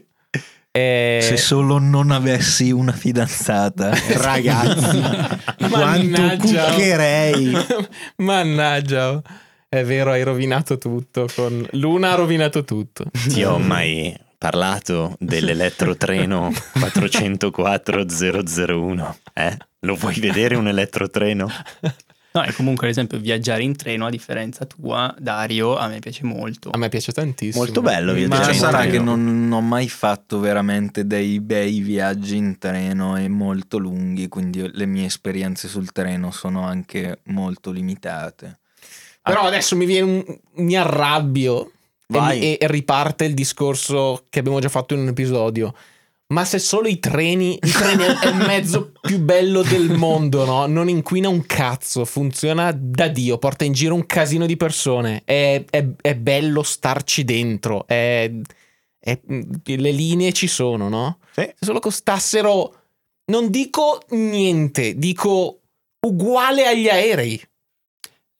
E- 0.71 1.19
Se 1.21 1.37
solo 1.37 1.77
non 1.77 2.11
avessi 2.11 2.71
una 2.71 2.91
fidanzata. 2.91 3.91
Ragazzi, 4.15 4.99
quanto 5.69 5.77
Mannaggia. 5.77 6.65
cuccherei. 6.71 7.51
Mannaggia. 8.17 9.21
È 9.67 9.83
vero, 9.83 10.11
hai 10.11 10.23
rovinato 10.23 10.77
tutto. 10.77 11.27
Con... 11.33 11.67
Luna 11.71 12.11
ha 12.11 12.15
rovinato 12.15 12.63
tutto. 12.63 13.05
Ti 13.27 13.43
ho 13.43 13.57
mai 13.57 14.15
parlato 14.37 15.15
dell'elettrotreno 15.19 16.51
404 16.79 18.05
Eh? 19.33 19.57
Lo 19.79 19.95
vuoi 19.95 20.19
vedere 20.19 20.55
un 20.55 20.67
elettrotreno? 20.67 21.49
No, 22.35 22.43
e 22.43 22.51
comunque, 22.51 22.87
ad 22.87 22.91
esempio, 22.91 23.17
viaggiare 23.17 23.63
in 23.63 23.77
treno, 23.77 24.07
a 24.07 24.09
differenza 24.09 24.65
tua, 24.65 25.15
Dario, 25.17 25.77
a 25.77 25.87
me 25.87 25.99
piace 25.99 26.25
molto. 26.25 26.69
A 26.69 26.77
me 26.77 26.89
piace 26.89 27.13
tantissimo. 27.13 27.63
Molto 27.63 27.81
bello 27.81 28.11
viaggiare 28.11 28.47
Ma 28.47 28.51
in 28.51 28.59
sarà 28.59 28.79
treno. 28.79 28.91
che 28.91 28.99
non 28.99 29.49
ho 29.53 29.61
mai 29.61 29.87
fatto 29.87 30.39
veramente 30.39 31.07
dei 31.07 31.39
bei 31.39 31.79
viaggi 31.79 32.35
in 32.35 32.57
treno 32.57 33.15
e 33.15 33.29
molto 33.29 33.77
lunghi, 33.77 34.27
quindi 34.27 34.69
le 34.69 34.85
mie 34.85 35.05
esperienze 35.05 35.69
sul 35.69 35.93
treno 35.93 36.29
sono 36.31 36.63
anche 36.65 37.19
molto 37.27 37.71
limitate. 37.71 38.59
Però 39.33 39.41
adesso 39.41 39.75
mi 39.75 39.85
viene 39.85 40.11
un... 40.11 40.39
mi 40.63 40.75
arrabbio 40.77 41.71
e, 42.39 42.57
e 42.61 42.67
riparte 42.67 43.25
il 43.25 43.33
discorso 43.33 44.23
che 44.29 44.39
abbiamo 44.39 44.59
già 44.59 44.69
fatto 44.69 44.93
in 44.93 45.01
un 45.01 45.07
episodio. 45.07 45.73
Ma 46.27 46.43
se 46.43 46.57
solo 46.57 46.87
i 46.87 46.97
treni, 46.99 47.53
i 47.53 47.69
treni 47.69 48.03
è 48.03 48.27
il 48.29 48.35
mezzo 48.35 48.91
più 48.99 49.19
bello 49.19 49.61
del 49.61 49.91
mondo, 49.95 50.43
no? 50.43 50.65
Non 50.65 50.89
inquina 50.89 51.29
un 51.29 51.45
cazzo, 51.45 52.03
funziona 52.03 52.71
da 52.75 53.07
Dio, 53.07 53.37
porta 53.37 53.63
in 53.63 53.73
giro 53.73 53.93
un 53.93 54.05
casino 54.07 54.45
di 54.47 54.57
persone. 54.57 55.21
È, 55.23 55.63
è- 55.69 55.87
è 56.01 56.15
bello 56.15 56.63
starci 56.63 57.23
dentro. 57.23 57.85
è- 57.87 58.31
è- 58.99 59.19
le 59.27 59.91
linee 59.91 60.33
ci 60.33 60.47
sono, 60.47 60.89
no? 60.89 61.19
Sì. 61.31 61.41
Se 61.41 61.55
solo 61.59 61.79
costassero, 61.79 62.73
non 63.25 63.51
dico 63.51 64.01
niente, 64.09 64.97
dico 64.97 65.59
uguale 65.99 66.65
agli 66.65 66.87
aerei. 66.89 67.39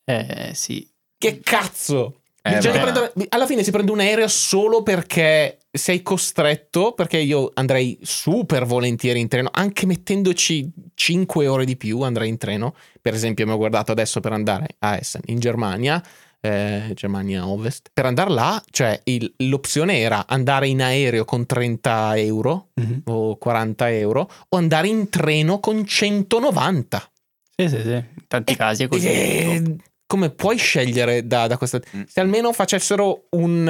Eh, 0.06 0.52
sì. 0.54 0.88
Che 1.18 1.40
cazzo? 1.42 2.22
Eh, 2.42 2.62
Cioè, 2.62 2.80
prendo- 2.80 3.12
alla 3.30 3.48
fine 3.48 3.64
si 3.64 3.72
prende 3.72 3.92
un 3.92 4.00
aereo 4.00 4.28
solo 4.28 4.84
perché 4.84 5.58
sei 5.72 6.04
costretto, 6.04 6.92
perché 6.94 7.18
io 7.18 7.50
andrei 7.56 7.98
super 8.04 8.66
volentieri 8.66 9.20
in 9.20 9.28
treno, 9.28 9.50
anche 9.52 9.88
mettendoci 9.88 10.72
5 10.94 11.48
ore 11.48 11.66
di 11.66 11.76
più 11.76 12.02
andrei 12.02 12.30
in 12.30 12.38
treno. 12.38 12.76
Per 13.02 13.16
esempio, 13.16 13.48
mi 13.48 13.54
ho 13.54 13.58
guardato 13.58 13.92
adesso 13.92 14.20
per 14.20 14.32
andare 14.34 14.68
a 14.80 14.96
Essen, 14.96 15.22
in 15.26 15.40
Germania, 15.40 16.04
eh, 16.40 16.92
Germania 16.94 17.48
Ovest. 17.48 17.90
Per 17.92 18.06
andare 18.06 18.30
là, 18.30 18.64
cioè 18.70 19.02
il- 19.06 19.34
l'opzione 19.38 19.98
era 19.98 20.28
andare 20.28 20.68
in 20.68 20.84
aereo 20.84 21.26
con 21.26 21.48
30 21.48 22.16
euro 22.20 22.70
o 23.06 23.38
40 23.38 23.90
euro 23.92 24.30
o 24.50 24.58
andare 24.58 24.88
in 24.88 25.10
treno 25.10 25.60
con 25.60 25.84
190. 25.84 27.12
Sì, 27.58 27.70
sì, 27.70 27.82
sì. 27.82 27.90
In 27.94 28.28
tanti 28.28 28.54
Eh, 28.54 28.56
casi 28.56 28.84
è 28.84 28.88
così. 28.88 29.08
Eh, 29.08 29.76
come 30.06 30.30
puoi 30.30 30.58
scegliere 30.58 31.26
da, 31.26 31.48
da 31.48 31.58
questa... 31.58 31.80
Mm. 31.96 32.04
Se 32.08 32.20
almeno 32.20 32.54
facessero 32.54 33.28
un... 33.32 33.64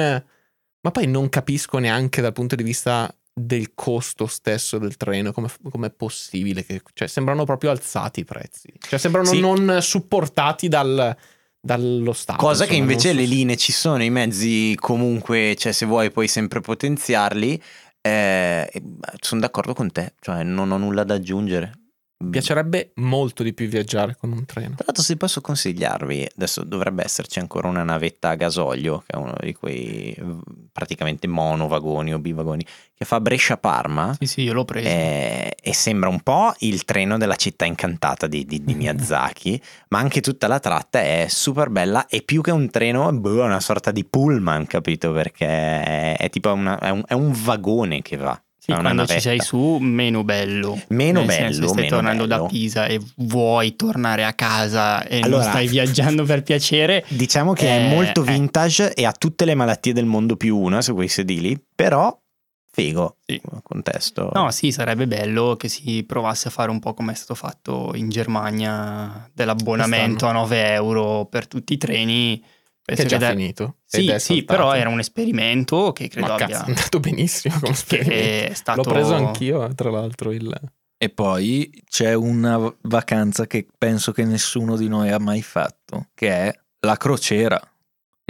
Ma 0.80 0.90
poi 0.90 1.06
non 1.06 1.28
capisco 1.28 1.78
neanche 1.78 2.20
dal 2.20 2.32
punto 2.32 2.54
di 2.54 2.62
vista 2.62 3.12
del 3.32 3.72
costo 3.74 4.26
stesso 4.26 4.78
del 4.78 4.96
treno, 4.96 5.32
come 5.32 5.50
è 5.86 5.90
possibile 5.90 6.64
che... 6.64 6.80
Cioè, 6.92 7.08
sembrano 7.08 7.44
proprio 7.44 7.70
alzati 7.70 8.20
i 8.20 8.24
prezzi. 8.24 8.72
Cioè, 8.78 8.98
sembrano 8.98 9.28
Sì. 9.28 9.40
non 9.40 9.78
supportati 9.80 10.68
dal, 10.68 11.14
dallo 11.60 12.12
Stato. 12.12 12.38
Cosa 12.38 12.64
che 12.64 12.74
insomma, 12.74 12.90
invece 12.92 13.08
non 13.08 13.16
le 13.22 13.26
so- 13.26 13.34
linee 13.34 13.56
ci 13.56 13.72
sono, 13.72 14.02
i 14.02 14.10
mezzi 14.10 14.76
comunque, 14.78 15.54
cioè 15.56 15.72
se 15.72 15.84
vuoi 15.86 16.10
puoi 16.10 16.28
sempre 16.28 16.60
potenziarli. 16.60 17.60
Eh, 18.00 18.70
sono 19.20 19.40
d'accordo 19.40 19.74
con 19.74 19.90
te, 19.90 20.14
cioè 20.20 20.44
non 20.44 20.70
ho 20.70 20.76
nulla 20.78 21.02
da 21.02 21.14
aggiungere. 21.14 21.72
Mi 22.18 22.30
piacerebbe 22.30 22.92
molto 22.94 23.42
di 23.42 23.52
più 23.52 23.68
viaggiare 23.68 24.16
con 24.18 24.32
un 24.32 24.46
treno. 24.46 24.74
Tra 24.74 24.84
l'altro, 24.86 25.02
se 25.02 25.18
posso 25.18 25.42
consigliarvi, 25.42 26.26
adesso 26.36 26.64
dovrebbe 26.64 27.04
esserci 27.04 27.40
ancora 27.40 27.68
una 27.68 27.82
navetta 27.84 28.30
a 28.30 28.34
gasolio, 28.36 29.00
che 29.06 29.12
è 29.14 29.16
uno 29.16 29.34
di 29.38 29.52
quei 29.52 30.16
praticamente 30.72 31.26
monovagoni 31.26 32.14
o 32.14 32.18
bivagoni, 32.18 32.64
che 32.94 33.04
fa 33.04 33.20
Brescia-Parma. 33.20 34.16
Sì, 34.18 34.26
sì, 34.26 34.40
io 34.42 34.54
l'ho 34.54 34.64
preso. 34.64 34.88
eh, 34.88 35.54
e 35.60 35.74
sembra 35.74 36.08
un 36.08 36.20
po' 36.22 36.54
il 36.60 36.84
treno 36.84 37.18
della 37.18 37.36
città 37.36 37.66
incantata 37.66 38.26
di, 38.26 38.46
di- 38.46 38.64
di 38.64 38.72
Miyazaki, 38.74 39.60
ma 39.88 39.98
anche 39.98 40.22
tutta 40.22 40.46
la 40.46 40.58
tratta 40.58 41.00
è 41.02 41.26
super 41.28 41.68
bella 41.68 42.06
e 42.06 42.22
più 42.22 42.40
che 42.40 42.50
un 42.50 42.70
treno 42.70 43.12
boh, 43.12 43.42
è 43.42 43.44
una 43.44 43.60
sorta 43.60 43.90
di 43.90 44.06
pullman, 44.06 44.66
capito? 44.66 45.12
Perché 45.12 45.46
è, 45.46 46.16
è 46.16 46.30
tipo 46.30 46.50
una- 46.50 46.78
è 46.78 46.88
un, 46.88 47.02
è 47.06 47.12
un 47.12 47.30
vagone 47.34 48.00
che 48.00 48.16
va. 48.16 48.40
Sì, 48.66 48.72
è 48.72 48.74
una 48.74 48.82
quando 48.82 49.02
ci 49.06 49.08
navetta. 49.14 49.28
sei 49.30 49.40
su, 49.40 49.78
meno 49.80 50.24
bello. 50.24 50.76
Meno 50.88 51.20
Nel 51.20 51.28
bello, 51.28 51.52
senso, 51.52 51.68
stai 51.68 51.88
tornando 51.88 52.26
bello. 52.26 52.42
da 52.42 52.48
Pisa 52.48 52.86
e 52.86 53.00
vuoi 53.18 53.76
tornare 53.76 54.24
a 54.24 54.32
casa 54.32 55.04
e 55.06 55.20
Allora- 55.20 55.42
non 55.44 55.50
stai 55.52 55.68
viaggiando 55.68 56.24
per 56.24 56.42
piacere. 56.42 57.04
Diciamo 57.08 57.52
che 57.52 57.68
è 57.68 57.84
Eh, 57.84 57.88
molto 57.94 58.22
eh. 58.24 58.32
vintage 58.32 58.92
e 58.94 59.04
ha 59.06 59.12
tutte 59.12 59.44
le 59.44 59.54
malattie 59.54 59.92
del 59.92 60.04
mondo 60.06 60.34
più 60.36 60.56
una 60.58 60.82
su 60.82 60.94
quei 60.94 61.06
sedili, 61.06 61.56
però 61.76 62.12
figo, 62.72 63.18
Sì. 63.24 63.40
contesto. 63.62 64.30
No, 64.34 64.50
sì, 64.50 64.72
sarebbe 64.72 65.06
bello 65.06 65.54
che 65.56 65.68
si 65.68 66.02
provasse 66.04 66.48
a 66.48 66.50
fare 66.50 66.70
un 66.70 66.80
po' 66.80 66.92
come 66.92 67.12
è 67.12 67.14
stato 67.14 67.34
fatto 67.36 67.92
in 67.94 68.08
Germania 68.08 69.30
dell'abbonamento 69.32 70.26
a 70.26 70.32
9 70.32 70.72
euro 70.72 71.24
per 71.26 71.46
tutti 71.46 71.72
i 71.74 71.78
treni. 71.78 72.42
Che 72.94 73.02
è 73.02 73.04
già 73.06 73.18
da- 73.18 73.30
finito. 73.30 73.76
Sì, 73.84 74.14
sì, 74.18 74.44
però 74.44 74.72
era 74.72 74.88
un 74.88 75.00
esperimento 75.00 75.92
che 75.92 76.08
credo 76.08 76.28
Ma 76.28 76.34
abbia... 76.34 76.46
cazzo, 76.46 76.64
è 76.66 76.68
andato 76.68 77.00
benissimo 77.00 77.58
come 77.58 77.72
esperimento. 77.72 78.54
stato... 78.54 78.82
L'ho 78.82 78.90
preso 78.92 79.14
anch'io, 79.14 79.74
tra 79.74 79.90
l'altro. 79.90 80.30
Il... 80.32 80.52
E 80.98 81.08
poi 81.10 81.82
c'è 81.88 82.14
una 82.14 82.72
vacanza 82.82 83.46
che 83.46 83.66
penso 83.76 84.12
che 84.12 84.24
nessuno 84.24 84.76
di 84.76 84.88
noi 84.88 85.10
ha 85.10 85.18
mai 85.18 85.42
fatto, 85.42 86.08
che 86.14 86.28
è 86.30 86.58
la 86.86 86.96
crociera. 86.96 87.60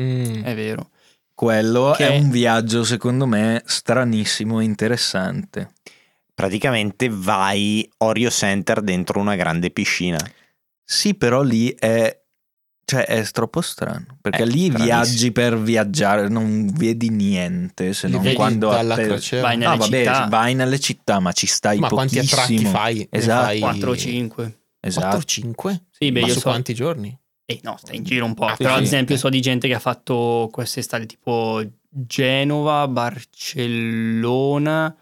Mm. 0.01 0.43
È 0.43 0.55
vero. 0.55 0.91
Quello 1.35 1.93
Che- 1.95 2.09
è 2.09 2.17
un 2.19 2.31
viaggio, 2.31 2.83
secondo 2.83 3.27
me, 3.27 3.63
stranissimo 3.67 4.61
e 4.61 4.65
interessante. 4.65 5.73
Praticamente 6.35 7.09
vai 7.11 7.89
Orio 7.99 8.31
Center 8.31 8.81
dentro 8.83 9.21
una 9.21 9.37
grande 9.37 9.71
piscina. 9.71 10.19
Sì, 10.85 11.15
però 11.15 11.43
lì 11.43 11.69
è. 11.79 12.23
Cioè, 12.89 13.05
è 13.05 13.25
troppo 13.33 13.61
strano. 13.63 14.07
Perché 14.21 14.45
È 14.45 14.47
lì 14.47 14.67
stranissimo. 14.67 14.85
viaggi 14.85 15.33
per 15.33 15.59
viaggiare, 15.61 16.29
non 16.29 16.71
vedi 16.73 17.09
niente 17.11 17.93
se 17.93 18.07
non 18.07 18.23
Vedi 18.23 18.37
quando 18.37 18.71
dalla 18.71 18.95
atte- 18.95 19.07
crociera. 19.07 19.43
Vai 19.43 19.57
No, 19.57 19.65
nelle 19.71 19.77
vabbè, 19.79 19.99
città. 20.05 20.27
vai 20.29 20.55
nelle 20.55 20.79
città, 20.79 21.19
ma 21.19 21.33
ci 21.33 21.47
stai 21.49 21.79
Ma 21.81 21.89
quanti 21.89 22.15
pochissimo. 22.15 22.41
attacchi 22.41 22.65
fai? 22.65 23.07
Esatto. 23.11 23.45
fai 23.47 23.59
4 23.59 23.91
o 23.91 23.97
5. 23.97 24.59
Esatto. 24.79 25.17
4-5? 25.19 25.81
Sì, 25.91 26.13
beh, 26.13 26.21
Ma 26.21 26.27
io 26.29 26.33
su 26.33 26.39
so... 26.39 26.49
quanti 26.49 26.75
giorni? 26.75 27.19
Eh, 27.45 27.59
no, 27.65 27.77
stai 27.77 27.97
in 27.97 28.05
giro 28.05 28.25
un 28.25 28.35
po'. 28.35 28.47
Ah, 28.47 28.55
Però, 28.57 28.71
sì, 28.71 28.75
ad 28.77 28.81
sì. 28.83 28.87
esempio, 28.87 29.17
so 29.17 29.29
di 29.31 29.41
gente 29.41 29.67
che 29.67 29.75
ha 29.75 29.81
fatto 29.81 30.49
quest'estate 30.53 31.07
tipo 31.07 31.61
Genova, 31.89 32.87
Barcellona, 32.87 34.95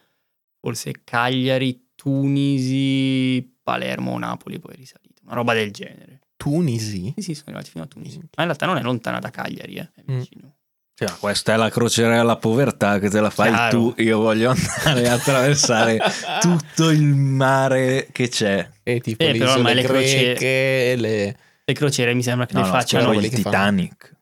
forse 0.60 0.92
Cagliari, 1.04 1.88
Tunisi, 1.94 3.56
Palermo, 3.62 4.18
Napoli, 4.18 4.58
poi 4.58 4.74
è 4.74 4.76
risalito. 4.76 5.22
Una 5.24 5.34
roba 5.34 5.54
del 5.54 5.70
genere. 5.70 6.20
Tunisi? 6.44 7.12
Sì, 7.16 7.22
sì, 7.22 7.34
sono 7.34 7.46
arrivati 7.48 7.70
fino 7.70 7.84
a 7.84 7.86
Tunisi. 7.86 8.18
Ma 8.18 8.24
in 8.42 8.44
realtà 8.44 8.66
non 8.66 8.76
è 8.76 8.82
lontana 8.82 9.18
da 9.18 9.30
Cagliari, 9.30 9.76
eh. 9.76 9.88
È 9.94 10.12
Mm. 10.12 10.18
vicino. 10.18 10.52
Cioè, 10.96 11.08
questa 11.18 11.54
è 11.54 11.56
la 11.56 11.70
crociera 11.70 12.16
della 12.16 12.36
povertà 12.36 12.98
che 13.00 13.08
te 13.10 13.18
la 13.20 13.30
fai 13.30 13.50
Chiaro. 13.50 13.70
tu. 13.94 13.94
Io 14.02 14.20
voglio 14.20 14.50
andare 14.84 15.08
a 15.08 15.14
attraversare 15.14 15.98
tutto 16.40 16.90
il 16.90 17.02
mare 17.02 18.08
che 18.12 18.28
c'è. 18.28 18.68
E 18.82 19.00
tipo 19.00 19.24
Eh, 19.24 19.32
le 19.32 19.38
però 19.38 19.56
le 19.60 19.82
greche, 19.82 20.94
le... 20.96 21.36
Le 21.64 21.72
crociere 21.72 22.14
mi 22.14 22.22
sembra 22.22 22.46
che 22.46 22.52
No, 22.54 22.60
le 22.60 22.66
no, 22.66 22.72
facciano... 22.72 23.12
il. 23.14 23.28
Titanic. 23.30 24.12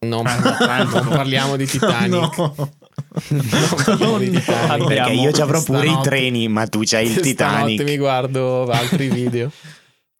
Non, 0.00 0.24
Tranquillo. 0.24 1.02
non 1.02 1.08
parliamo 1.08 1.56
di 1.56 1.66
Titanic. 1.66 2.36
No. 2.38 2.70
Abbiamo- 3.86 4.86
Perché 4.86 5.12
io 5.12 5.32
ci 5.32 5.40
avrò 5.42 5.62
pure 5.62 5.86
i 5.88 5.98
treni, 6.02 6.48
ma 6.48 6.66
tu 6.66 6.80
c'hai 6.84 7.06
il 7.10 7.20
Titanic. 7.20 7.82
mi 7.82 7.96
guardo 7.98 8.66
altri 8.70 9.08
video. 9.08 9.50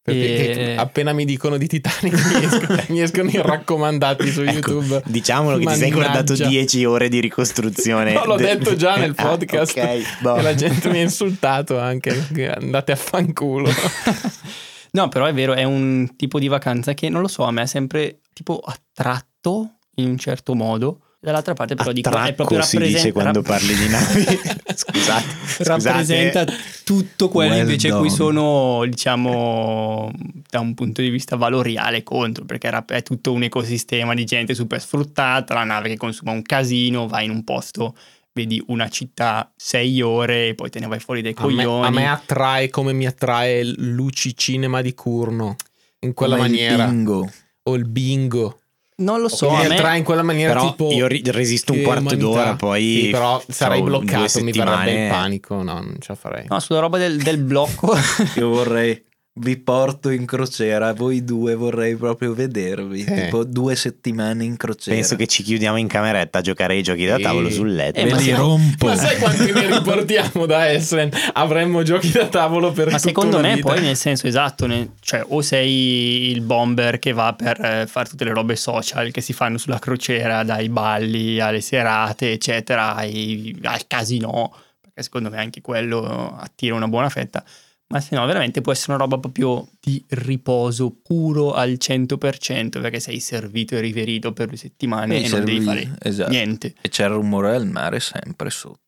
Perché 0.06 0.52
E- 0.72 0.76
appena 0.76 1.12
mi 1.12 1.24
dicono 1.24 1.56
di 1.56 1.66
Titanic 1.66 2.14
mi 2.38 2.44
escono, 2.44 2.82
mi 2.90 3.02
escono 3.02 3.28
i 3.30 3.40
raccomandati 3.42 4.30
su 4.30 4.42
Ecco, 4.42 4.70
YouTube. 4.70 5.02
diciamolo 5.06 5.58
che 5.58 5.66
ti 5.66 5.74
sei 5.74 5.90
Mannaggia. 5.90 6.10
guardato 6.12 6.48
10 6.48 6.84
ore 6.84 7.08
di 7.08 7.18
ricostruzione. 7.20 8.12
No, 8.12 8.24
l'ho 8.24 8.36
de- 8.36 8.44
detto 8.56 8.76
già 8.76 8.94
nel 8.96 9.14
Ah, 9.18 9.22
podcast. 9.36 9.76
ok, 9.76 10.20
boh. 10.20 10.36
E 10.36 10.42
la 10.42 10.54
gente 10.54 10.88
mi 10.90 10.98
ha 10.98 11.02
insultato 11.02 11.76
anche. 11.80 12.24
che 12.32 12.48
Andate 12.48 12.92
a 12.92 12.96
fanculo. 12.96 13.68
No, 14.92 15.08
però 15.08 15.26
è 15.26 15.34
vero, 15.34 15.52
è 15.52 15.64
un 15.64 16.14
tipo 16.16 16.38
di 16.38 16.48
vacanza 16.48 16.94
che 16.94 17.10
non 17.10 17.20
lo 17.20 17.28
so, 17.28 17.42
a 17.42 17.50
me 17.50 17.62
è 17.62 17.66
sempre 17.66 18.20
tipo 18.32 18.60
attratto 18.64 19.72
in 19.96 20.08
un 20.08 20.16
certo 20.18 20.54
modo. 20.54 21.00
Dall'altra 21.26 21.54
parte 21.54 21.74
però 21.74 21.90
dico 21.90 22.08
è 22.10 22.34
proprio 22.34 22.58
Attracco 22.60 22.64
si 22.64 22.78
dice 22.78 23.10
rappresenta, 23.10 23.20
quando 23.20 23.42
parli 23.42 23.74
di 23.74 23.88
navi. 23.88 24.24
scusate, 24.76 25.24
rappresenta 25.64 26.44
scusate. 26.44 26.54
tutto 26.84 27.28
quello 27.28 27.50
Well 27.54 27.62
invece 27.62 27.88
cui 27.90 27.98
done. 28.02 28.10
sono, 28.10 28.84
diciamo, 28.88 30.12
da 30.48 30.60
un 30.60 30.74
punto 30.74 31.00
di 31.02 31.08
vista 31.10 31.34
valoriale 31.34 32.04
contro, 32.04 32.44
perché 32.44 32.68
era- 32.68 32.84
è 32.86 33.02
tutto 33.02 33.32
un 33.32 33.42
ecosistema 33.42 34.14
di 34.14 34.24
gente 34.24 34.54
super 34.54 34.80
sfruttata, 34.80 35.54
la 35.54 35.64
nave 35.64 35.88
che 35.88 35.96
consuma 35.96 36.30
un 36.30 36.42
casino, 36.42 37.08
vai 37.08 37.24
in 37.24 37.32
un 37.32 37.42
posto, 37.42 37.96
vedi 38.32 38.62
una 38.68 38.88
città 38.88 39.52
sei 39.56 40.00
ore 40.02 40.48
e 40.50 40.54
poi 40.54 40.70
te 40.70 40.78
ne 40.78 40.86
vai 40.86 41.00
fuori 41.00 41.22
dai 41.22 41.34
A 41.36 41.44
me, 41.44 41.54
coglioni. 41.56 41.86
a 41.86 41.90
me 41.90 42.08
attrae 42.08 42.68
come 42.70 42.92
mi 42.92 43.04
attrae 43.04 43.64
Luci 43.64 44.36
Cinema 44.36 44.80
di 44.80 44.94
Curno. 44.94 45.56
In 46.00 46.14
quella 46.14 46.36
Come 46.36 46.46
il 46.46 46.52
maniera. 46.52 46.86
bingo. 46.86 47.28
O 47.64 47.74
il 47.74 47.84
bingo. 47.88 48.60
Non 48.98 49.20
lo 49.20 49.28
so, 49.28 49.50
mi 49.50 49.64
a 49.64 49.68
me... 49.68 49.74
attrae 49.74 49.98
in 49.98 50.04
quella 50.04 50.22
maniera 50.22 50.54
Però 50.54 50.70
tipo. 50.70 50.90
io 50.90 51.06
resisto 51.08 51.72
un 51.72 51.82
quarto 51.82 52.02
umanità. 52.02 52.24
d'ora, 52.24 52.56
poi 52.56 53.00
Sì, 53.04 53.10
però 53.10 53.42
sarei 53.46 53.82
bloccato, 53.82 54.42
mi 54.42 54.52
verrebbe 54.52 55.04
il 55.04 55.08
panico. 55.10 55.54
No, 55.56 55.74
non 55.74 55.96
ce 56.00 56.06
la 56.08 56.14
farei. 56.14 56.44
No, 56.48 56.60
sulla 56.60 56.80
roba 56.80 56.98
del, 56.98 57.22
del 57.22 57.38
blocco... 57.38 57.94
Io 58.36 58.48
vorrei. 58.48 59.04
Vi 59.38 59.58
porto 59.58 60.08
in 60.08 60.24
crociera, 60.24 60.94
voi 60.94 61.22
due 61.22 61.54
vorrei 61.54 61.94
proprio 61.94 62.32
vedervi. 62.32 63.04
Eh. 63.04 63.24
Tipo 63.24 63.44
due 63.44 63.76
settimane 63.76 64.44
in 64.44 64.56
crociera. 64.56 64.96
Penso 64.96 65.14
che 65.14 65.26
ci 65.26 65.42
chiudiamo 65.42 65.76
in 65.76 65.88
cameretta 65.88 66.38
a 66.38 66.40
giocare 66.40 66.72
ai 66.72 66.82
giochi 66.82 67.04
da 67.04 67.18
tavolo 67.18 67.50
sul 67.50 67.74
letto. 67.74 68.00
Eh, 68.00 68.06
ma 68.10 68.16
li 68.16 68.30
rompo. 68.30 68.86
Ma 68.86 68.96
sai 68.96 69.18
quanti 69.18 69.52
ne 69.52 69.76
riportiamo 69.76 70.46
da 70.46 70.70
Essen? 70.70 71.10
Avremmo 71.34 71.82
giochi 71.82 72.10
da 72.12 72.28
tavolo 72.28 72.72
per 72.72 72.90
Ma 72.90 72.96
secondo 72.96 73.38
me 73.38 73.56
vita. 73.56 73.66
poi 73.74 73.82
nel 73.82 73.96
senso 73.96 74.26
esatto, 74.26 74.66
ne- 74.66 74.92
cioè 75.00 75.22
o 75.28 75.42
sei 75.42 76.30
il 76.30 76.40
bomber 76.40 76.98
che 76.98 77.12
va 77.12 77.34
per 77.34 77.62
eh, 77.62 77.86
fare 77.86 78.08
tutte 78.08 78.24
le 78.24 78.32
robe 78.32 78.56
social 78.56 79.10
che 79.10 79.20
si 79.20 79.34
fanno 79.34 79.58
sulla 79.58 79.78
crociera, 79.78 80.44
dai 80.44 80.70
balli 80.70 81.40
alle 81.40 81.60
serate, 81.60 82.32
eccetera, 82.32 82.94
ai- 82.94 83.54
al 83.64 83.86
casino, 83.86 84.54
perché 84.80 85.02
secondo 85.02 85.28
me 85.28 85.36
anche 85.36 85.60
quello 85.60 86.34
attira 86.40 86.74
una 86.74 86.88
buona 86.88 87.10
fetta. 87.10 87.44
Ma 87.88 88.00
se 88.00 88.16
no, 88.16 88.26
veramente 88.26 88.60
può 88.62 88.72
essere 88.72 88.94
una 88.94 89.02
roba 89.02 89.18
proprio 89.18 89.68
di 89.80 90.04
riposo 90.08 90.90
puro 90.90 91.52
al 91.52 91.76
100%, 91.78 92.80
perché 92.80 92.98
sei 92.98 93.20
servito 93.20 93.76
e 93.76 93.80
riverito 93.80 94.32
per 94.32 94.48
due 94.48 94.56
settimane 94.56 95.18
Mi 95.18 95.24
e 95.24 95.28
non 95.28 95.44
devi 95.44 95.60
fare 95.60 95.96
esatto. 96.00 96.30
niente. 96.30 96.74
E 96.80 96.88
c'è 96.88 97.04
il 97.04 97.12
rumore 97.12 97.52
del 97.52 97.66
mare 97.66 98.00
sempre 98.00 98.50
sotto. 98.50 98.80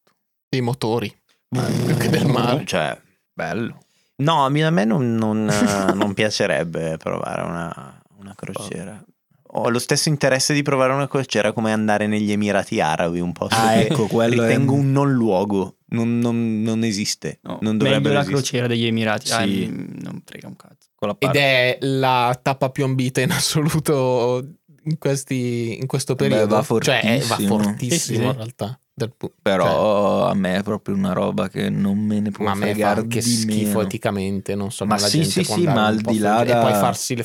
I 0.51 0.61
motori. 0.61 1.15
Più 1.49 1.97
che 1.97 2.09
del 2.09 2.27
mare. 2.27 2.65
Cioè, 2.67 3.01
Bello. 3.33 3.79
no, 4.17 4.45
a 4.45 4.49
me 4.49 4.65
a 4.65 4.71
me 4.71 4.85
non, 4.85 5.15
non, 5.15 5.45
non 5.95 6.13
piacerebbe 6.13 6.97
provare 6.97 7.43
una, 7.43 8.03
una 8.17 8.35
crociera. 8.35 9.01
Ho 9.53 9.69
lo 9.71 9.79
stesso 9.79 10.09
interesse 10.09 10.53
di 10.53 10.63
provare 10.63 10.93
una 10.93 11.09
crociera 11.09 11.53
come 11.53 11.73
andare 11.73 12.07
negli 12.07 12.31
Emirati 12.31 12.81
Arabi, 12.81 13.21
un 13.21 13.33
posto 13.33 13.57
Ah, 13.57 13.73
che 13.73 13.87
ecco, 13.87 14.07
quello 14.07 14.43
è- 14.43 14.47
ritengo 14.47 14.75
un 14.75 14.93
non 14.93 15.11
luogo, 15.13 15.77
non, 15.89 16.19
non- 16.19 16.63
non 16.63 16.85
esiste, 16.85 17.39
No, 17.43 17.59
non 17.63 17.77
meglio 17.77 17.85
dovrebbe 17.85 18.09
la 18.13 18.21
esistere. 18.21 18.37
crociera 18.37 18.67
degli 18.67 18.85
Emirati, 18.85 19.31
ah, 19.31 19.43
Sì. 19.45 19.67
mm, 19.71 19.99
non 20.03 20.23
frega 20.25 20.47
un 20.49 20.57
cazzo. 20.57 20.89
Con 20.95 21.09
la 21.09 21.17
Ed 21.19 21.35
è 21.37 21.79
la 21.81 22.39
tappa 22.43 22.71
più 22.71 22.85
ambita 22.85 23.21
in 23.23 23.31
assoluto 23.31 24.45
in, 24.85 24.99
questi, 24.99 25.79
in 25.79 25.87
questo 25.87 26.15
Beh, 26.15 26.29
periodo. 26.29 26.55
va 26.57 26.63
Cioè, 26.63 27.01
eh, 27.05 27.19
va 27.19 27.25
fortissimo. 27.37 27.47
fortissimo 27.63 28.19
Sì, 28.19 28.25
in 28.27 28.33
realtà. 28.35 28.81
Pu- 29.17 29.33
Però 29.41 30.27
a 30.27 30.35
me 30.35 30.57
è 30.57 30.63
proprio 30.65 30.97
una 30.97 31.13
roba 31.13 31.49
che 31.49 31.71
non 31.71 31.97
me 31.99 32.19
ne 32.19 32.31
può 32.33 32.45
ma 32.45 32.51
a 32.51 32.55
me 32.55 32.67
fa 32.67 32.73
fregare 32.73 33.01
anche 33.03 33.21
schifo 33.21 33.69
meno. 33.77 33.81
eticamente, 33.83 34.55
non 34.57 34.73
so, 34.73 34.85
Ma 34.87 34.99
la 34.99 35.07
sì, 35.07 35.19
gente 35.19 35.31
sì, 35.31 35.47
può 35.47 35.55
sì, 35.55 35.63
ma 35.65 35.87
al 35.87 36.01
di 36.01 36.19
là 36.19 36.43
da- 36.43 36.59
E 36.59 36.63
poi 36.65 36.73
farsi 36.75 37.15
le... 37.15 37.25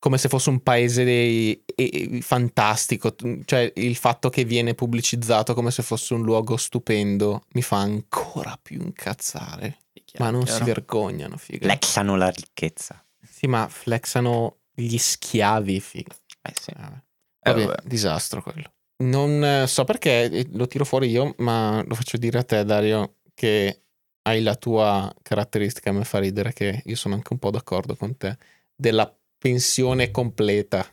Come 0.00 0.18
se 0.18 0.28
fosse 0.28 0.50
un 0.50 0.62
paese 0.62 1.02
dei, 1.04 1.64
e- 1.74 2.20
fantastico, 2.22 3.14
cioè 3.44 3.72
il 3.76 3.96
fatto 3.96 4.28
che 4.30 4.44
viene 4.44 4.74
pubblicizzato 4.74 5.54
come 5.54 5.70
se 5.70 5.82
fosse 5.82 6.14
un 6.14 6.22
luogo 6.22 6.56
stupendo 6.56 7.44
mi 7.54 7.62
fa 7.62 7.78
ancora 7.78 8.58
più 8.60 8.80
incazzare. 8.80 9.78
Ma 10.18 10.30
non 10.30 10.46
si 10.46 10.62
vergognano, 10.64 11.36
figa. 11.36 11.66
Flexano 11.66 12.16
la 12.16 12.30
ricchezza. 12.30 13.04
Sì, 13.20 13.46
ma 13.46 13.68
flexano 13.68 14.60
gli 14.72 14.96
schiavi, 14.96 15.80
figa. 15.80 16.14
Eh 16.42 16.52
sì. 16.58 16.72
Vabbè. 16.76 16.96
Eh, 17.40 17.52
Vabbè, 17.52 17.66
vabbè. 17.66 17.82
disastro 17.84 18.42
quello. 18.42 18.72
Non 19.04 19.44
eh, 19.44 19.66
so 19.66 19.84
perché 19.84 20.24
eh, 20.24 20.48
lo 20.52 20.66
tiro 20.66 20.84
fuori 20.84 21.08
io, 21.08 21.34
ma 21.38 21.82
lo 21.86 21.94
faccio 21.94 22.16
dire 22.16 22.38
a 22.38 22.42
te, 22.42 22.64
Dario, 22.64 23.16
che 23.34 23.82
hai 24.22 24.42
la 24.42 24.56
tua 24.56 25.12
caratteristica, 25.22 25.92
mi 25.92 26.04
fa 26.04 26.18
ridere 26.18 26.52
che 26.52 26.82
io 26.84 26.96
sono 26.96 27.14
anche 27.14 27.32
un 27.32 27.38
po' 27.38 27.50
d'accordo 27.50 27.94
con 27.94 28.16
te, 28.16 28.36
della 28.74 29.12
pensione 29.38 30.10
completa. 30.10 30.86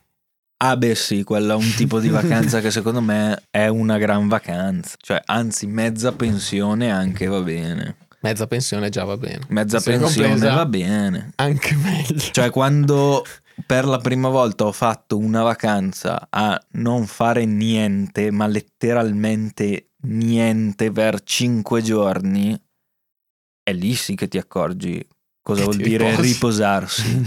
Ah 0.58 0.78
beh 0.78 0.96
sì, 0.96 1.24
quella 1.24 1.54
è 1.54 1.58
un 1.58 1.74
tipo 1.76 2.00
di 2.00 2.10
vacanza 2.10 2.62
che 2.62 2.72
secondo 2.72 3.02
me 3.02 3.44
è 3.50 3.68
una 3.68 3.98
gran 3.98 4.28
vacanza. 4.28 4.96
Cioè, 5.00 5.22
anzi, 5.26 5.68
mezza 5.68 6.14
pensione 6.14 6.92
anche 6.92 7.28
va 7.28 7.42
bene. 7.42 7.98
Mezza 8.22 8.48
pensione 8.48 8.90
già 8.90 9.04
va 9.04 9.18
bene. 9.18 9.42
Mezza 9.50 9.80
Se 9.80 9.92
pensione 9.92 10.50
va 10.50 10.66
bene. 10.66 11.32
Anche 11.36 11.76
meglio. 11.76 12.18
Cioè, 12.18 12.50
quando 12.50 13.24
per 13.66 13.86
la 13.86 14.00
prima 14.00 14.30
volta 14.30 14.66
ho 14.66 14.72
fatto 14.72 15.18
una 15.18 15.44
vacanza 15.44 16.28
a 16.30 16.60
non 16.72 17.06
fare 17.06 17.46
niente, 17.46 18.32
ma 18.32 18.48
letteralmente 18.48 19.92
niente 20.04 20.92
per 20.92 21.22
cinque 21.24 21.82
giorni, 21.82 22.60
è 23.62 23.74
lì 23.74 23.94
sì 23.94 24.16
che 24.16 24.28
ti 24.28 24.38
accorgi 24.38 25.06
cosa 25.42 25.62
Che 25.62 25.66
vuol 25.66 25.78
dire 25.78 26.16
riposarsi. 26.20 27.26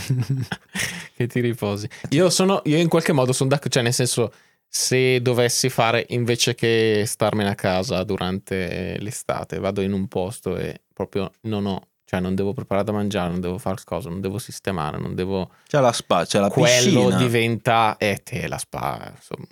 che 1.18 1.26
ti 1.26 1.40
riposi. 1.40 1.88
Io 2.10 2.30
sono, 2.30 2.62
io 2.64 2.78
in 2.78 2.88
qualche 2.88 3.12
modo 3.12 3.32
sono 3.32 3.48
d'accordo, 3.48 3.70
cioè 3.70 3.82
nel 3.82 3.92
senso, 3.92 4.32
se 4.68 5.20
dovessi 5.20 5.68
fare 5.68 6.06
invece 6.10 6.54
che 6.54 7.02
starmene 7.06 7.50
a 7.50 7.54
casa 7.54 8.04
durante 8.04 8.96
l'estate, 9.00 9.58
vado 9.58 9.80
in 9.80 9.92
un 9.92 10.06
posto 10.06 10.56
e 10.56 10.82
proprio 10.92 11.30
non 11.42 11.66
ho, 11.66 11.88
cioè 12.04 12.20
non 12.20 12.34
devo 12.34 12.52
preparare 12.52 12.86
da 12.86 12.92
mangiare, 12.92 13.30
non 13.30 13.40
devo 13.40 13.58
fare 13.58 13.80
cosa, 13.84 14.08
non 14.08 14.20
devo 14.20 14.38
sistemare, 14.38 14.98
non 14.98 15.14
devo... 15.14 15.50
C'è 15.66 15.80
la 15.80 15.92
spa, 15.92 16.24
c'è 16.24 16.38
la 16.38 16.48
Quello 16.48 17.06
piscina. 17.06 17.16
diventa, 17.16 17.96
e 17.98 18.20
te 18.22 18.46
la 18.46 18.58
spa 18.58 19.12
insomma, 19.14 19.46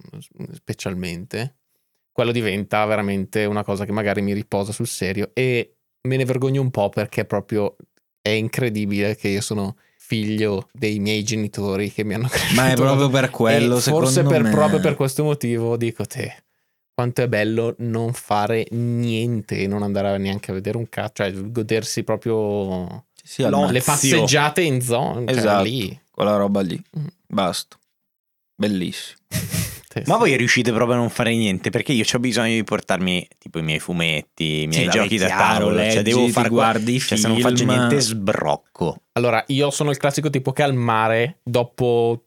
specialmente, 0.53 1.57
quello 2.13 2.33
diventa 2.33 2.85
veramente 2.85 3.45
una 3.45 3.65
cosa 3.65 3.85
che 3.85 3.93
magari 3.93 4.23
mi 4.23 4.33
riposa 4.33 4.73
sul 4.73 4.87
serio 4.87 5.31
e 5.35 5.75
me 6.03 6.17
ne 6.17 6.25
vergogno 6.25 6.61
un 6.63 6.71
po' 6.71 6.89
perché 6.89 7.25
proprio 7.25 7.77
è 8.23 8.31
incredibile 8.31 9.17
che 9.17 9.29
io 9.29 9.41
sono 9.41 9.77
figlio 10.07 10.69
dei 10.73 10.99
miei 11.01 11.23
genitori 11.25 11.93
che 11.93 12.05
mi 12.05 12.15
hanno 12.15 12.29
cresciuto. 12.31 12.61
Ma 12.61 12.71
è 12.71 12.75
proprio 12.75 13.09
per 13.09 13.31
quello, 13.31 13.77
E 13.79 13.81
forse 13.81 14.13
secondo 14.13 14.29
per, 14.31 14.43
me. 14.45 14.51
proprio 14.51 14.81
per 14.81 14.95
questo 14.95 15.25
motivo 15.25 15.77
dico 15.77 16.05
te. 16.07 16.43
Quanto 16.95 17.23
è 17.23 17.29
bello 17.29 17.75
non 17.79 18.13
fare 18.15 18.67
niente 18.71 19.59
e 19.59 19.67
non 19.67 19.83
andare 19.83 20.17
neanche 20.19 20.51
a 20.51 20.55
vedere 20.55 20.79
un 20.79 20.89
cazzo, 20.89 21.13
cioè 21.25 21.33
godersi 21.33 22.05
proprio 22.05 23.07
Sì, 23.23 23.43
le 23.43 23.83
passeggiate 23.83 24.63
in 24.63 24.81
zona, 24.81 25.27
cioè 25.27 25.37
Esatto. 25.37 25.63
lì. 25.65 26.01
quella 26.11 26.37
roba 26.37 26.61
lì. 26.63 26.81
Mm. 26.99 27.07
Basta. 27.27 27.77
Bellissimo. 28.55 29.19
Ma 30.07 30.17
voi 30.17 30.37
riuscite 30.37 30.73
proprio 30.73 30.97
a 30.97 30.99
non 31.01 31.11
fare 31.11 31.35
niente? 31.35 31.71
Perché 31.71 31.93
io 31.93 32.05
ho 32.13 32.19
bisogno 32.19 32.53
di 32.55 32.65
portarmi 32.65 33.27
tipo 33.39 33.59
i 33.59 33.63
miei 33.63 33.79
fumetti, 33.79 34.63
i 34.63 34.67
miei 34.67 34.85
Sì, 34.85 34.91
giochi 34.91 35.17
da 35.17 35.29
tavolo. 35.29 35.75
leggi, 35.77 35.95
cioè, 35.95 36.03
devo 36.03 36.25
ti 36.27 36.31
fare 36.33 36.49
guardi 36.49 36.95
i 36.95 37.01
cioè, 37.01 37.17
se 37.19 37.29
non 37.29 37.39
faccio 37.41 37.65
niente, 37.65 38.01
sbrocco. 38.01 39.03
Allora, 39.13 39.43
io 39.49 39.71
sono 39.71 39.91
il 39.91 39.97
classico 39.97 40.29
tipo 40.31 40.53
che 40.53 40.63
al 40.63 40.75
mare, 40.75 41.39
dopo 41.43 42.23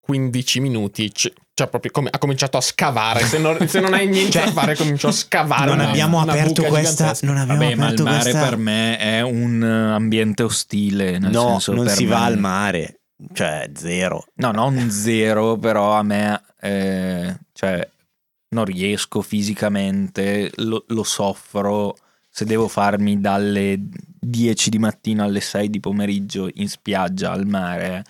15 0.00 0.60
minuti, 0.60 1.10
c- 1.10 1.32
cioè 1.54 1.68
proprio 1.68 1.90
come- 1.92 2.10
ha 2.12 2.18
cominciato 2.18 2.56
a 2.58 2.60
scavare. 2.60 3.24
Se 3.24 3.38
non, 3.38 3.56
se 3.68 3.80
non 3.80 3.94
hai 3.94 4.06
niente 4.06 4.32
Cioè, 4.32 4.44
da 4.46 4.50
fare, 4.52 4.76
cominciò 4.76 5.08
a 5.08 5.12
scavare. 5.12 5.66
non 5.66 5.78
una- 5.78 5.88
abbiamo 5.88 6.20
una 6.22 6.32
aperto 6.32 6.62
buca 6.62 6.68
questa. 6.68 7.14
Non 7.22 7.36
abbiamo 7.38 7.60
Vabbè, 7.60 7.74
ma 7.74 7.84
il 7.86 7.92
aperto 7.94 8.02
mare 8.04 8.20
questa. 8.30 8.48
per 8.48 8.56
me 8.58 8.98
è 8.98 9.20
un 9.22 9.62
eh, 9.62 9.92
ambiente 9.94 10.42
ostile. 10.42 11.18
Nel 11.18 11.30
no, 11.30 11.48
senso 11.52 11.72
non 11.72 11.84
per 11.86 11.94
si 11.94 12.04
va 12.04 12.18
me- 12.18 12.24
al 12.26 12.38
mare. 12.38 12.98
Cioè, 13.32 13.70
zero. 13.74 14.24
No, 14.36 14.50
non 14.52 14.90
zero, 14.90 15.56
però 15.56 15.92
a 15.92 16.02
me, 16.02 16.42
eh, 16.60 17.36
cioè, 17.52 17.88
non 18.50 18.64
riesco 18.64 19.22
fisicamente, 19.22 20.50
lo, 20.56 20.84
lo 20.88 21.02
soffro 21.02 21.96
se 22.28 22.44
devo 22.44 22.66
farmi 22.68 23.20
dalle 23.20 23.76
10 23.78 24.70
di 24.70 24.78
mattina 24.78 25.24
alle 25.24 25.40
6 25.40 25.70
di 25.70 25.80
pomeriggio 25.80 26.48
in 26.54 26.68
spiaggia 26.68 27.30
al 27.30 27.46
mare, 27.46 28.04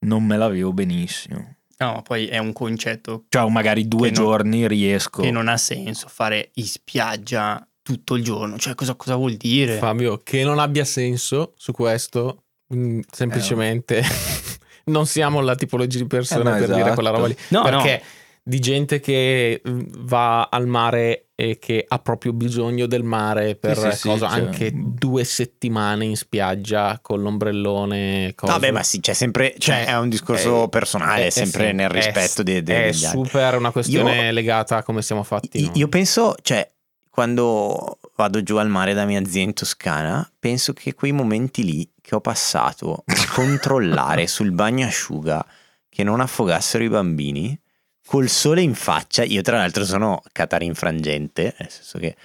non 0.00 0.24
me 0.24 0.36
la 0.38 0.48
vivo 0.48 0.72
benissimo. 0.72 1.56
No, 1.78 1.92
ma 1.94 2.02
poi 2.02 2.26
è 2.28 2.38
un 2.38 2.52
concetto 2.52 3.24
Cioè, 3.28 3.48
magari 3.50 3.88
due 3.88 4.08
Che 4.10 4.14
non- 4.16 4.24
giorni 4.24 4.66
riesco. 4.68 5.20
che 5.22 5.30
non 5.30 5.48
ha 5.48 5.56
senso 5.56 6.06
fare 6.08 6.50
in 6.54 6.64
spiaggia 6.66 7.66
tutto 7.82 8.14
il 8.14 8.22
giorno. 8.22 8.56
Cioè, 8.58 8.74
cosa, 8.74 8.94
cosa 8.94 9.16
vuol 9.16 9.34
dire? 9.34 9.76
Fabio, 9.78 10.18
che 10.18 10.44
non 10.44 10.58
abbia 10.60 10.84
senso 10.84 11.52
su 11.56 11.72
questo, 11.72 12.41
mm, 12.74 13.00
semplicemente 13.10 14.02
non 14.86 15.06
siamo 15.06 15.40
la 15.40 15.54
tipologia 15.54 15.98
di 15.98 16.06
persone 16.06 16.40
Eh, 16.40 16.44
no, 16.44 16.50
per 16.58 16.66
dire 16.66 16.76
esatto. 16.80 16.94
quella 16.94 17.10
roba 17.10 17.26
lì. 17.26 17.36
No, 17.48 17.62
perché 17.62 18.02
di 18.44 18.58
gente 18.58 18.98
che 18.98 19.62
mm, 19.68 19.80
va 19.98 20.48
al 20.50 20.66
mare 20.66 21.26
e 21.36 21.58
che 21.58 21.84
ha 21.86 21.98
proprio 21.98 22.32
bisogno 22.32 22.86
del 22.86 23.02
mare 23.04 23.54
per 23.56 23.76
Sì, 23.78 23.90
sì, 23.92 23.96
sì, 23.96 24.08
cosa, 24.08 24.28
cioè- 24.28 24.38
anche 24.40 24.70
due 24.74 25.22
settimane 25.24 26.04
in 26.04 26.16
spiaggia 26.16 26.98
con 27.02 27.20
l'ombrellone. 27.22 28.32
Cosa. 28.34 28.52
Vabbè, 28.52 28.70
ma 28.70 28.82
sì, 28.82 29.00
c'è 29.00 29.12
sempre. 29.12 29.54
Cioè, 29.58 29.84
Cioè, 29.84 29.86
è 29.86 29.98
un 29.98 30.08
discorso 30.08 30.64
è- 30.64 30.68
personale, 30.68 31.26
è, 31.26 31.30
sempre 31.30 31.68
sì, 31.68 31.72
nel 31.74 31.90
è- 31.90 31.94
rispetto 31.94 32.42
de- 32.42 32.62
de- 32.62 32.74
È 32.86 32.90
degli 32.90 33.04
altri. 33.04 33.24
super 33.24 33.56
una 33.56 33.70
questione 33.70 34.26
Io- 34.26 34.32
legata 34.32 34.78
a 34.78 34.82
come 34.82 35.02
siamo 35.02 35.22
fatti. 35.22 35.60
I- 35.60 35.64
noi. 35.66 35.78
Io 35.78 35.88
penso, 35.88 36.34
cioè, 36.42 36.68
quando 37.12 37.98
vado 38.16 38.42
giù 38.42 38.56
al 38.56 38.70
mare 38.70 38.94
da 38.94 39.04
mia 39.04 39.22
zia 39.26 39.42
in 39.42 39.52
Toscana, 39.52 40.26
penso 40.38 40.72
che 40.72 40.94
quei 40.94 41.12
momenti 41.12 41.62
lì 41.62 41.86
che 42.00 42.14
ho 42.14 42.22
passato 42.22 43.04
a 43.04 43.14
controllare 43.34 44.26
sul 44.26 44.50
bagnasciuga 44.50 45.44
che 45.90 46.04
non 46.04 46.20
affogassero 46.20 46.82
i 46.82 46.88
bambini, 46.88 47.60
col 48.06 48.30
sole 48.30 48.62
in 48.62 48.74
faccia, 48.74 49.24
io 49.24 49.42
tra 49.42 49.58
l'altro 49.58 49.84
sono 49.84 50.22
catarinfrangente, 50.32 51.54
nel 51.58 51.70
senso 51.70 51.98
che 51.98 52.16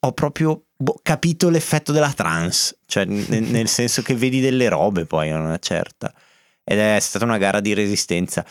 ho 0.00 0.12
proprio 0.12 0.64
boh, 0.76 0.98
capito 1.00 1.48
l'effetto 1.48 1.92
della 1.92 2.12
trans, 2.12 2.76
cioè 2.86 3.04
nel, 3.04 3.44
nel 3.44 3.68
senso 3.70 4.02
che 4.02 4.16
vedi 4.16 4.40
delle 4.40 4.68
robe 4.68 5.06
poi 5.06 5.30
a 5.30 5.38
una 5.38 5.58
certa. 5.58 6.12
Ed 6.64 6.80
è 6.80 6.98
stata 6.98 7.24
una 7.24 7.38
gara 7.38 7.60
di 7.60 7.72
resistenza. 7.72 8.44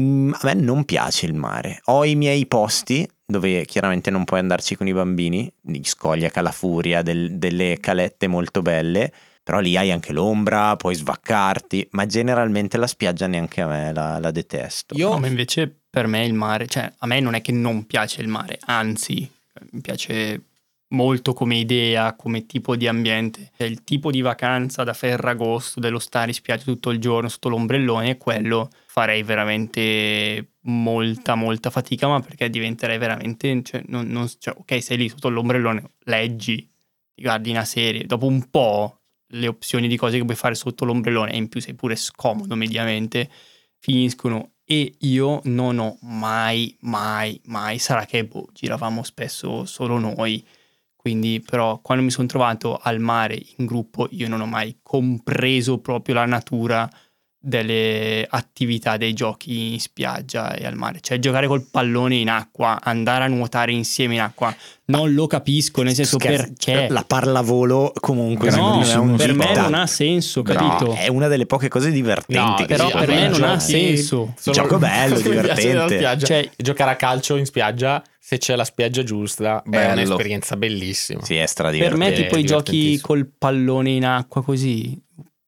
Mm, 0.00 0.32
a 0.32 0.40
me 0.44 0.54
non 0.54 0.86
piace 0.86 1.26
il 1.26 1.34
mare. 1.34 1.80
Ho 1.84 2.06
i 2.06 2.14
miei 2.14 2.46
posti 2.46 3.06
dove 3.26 3.64
chiaramente 3.64 4.10
non 4.10 4.24
puoi 4.24 4.40
andarci 4.40 4.76
con 4.76 4.86
i 4.86 4.92
bambini, 4.92 5.50
di 5.60 5.80
Scoglia, 5.84 6.28
Calafuria, 6.28 7.02
del- 7.02 7.38
delle 7.38 7.78
calette 7.80 8.26
molto 8.26 8.62
belle, 8.62 9.12
però 9.42 9.60
lì 9.60 9.76
hai 9.76 9.90
anche 9.90 10.12
l'ombra, 10.12 10.76
puoi 10.76 10.94
svaccarti, 10.94 11.88
ma 11.92 12.06
generalmente 12.06 12.76
la 12.78 12.86
spiaggia 12.86 13.26
neanche 13.26 13.60
a 13.60 13.66
me 13.66 13.92
la, 13.92 14.18
la 14.18 14.30
detesto. 14.30 14.94
Io 14.96 15.10
No, 15.10 15.18
ma 15.18 15.26
invece 15.26 15.74
per 15.90 16.06
me 16.06 16.24
il 16.24 16.34
mare, 16.34 16.66
cioè 16.66 16.90
a 16.98 17.06
me 17.06 17.20
non 17.20 17.34
è 17.34 17.40
che 17.42 17.52
non 17.52 17.86
piace 17.86 18.20
il 18.22 18.28
mare, 18.28 18.58
anzi 18.64 19.30
mi 19.70 19.80
piace 19.80 20.40
molto 20.88 21.32
come 21.32 21.56
idea, 21.56 22.14
come 22.14 22.46
tipo 22.46 22.76
di 22.76 22.86
ambiente. 22.86 23.50
Il 23.58 23.82
tipo 23.84 24.10
di 24.10 24.20
vacanza 24.20 24.84
da 24.84 24.92
Ferragosto, 24.92 25.80
dello 25.80 25.98
stare 25.98 26.28
in 26.28 26.34
spiaggia 26.34 26.64
tutto 26.64 26.90
il 26.90 26.98
giorno 26.98 27.28
sotto 27.28 27.48
l'ombrellone, 27.48 28.16
quello 28.18 28.70
farei 28.86 29.22
veramente 29.22 30.52
molta 30.66 31.34
molta 31.34 31.70
fatica, 31.70 32.08
ma 32.08 32.20
perché 32.20 32.48
diventerei 32.48 32.98
veramente, 32.98 33.62
cioè, 33.62 33.82
non- 33.86 34.06
non- 34.06 34.30
cioè, 34.38 34.54
ok 34.56 34.82
sei 34.82 34.96
lì 34.96 35.08
sotto 35.08 35.28
l'ombrellone, 35.28 35.90
leggi, 36.04 36.66
guardi 37.14 37.50
una 37.50 37.64
serie, 37.64 38.04
dopo 38.06 38.26
un 38.26 38.48
po' 38.50 39.00
le 39.28 39.48
opzioni 39.48 39.88
di 39.88 39.96
cose 39.96 40.18
che 40.18 40.24
puoi 40.24 40.36
fare 40.36 40.54
sotto 40.54 40.84
l'ombrellone 40.84 41.32
e 41.32 41.36
in 41.36 41.48
più 41.48 41.60
sei 41.60 41.74
pure 41.74 41.96
scomodo 41.96 42.54
mediamente 42.54 43.28
finiscono 43.78 44.52
e 44.64 44.94
io 45.00 45.40
non 45.44 45.78
ho 45.78 45.98
mai, 46.02 46.74
mai, 46.80 47.38
mai, 47.46 47.78
sarà 47.78 48.06
che 48.06 48.24
boh, 48.24 48.48
giravamo 48.52 49.02
spesso 49.02 49.64
solo 49.66 49.98
noi, 49.98 50.42
quindi 51.04 51.42
però 51.44 51.80
quando 51.82 52.02
mi 52.02 52.10
sono 52.10 52.26
trovato 52.26 52.78
al 52.82 52.98
mare 52.98 53.38
in 53.58 53.66
gruppo 53.66 54.08
io 54.12 54.26
non 54.26 54.40
ho 54.40 54.46
mai 54.46 54.78
compreso 54.82 55.78
proprio 55.78 56.14
la 56.14 56.24
natura 56.24 56.90
delle 57.44 58.26
attività 58.28 58.96
dei 58.96 59.12
giochi 59.12 59.72
in 59.74 59.80
spiaggia 59.80 60.54
e 60.54 60.64
al 60.66 60.76
mare, 60.76 61.00
cioè 61.00 61.18
giocare 61.18 61.46
col 61.46 61.62
pallone 61.70 62.16
in 62.16 62.28
acqua, 62.30 62.80
andare 62.82 63.24
a 63.24 63.26
nuotare 63.26 63.72
insieme 63.72 64.14
in 64.14 64.20
acqua, 64.22 64.54
non 64.86 65.12
lo 65.14 65.26
capisco, 65.26 65.82
nel 65.82 65.94
senso 65.94 66.18
Scherzo, 66.18 66.52
perché 66.64 66.88
La 66.92 67.04
parlavolo 67.06 67.92
comunque 68.00 68.50
no, 68.50 68.82
è 68.82 68.94
un 68.96 69.16
per 69.16 69.34
me 69.34 69.54
non 69.54 69.74
ha 69.74 69.86
senso, 69.86 70.42
No, 70.44 70.52
capito? 70.54 70.94
è 70.94 71.08
una 71.08 71.28
delle 71.28 71.46
poche 71.46 71.68
cose 71.68 71.90
divertenti 71.90 72.62
No, 72.62 72.66
però 72.66 72.90
per 72.90 73.08
me 73.08 73.28
non 73.28 73.42
ha 73.44 73.58
senso. 73.58 74.34
sono- 74.38 74.54
Gioco 74.56 74.78
bello, 74.78 75.18
divertente. 75.20 76.18
Cioè, 76.24 76.50
giocare 76.56 76.90
a 76.92 76.96
calcio 76.96 77.36
in 77.36 77.44
spiaggia, 77.46 78.02
se 78.18 78.38
c'è 78.38 78.56
la 78.56 78.64
spiaggia 78.64 79.02
giusta, 79.02 79.62
è 79.62 79.68
Bello. 79.68 79.92
un'esperienza 80.02 80.56
bellissima. 80.56 81.22
Sì, 81.22 81.34
è 81.34 81.40
per 81.40 81.48
stradivertente. 81.48 82.04
me 82.10 82.12
tipo 82.12 82.36
i 82.38 82.44
giochi 82.44 82.98
col 83.00 83.26
pallone 83.36 83.90
in 83.90 84.04
acqua 84.06 84.42
così. 84.42 84.98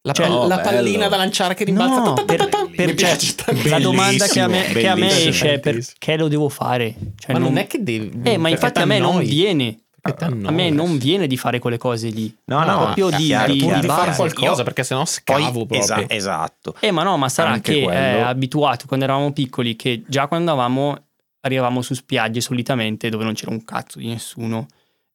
La, 0.07 0.13
Cioè, 0.13 0.29
pal- 0.29 0.47
la 0.47 0.59
pallina 0.61 1.09
da 1.09 1.17
lanciare 1.17 1.55
che 1.55 1.65
rimbalza. 1.65 2.01
No, 2.01 2.13
per- 2.25 2.49
per- 2.77 2.95
piace 2.95 3.35
cioè, 3.35 3.69
la 3.69 3.81
domanda 3.81 4.27
che 4.29 4.39
a 4.41 4.47
me, 4.47 4.63
che 4.67 4.87
a 4.87 4.95
me 4.95 5.09
esce 5.27 5.55
è 5.55 5.59
perché 5.59 6.17
lo 6.17 6.29
devo 6.29 6.49
fare? 6.49 6.95
Cioè, 7.19 7.33
Ma 7.33 7.39
non 7.41 7.57
è 7.57 7.67
che 7.67 7.83
devi. 7.83 8.21
Eh, 8.23 8.37
ma 8.37 8.49
infatti 8.49 8.81
a 8.81 8.85
me 8.85 9.01
non 9.01 9.19
viene. 9.19 9.81
A 10.03 10.53
me 10.53 10.71
non 10.71 10.99
viene 10.99 11.27
di 11.27 11.37
fare 11.37 11.59
quelle 11.59 11.79
cose 11.79 12.11
lì. 12.11 12.33
No, 12.45 12.63
no, 12.65 12.79
proprio 12.95 13.11
di, 13.11 13.25
chiaro, 13.25 13.53
di- 13.53 13.59
di 13.59 13.83
fare 13.89 14.15
qualcosa, 14.15 14.59
Io- 14.59 14.63
perché 14.63 14.85
sennò 14.85 15.01
Poi, 15.01 15.09
scavo 15.13 15.51
proprio. 15.67 15.81
esa- 15.81 16.05
esatto. 16.09 16.77
Eh, 16.79 16.93
ma 16.93 17.03
no, 17.03 17.17
ma 17.17 17.29
sarà 17.29 17.51
Anche 17.51 17.73
che 17.73 17.83
quello. 17.83 17.99
è 17.99 18.21
abituato 18.21 18.87
quando 18.87 19.05
eravamo 19.07 19.33
piccoli 19.33 19.75
che 19.75 20.05
già 20.07 20.29
quando 20.29 20.53
andavamo 20.53 20.97
arrivavamo 21.41 21.83
su 21.83 21.95
spiagge 21.95 22.41
solitamente 22.41 23.09
dove 23.09 23.25
non 23.25 23.35
c'era 23.35 23.51
un 23.51 23.65
cazzo 23.65 23.99
di 23.99 24.07
nessuno 24.07 24.67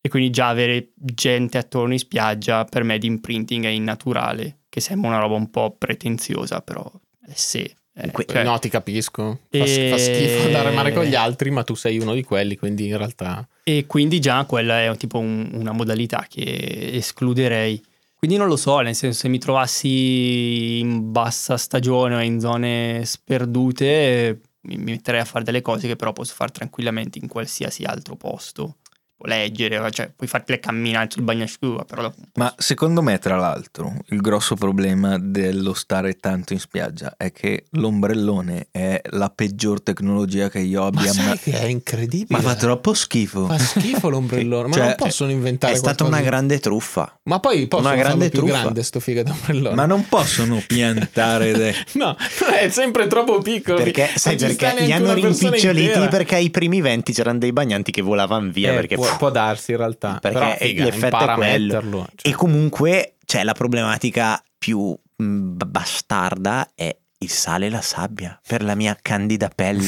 E 0.01 0.09
quindi 0.09 0.29
già 0.31 0.47
avere 0.49 0.89
gente 0.95 1.57
attorno 1.57 1.93
in 1.93 1.99
spiaggia 1.99 2.65
per 2.65 2.83
me 2.83 2.97
di 2.97 3.05
imprinting 3.07 3.63
è 3.65 3.69
innaturale, 3.69 4.57
che 4.71 4.79
sembra 4.79 5.09
una 5.09 5.19
roba 5.19 5.35
un 5.35 5.49
po' 5.51 5.75
pretenziosa, 5.77 6.61
però 6.61 6.89
è 7.25 7.33
se. 7.33 7.75
eh, 7.93 8.09
Que- 8.09 8.25
cioè, 8.25 8.43
no, 8.43 8.57
ti 8.57 8.69
capisco. 8.69 9.39
Fa, 9.49 9.57
E- 9.57 9.87
fa 9.91 9.97
schifo 9.97 10.45
andare 10.45 10.69
a 10.69 10.71
mare 10.71 10.93
con 10.93 11.03
gli 11.03 11.13
altri, 11.13 11.51
ma 11.51 11.63
tu 11.63 11.75
sei 11.75 11.99
uno 11.99 12.13
di 12.13 12.23
quelli, 12.23 12.55
quindi 12.55 12.87
in 12.87 12.97
realtà... 12.97 13.45
E 13.63 13.85
quindi 13.85 14.19
già 14.21 14.45
quella 14.45 14.81
è 14.81 14.95
tipo 14.95 15.19
un- 15.19 15.49
una 15.53 15.73
modalità 15.73 16.25
che 16.29 16.91
escluderei. 16.93 17.83
Quindi 18.15 18.37
non 18.37 18.47
lo 18.47 18.55
so, 18.55 18.79
nel 18.79 18.95
senso 18.95 19.19
se 19.19 19.27
mi 19.27 19.39
trovassi 19.39 20.79
in 20.79 21.11
bassa 21.11 21.57
stagione 21.57 22.15
o 22.15 22.21
in 22.21 22.39
zone 22.39 23.01
sperdute 23.05 24.41
mi 24.63 24.77
metterei 24.77 25.21
a 25.21 25.25
fare 25.25 25.43
delle 25.43 25.61
cose 25.61 25.87
che 25.87 25.95
però 25.95 26.13
posso 26.13 26.35
fare 26.35 26.51
tranquillamente 26.51 27.17
in 27.19 27.27
qualsiasi 27.27 27.83
altro 27.83 28.15
posto. 28.15 28.75
Leggere, 29.23 29.89
cioè 29.91 30.11
puoi 30.15 30.27
farti 30.29 30.51
le 30.53 30.59
camminate 30.59 31.11
sul 31.11 31.23
bagnasciuga, 31.23 31.83
però 31.85 32.01
dopo- 32.03 32.17
Ma 32.35 32.53
secondo 32.57 33.01
me, 33.01 33.17
tra 33.19 33.35
l'altro, 33.35 33.93
il 34.07 34.21
grosso 34.21 34.55
problema 34.55 35.17
dello 35.19 35.73
stare 35.73 36.13
tanto 36.17 36.53
in 36.53 36.59
spiaggia 36.59 37.13
è 37.17 37.31
che 37.31 37.65
l'ombrellone 37.71 38.67
è 38.71 38.99
la 39.11 39.29
peggior 39.29 39.81
tecnologia 39.81 40.49
che 40.49 40.59
io 40.59 40.81
Ma 40.81 40.87
abbia 40.87 41.11
sai 41.11 41.25
mai. 41.25 41.39
che 41.39 41.59
è 41.59 41.65
incredibile? 41.65 42.39
Ma 42.41 42.49
fa 42.49 42.55
troppo 42.55 42.93
schifo. 42.93 43.45
Fa 43.47 43.57
schifo 43.57 44.09
l'ombrellone, 44.09 44.67
ma 44.69 44.73
Cioè, 44.81 44.85
non 44.85 44.95
possono 44.97 45.31
inventare 45.31 45.73
È 45.73 45.75
stata 45.77 45.95
qualcosa 45.97 46.19
una 46.21 46.29
grande 46.29 46.59
truffa. 46.59 47.19
Ma 47.23 47.39
poi 47.39 47.67
possono 47.67 47.89
una 47.93 47.97
grande 48.01 48.29
più 48.29 48.39
truffa. 48.39 48.59
grande 48.61 48.83
sto 48.83 48.99
figa 48.99 49.23
d'ombrellone. 49.23 49.75
Ma 49.75 49.85
non 49.85 50.07
possono 50.07 50.61
piantare. 50.65 51.51
de- 51.53 51.75
No, 51.93 52.15
è 52.59 52.69
sempre 52.69 53.07
troppo 53.07 53.39
piccolo. 53.39 53.77
Perché, 53.77 54.09
sai 54.15 54.35
perché? 54.35 54.73
Li 54.79 54.91
hanno 54.91 55.13
rimpiccioliti 55.13 55.85
intera. 55.87 56.07
perché 56.07 56.35
ai 56.35 56.49
primi 56.49 56.81
venti 56.81 57.13
c'erano 57.13 57.37
dei 57.39 57.51
bagnanti 57.53 57.91
che 57.91 58.01
volavano 58.01 58.49
via. 58.51 58.71
Eh, 58.71 58.75
perché 58.75 58.95
può, 58.95 59.07
può 59.17 59.29
darsi 59.29 59.71
in 59.71 59.77
realtà. 59.77 60.17
Perché 60.21 60.37
Però, 60.39 60.55
figa, 60.57 60.83
l'effetto 60.85 61.17
è 61.17 61.33
quello. 61.35 61.73
metterlo. 61.73 62.07
Cioè, 62.15 62.31
E 62.31 62.35
comunque 62.35 63.15
c'è 63.25 63.43
la 63.43 63.53
problematica 63.53 64.41
più 64.57 64.95
bastarda 65.15 66.71
è 66.75 66.95
il 67.23 67.29
sale 67.29 67.67
e 67.67 67.69
la 67.69 67.81
sabbia 67.81 68.39
per 68.45 68.63
la 68.63 68.73
mia 68.73 68.97
candida 68.99 69.49
pelle 69.53 69.85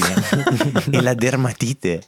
e 0.91 1.01
la 1.01 1.15
dermatite. 1.15 2.01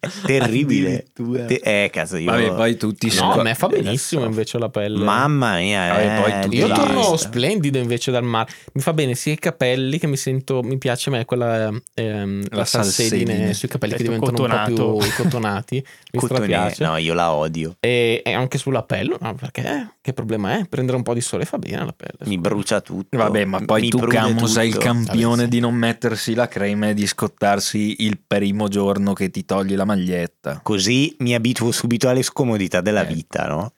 È 0.00 0.08
terribile. 0.24 1.06
Te- 1.12 1.60
eh, 1.62 1.90
cazzo, 1.92 2.16
io... 2.16 2.30
Vabbè, 2.30 2.54
poi 2.54 2.76
tutti 2.78 3.06
no, 3.08 3.12
sco- 3.12 3.40
a 3.40 3.42
me 3.42 3.54
fa 3.54 3.66
benissimo 3.66 4.24
invece 4.24 4.58
la 4.58 4.70
pelle. 4.70 5.04
Mamma 5.04 5.56
mia, 5.58 5.88
Vabbè, 5.88 6.46
eh, 6.50 6.56
Io 6.56 6.68
torno 6.68 7.16
splendido 7.16 7.76
invece 7.78 8.10
dal 8.10 8.24
mare. 8.24 8.50
Mi 8.72 8.80
fa 8.80 8.94
bene 8.94 9.14
sia 9.14 9.32
i 9.34 9.38
capelli 9.38 9.98
che 9.98 10.06
mi 10.06 10.16
sento. 10.16 10.62
Mi 10.62 10.78
piace 10.78 11.10
a 11.10 11.12
me 11.12 11.24
quella 11.26 11.68
ehm, 11.94 12.44
La 12.50 12.56
la 12.58 12.64
salsedine 12.64 13.26
salsedine. 13.26 13.52
sui 13.54 13.68
capelli 13.68 13.94
che 13.94 14.02
Effetto 14.02 14.18
diventano 14.24 14.42
un 14.44 14.64
po' 14.64 14.72
cotonato. 14.72 14.96
più 15.04 15.22
cotonati. 15.24 15.86
Mi 16.12 16.20
Cotone-. 16.20 16.74
No, 16.78 16.96
io 16.96 17.12
la 17.12 17.32
odio. 17.32 17.76
E, 17.80 18.22
e 18.24 18.32
anche 18.32 18.56
sulla 18.56 18.82
pelle, 18.82 19.16
no? 19.20 19.34
Perché 19.34 19.92
che 20.00 20.12
problema 20.14 20.58
è? 20.58 20.64
Prendere 20.66 20.96
un 20.96 21.02
po' 21.02 21.12
di 21.12 21.20
sole 21.20 21.44
fa 21.44 21.58
bene 21.58 21.80
alla 21.80 21.94
pelle. 21.94 22.18
Mi 22.24 22.38
brucia 22.38 22.80
tutto. 22.80 23.16
Vabbè, 23.18 23.44
ma 23.44 23.60
poi 23.60 23.82
Mi 23.82 23.88
tu, 23.90 23.98
Camo, 23.98 24.46
sei 24.46 24.69
il 24.70 24.78
tutto. 24.78 24.86
campione 24.86 25.48
di 25.48 25.60
non 25.60 25.74
mettersi 25.74 26.34
la 26.34 26.48
crema 26.48 26.88
e 26.88 26.94
di 26.94 27.06
scottarsi 27.06 27.96
il 28.04 28.18
primo 28.26 28.68
giorno 28.68 29.12
che 29.12 29.30
ti 29.30 29.44
togli 29.44 29.74
la 29.74 29.84
maglietta. 29.84 30.60
Così 30.62 31.14
mi 31.18 31.34
abituo 31.34 31.70
subito 31.72 32.08
alle 32.08 32.22
scomodità 32.22 32.80
della 32.80 33.06
Eh. 33.06 33.12
vita, 33.12 33.46
no? 33.46 33.74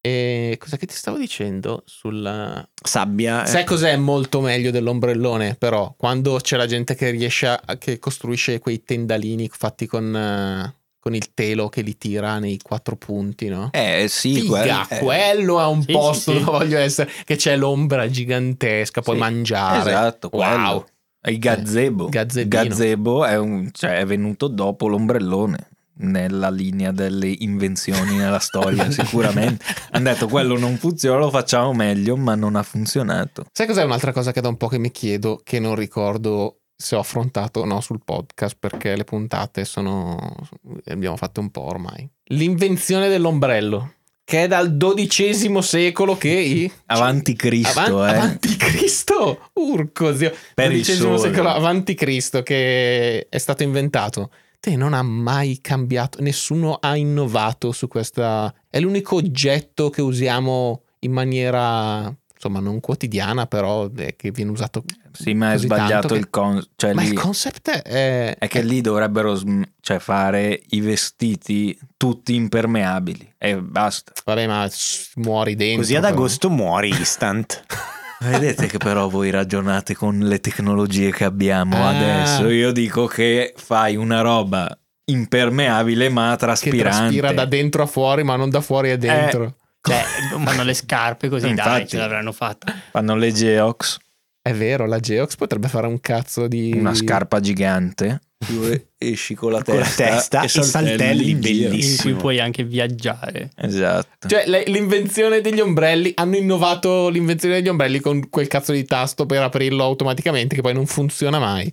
E 0.00 0.56
cosa 0.60 0.76
che 0.76 0.86
ti 0.86 0.94
stavo 0.94 1.18
dicendo 1.18 1.82
sulla. 1.84 2.64
Sabbia. 2.80 3.42
eh. 3.42 3.46
Sai 3.48 3.64
cos'è 3.64 3.96
molto 3.96 4.40
meglio 4.40 4.70
dell'ombrellone? 4.70 5.56
Però 5.58 5.94
quando 5.98 6.38
c'è 6.40 6.56
la 6.56 6.66
gente 6.66 6.94
che 6.94 7.10
riesce 7.10 7.48
a. 7.48 7.60
che 7.76 7.98
costruisce 7.98 8.60
quei 8.60 8.84
tendalini 8.84 9.50
fatti 9.52 9.86
con. 9.86 10.72
Eh, 11.06 11.10
con 11.10 11.14
il 11.14 11.32
telo 11.34 11.68
che 11.68 11.82
li 11.82 11.96
tira 11.96 12.38
nei 12.38 12.58
quattro 12.60 12.96
punti, 12.96 13.48
no? 13.48 13.68
Eh 13.72 14.06
sì, 14.08 14.40
Figa, 14.40 14.86
quel- 14.88 14.98
eh, 14.98 15.04
quello 15.04 15.60
è 15.60 15.66
un 15.66 15.82
Sì, 15.82 15.92
posto 15.92 16.32
sì, 16.32 16.38
sì. 16.38 16.44
dove 16.44 16.58
voglio 16.58 16.78
essere. 16.78 17.10
Che 17.24 17.36
c'è 17.36 17.56
l'ombra 17.56 18.08
gigantesca, 18.10 19.02
puoi 19.02 19.16
Sì, 19.16 19.22
mangiare. 19.22 19.90
Esatto, 19.90 20.30
Wow. 20.32 20.42
quello. 20.42 20.86
Il 21.28 21.38
gazebo. 21.38 22.08
Gazzebino. 22.08 22.62
Gazebo 22.62 23.24
è, 23.24 23.36
un- 23.36 23.68
cioè, 23.72 23.98
è 23.98 24.06
venuto 24.06 24.46
dopo 24.48 24.86
l'ombrellone 24.88 25.68
nella 25.98 26.50
linea 26.50 26.92
delle 26.92 27.34
invenzioni 27.38 28.16
nella 28.16 28.38
storia, 28.38 28.88
sicuramente. 28.90 29.64
Hanno 29.92 30.10
detto 30.10 30.28
quello 30.28 30.58
non 30.58 30.76
funziona, 30.76 31.18
lo 31.18 31.30
facciamo 31.30 31.72
meglio, 31.72 32.16
ma 32.16 32.34
non 32.34 32.54
ha 32.54 32.62
funzionato. 32.62 33.46
Sai 33.52 33.66
cos'è 33.66 33.82
un'altra 33.82 34.12
cosa 34.12 34.30
che 34.32 34.40
da 34.40 34.48
un 34.48 34.56
po' 34.56 34.68
che 34.68 34.78
mi 34.78 34.90
chiedo, 34.90 35.40
che 35.42 35.58
non 35.58 35.74
ricordo 35.74 36.60
se 36.76 36.94
ho 36.94 36.98
affrontato 36.98 37.60
o 37.60 37.64
no 37.64 37.80
sul 37.80 38.00
podcast, 38.04 38.56
perché 38.58 38.94
le 38.94 39.04
puntate 39.04 39.64
sono. 39.64 40.34
le 40.62 40.92
abbiamo 40.92 41.16
fatte 41.16 41.40
un 41.40 41.50
po' 41.50 41.62
ormai. 41.62 42.08
L'invenzione 42.24 43.08
dell'ombrello, 43.08 43.94
che 44.24 44.44
è 44.44 44.48
dal 44.48 44.76
XII 44.76 45.62
secolo 45.62 46.16
che 46.18 46.28
i. 46.28 46.72
Avanti 46.86 47.34
Cristo, 47.34 47.80
Avan- 47.80 48.08
eh. 48.08 48.16
Avanti 48.18 48.56
Cristo, 48.56 49.50
urco 49.54 50.14
zio. 50.14 50.34
Per 50.54 50.72
il 50.72 50.84
secolo 50.84 51.48
avanti 51.48 51.94
Cristo 51.94 52.42
che 52.42 53.26
è 53.28 53.38
stato 53.38 53.62
inventato. 53.62 54.30
Te 54.60 54.74
non 54.74 54.94
ha 54.94 55.02
mai 55.02 55.60
cambiato, 55.60 56.20
nessuno 56.20 56.74
ha 56.74 56.96
innovato 56.96 57.72
su 57.72 57.88
questa. 57.88 58.52
È 58.68 58.80
l'unico 58.80 59.16
oggetto 59.16 59.90
che 59.90 60.02
usiamo 60.02 60.82
in 61.00 61.12
maniera 61.12 62.12
insomma 62.36 62.60
non 62.60 62.80
quotidiana, 62.80 63.46
però 63.46 63.90
eh, 63.96 64.14
che 64.16 64.30
viene 64.30 64.50
usato. 64.50 64.84
Sì, 65.18 65.34
ma 65.34 65.52
è 65.52 65.58
sbagliato 65.58 66.08
che- 66.08 66.14
il 66.16 66.30
con... 66.30 66.62
Cioè, 66.76 66.92
Ma 66.94 67.02
lì- 67.02 67.08
il 67.08 67.14
concept 67.18 67.70
è. 67.70 68.36
È 68.38 68.48
che 68.48 68.62
lì 68.62 68.80
dovrebbero 68.80 69.34
sm- 69.34 69.62
cioè, 69.80 69.98
fare 69.98 70.60
i 70.68 70.80
vestiti 70.80 71.78
tutti 71.96 72.34
impermeabili 72.34 73.34
e 73.38 73.56
basta. 73.56 74.12
Vabbè, 74.24 74.46
ma 74.46 74.68
muori 75.16 75.54
dentro. 75.54 75.80
Così 75.82 75.94
ad 75.96 76.02
però. 76.02 76.14
agosto 76.14 76.50
muori 76.50 76.88
instant. 76.90 77.64
Vedete 78.18 78.66
che 78.66 78.78
però 78.78 79.08
voi 79.08 79.28
ragionate 79.30 79.94
con 79.94 80.18
le 80.18 80.40
tecnologie 80.40 81.10
che 81.12 81.24
abbiamo 81.24 81.76
Ah. 81.84 81.88
adesso. 81.90 82.48
Io 82.48 82.72
dico 82.72 83.06
che 83.06 83.52
fai 83.56 83.94
una 83.96 84.22
roba 84.22 84.74
impermeabile 85.04 86.08
ma 86.08 86.30
Che 86.32 86.36
traspirante. 86.38 86.82
traspira 86.98 87.32
da 87.32 87.44
dentro 87.44 87.82
a 87.82 87.86
fuori, 87.86 88.22
ma 88.22 88.36
non 88.36 88.50
da 88.50 88.60
fuori 88.60 88.90
a 88.90 88.96
dentro. 88.96 89.56
Cioè, 89.86 90.02
fanno 90.42 90.64
le 90.64 90.74
scarpe 90.74 91.28
così, 91.28 91.42
dai, 91.54 91.66
Infatti. 91.66 91.86
ce 91.88 91.96
l'avranno 91.98 92.32
fatta. 92.32 92.72
Fanno 92.90 93.14
le 93.16 93.30
Geox, 93.32 93.98
È 94.46 94.54
vero, 94.54 94.86
la 94.86 95.00
Geox 95.00 95.34
potrebbe 95.34 95.66
fare 95.68 95.86
un 95.88 96.00
cazzo 96.00 96.46
di. 96.46 96.72
una 96.76 96.94
scarpa 96.94 97.40
gigante. 97.40 98.20
Tu 98.46 98.80
esci 98.98 99.34
con 99.34 99.50
la 99.50 99.62
Con 99.62 99.78
la 99.78 99.84
testa, 99.86 100.42
testa 100.42 100.60
e 100.60 100.62
saltelli 100.62 101.30
in 101.30 101.40
giro. 101.40 101.70
bellissimi. 101.70 102.10
In 102.10 102.14
cui 102.14 102.20
puoi 102.22 102.38
anche 102.38 102.62
viaggiare. 102.62 103.50
Esatto. 103.56 104.28
Cioè, 104.28 104.44
le- 104.46 104.62
l'invenzione 104.66 105.40
degli 105.40 105.58
ombrelli. 105.58 106.12
Hanno 106.14 106.36
innovato 106.36 107.08
l'invenzione 107.08 107.56
degli 107.56 107.68
ombrelli 107.68 107.98
con 107.98 108.28
quel 108.28 108.46
cazzo 108.46 108.70
di 108.72 108.84
tasto 108.84 109.26
per 109.26 109.42
aprirlo 109.42 109.82
automaticamente, 109.82 110.54
che 110.54 110.60
poi 110.60 110.74
non 110.74 110.86
funziona 110.86 111.38
mai. 111.40 111.68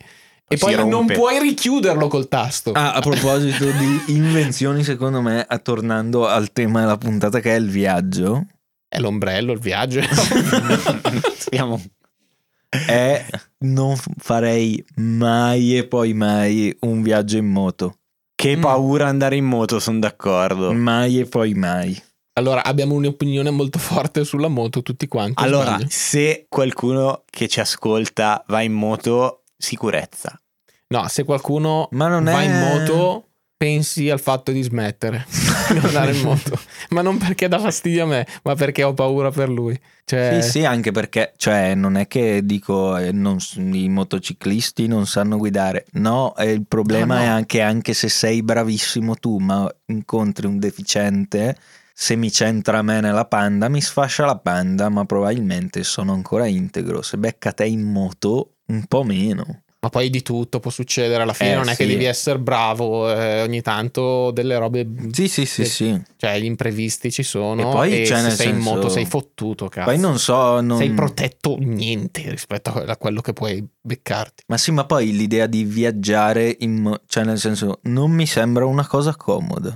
E 0.48 0.58
poi 0.58 0.74
non 0.76 0.90
rompe. 0.90 1.14
puoi 1.14 1.40
richiuderlo 1.40 2.08
col 2.08 2.28
tasto. 2.28 2.72
Ah, 2.72 2.94
a 2.94 3.02
proposito 3.02 3.66
di 3.70 4.04
invenzioni, 4.16 4.84
secondo 4.84 5.22
me, 5.22 5.46
tornando 5.62 6.28
al 6.28 6.52
tema 6.54 6.80
della 6.80 6.98
puntata 6.98 7.40
che 7.40 7.54
è 7.56 7.60
il 7.60 7.70
viaggio, 7.70 8.46
È 8.88 9.00
l'ombrello, 9.00 9.52
il 9.52 9.60
viaggio. 9.60 10.02
Siamo- 11.38 11.82
è 12.88 13.26
non 13.60 13.96
farei 14.18 14.84
mai 14.96 15.78
e 15.78 15.88
poi 15.88 16.14
mai 16.14 16.76
un 16.82 17.02
viaggio 17.02 17.38
in 17.38 17.48
moto. 17.48 17.98
Che 18.36 18.58
Mm. 18.58 18.62
paura 18.62 19.08
andare 19.08 19.36
in 19.36 19.46
moto, 19.46 19.80
sono 19.80 20.00
d'accordo. 20.00 20.74
Mai 20.74 21.20
e 21.20 21.26
poi 21.26 21.54
mai. 21.54 22.02
allora, 22.34 22.64
abbiamo 22.64 22.96
un'opinione 22.96 23.52
molto 23.52 23.78
forte 23.80 24.24
sulla 24.26 24.48
moto, 24.48 24.82
tutti 24.82 25.08
quanti. 25.08 25.42
Allora, 25.44 25.72
sbaglio? 25.76 25.86
se 25.90 26.46
qualcuno 26.50 27.24
che 27.30 27.48
ci 27.48 27.60
ascolta 27.60 28.44
va 28.48 28.62
in 28.62 28.74
moto, 28.74 29.44
sicurezza. 29.56 30.38
no, 30.88 31.08
se 31.08 31.24
qualcuno 31.24 31.88
Ma 31.92 32.08
non 32.08 32.24
va 32.24 32.42
è- 32.42 32.46
in 32.46 32.58
moto, 32.60 33.30
pensi 33.56 34.10
al 34.10 34.20
fatto 34.20 34.52
di 34.52 34.62
smettere 34.64 35.26
di 35.72 35.80
andare 35.80 36.14
in 36.14 36.22
moto. 36.22 36.59
Ma 36.89 37.01
non 37.01 37.18
perché 37.18 37.47
dà 37.47 37.59
fastidio 37.59 38.03
a 38.03 38.07
me, 38.07 38.28
ma 38.43 38.55
perché 38.55 38.84
ho 38.84 38.93
paura 38.93 39.32
per 39.32 39.49
lui. 39.49 39.80
Cioè, 40.05 40.41
Sì, 40.41 40.49
sì, 40.49 40.66
anche 40.66 40.91
perché, 40.91 41.34
cioè, 41.38 41.76
non 41.76 41.95
è 41.95 42.07
che 42.07 42.45
dico 42.45 42.97
eh, 42.97 43.11
non 43.11 43.38
i 43.55 43.88
motociclisti 43.89 44.88
non 44.88 45.05
sanno 45.05 45.38
guidare. 45.38 45.86
No, 45.93 46.36
eh, 46.36 46.51
il 46.51 46.66
problema 46.68 47.16
No, 47.16 47.20
no. 47.22 47.26
è 47.26 47.30
anche, 47.30 47.61
anche 47.61 47.93
se 47.93 48.09
sei 48.09 48.43
bravissimo 48.43 49.16
tu, 49.16 49.38
ma 49.38 49.70
incontri 49.88 50.45
un 50.47 50.59
deficiente, 50.59 51.55
se 51.93 52.16
mi 52.16 52.32
centra 52.32 52.80
a 52.80 52.82
me 52.82 52.99
nella 52.99 53.26
panda, 53.26 53.70
mi 53.70 53.82
sfascia 53.82 54.26
la 54.26 54.38
panda, 54.38 54.89
ma 54.89 55.05
probabilmente 55.05 55.84
sono 55.84 56.14
ancora 56.14 56.47
integro. 56.47 57.01
Se 57.01 57.18
becca 57.18 57.53
te 57.53 57.66
in 57.66 57.82
moto, 57.84 58.55
un 58.68 58.86
po' 58.86 59.03
meno. 59.03 59.61
Ma 59.84 59.90
poi 59.90 60.10
di 60.10 60.22
tutto 60.22 60.62
può 60.62 60.72
succedere 60.72 61.24
alla 61.24 61.34
fine, 61.34 61.52
Eh, 61.52 61.56
non 61.56 61.68
è 61.68 61.76
che 61.76 61.86
devi 61.86 62.06
essere 62.06 62.40
bravo, 62.40 63.14
eh, 63.14 63.42
ogni 63.42 63.62
tanto 63.62 64.32
delle 64.32 64.58
robe, 64.58 64.88
Sì, 65.12 65.28
sì, 65.28 65.46
sì, 65.46 65.66
Sì. 65.66 65.70
sì. 65.70 66.02
cioè 66.16 66.40
gli 66.40 66.46
imprevisti 66.46 67.12
ci 67.12 67.22
sono 67.22 67.60
E 67.60 67.64
poi, 67.66 68.02
e 68.02 68.06
cioè, 68.06 68.20
se 68.22 68.30
sei 68.30 68.48
in 68.48 68.54
senso- 68.62 68.76
moto 68.76 68.88
sei 68.88 69.06
fottuto, 69.06 69.68
cazzo. 69.68 69.90
Poi 69.90 70.00
non 70.00 70.18
so, 70.20 70.62
non... 70.62 70.78
Sei 70.78 70.92
protetto 70.94 71.58
niente 71.60 72.30
rispetto 72.30 72.72
a 72.72 72.96
quello 72.96 73.20
che 73.20 73.34
puoi 73.34 73.62
beccarti. 73.82 74.44
Ma 74.48 74.56
sì, 74.58 74.72
ma 74.72 74.86
poi 74.86 75.12
l'idea 75.12 75.48
di 75.48 75.66
viaggiare 75.66 76.56
in 76.62 76.76
mo- 76.82 77.02
cioè 77.06 77.26
nel 77.26 77.38
senso 77.38 77.80
non 77.84 78.10
mi 78.12 78.26
sembra 78.26 78.66
una 78.66 78.88
cosa 78.88 79.14
comoda. 79.18 79.74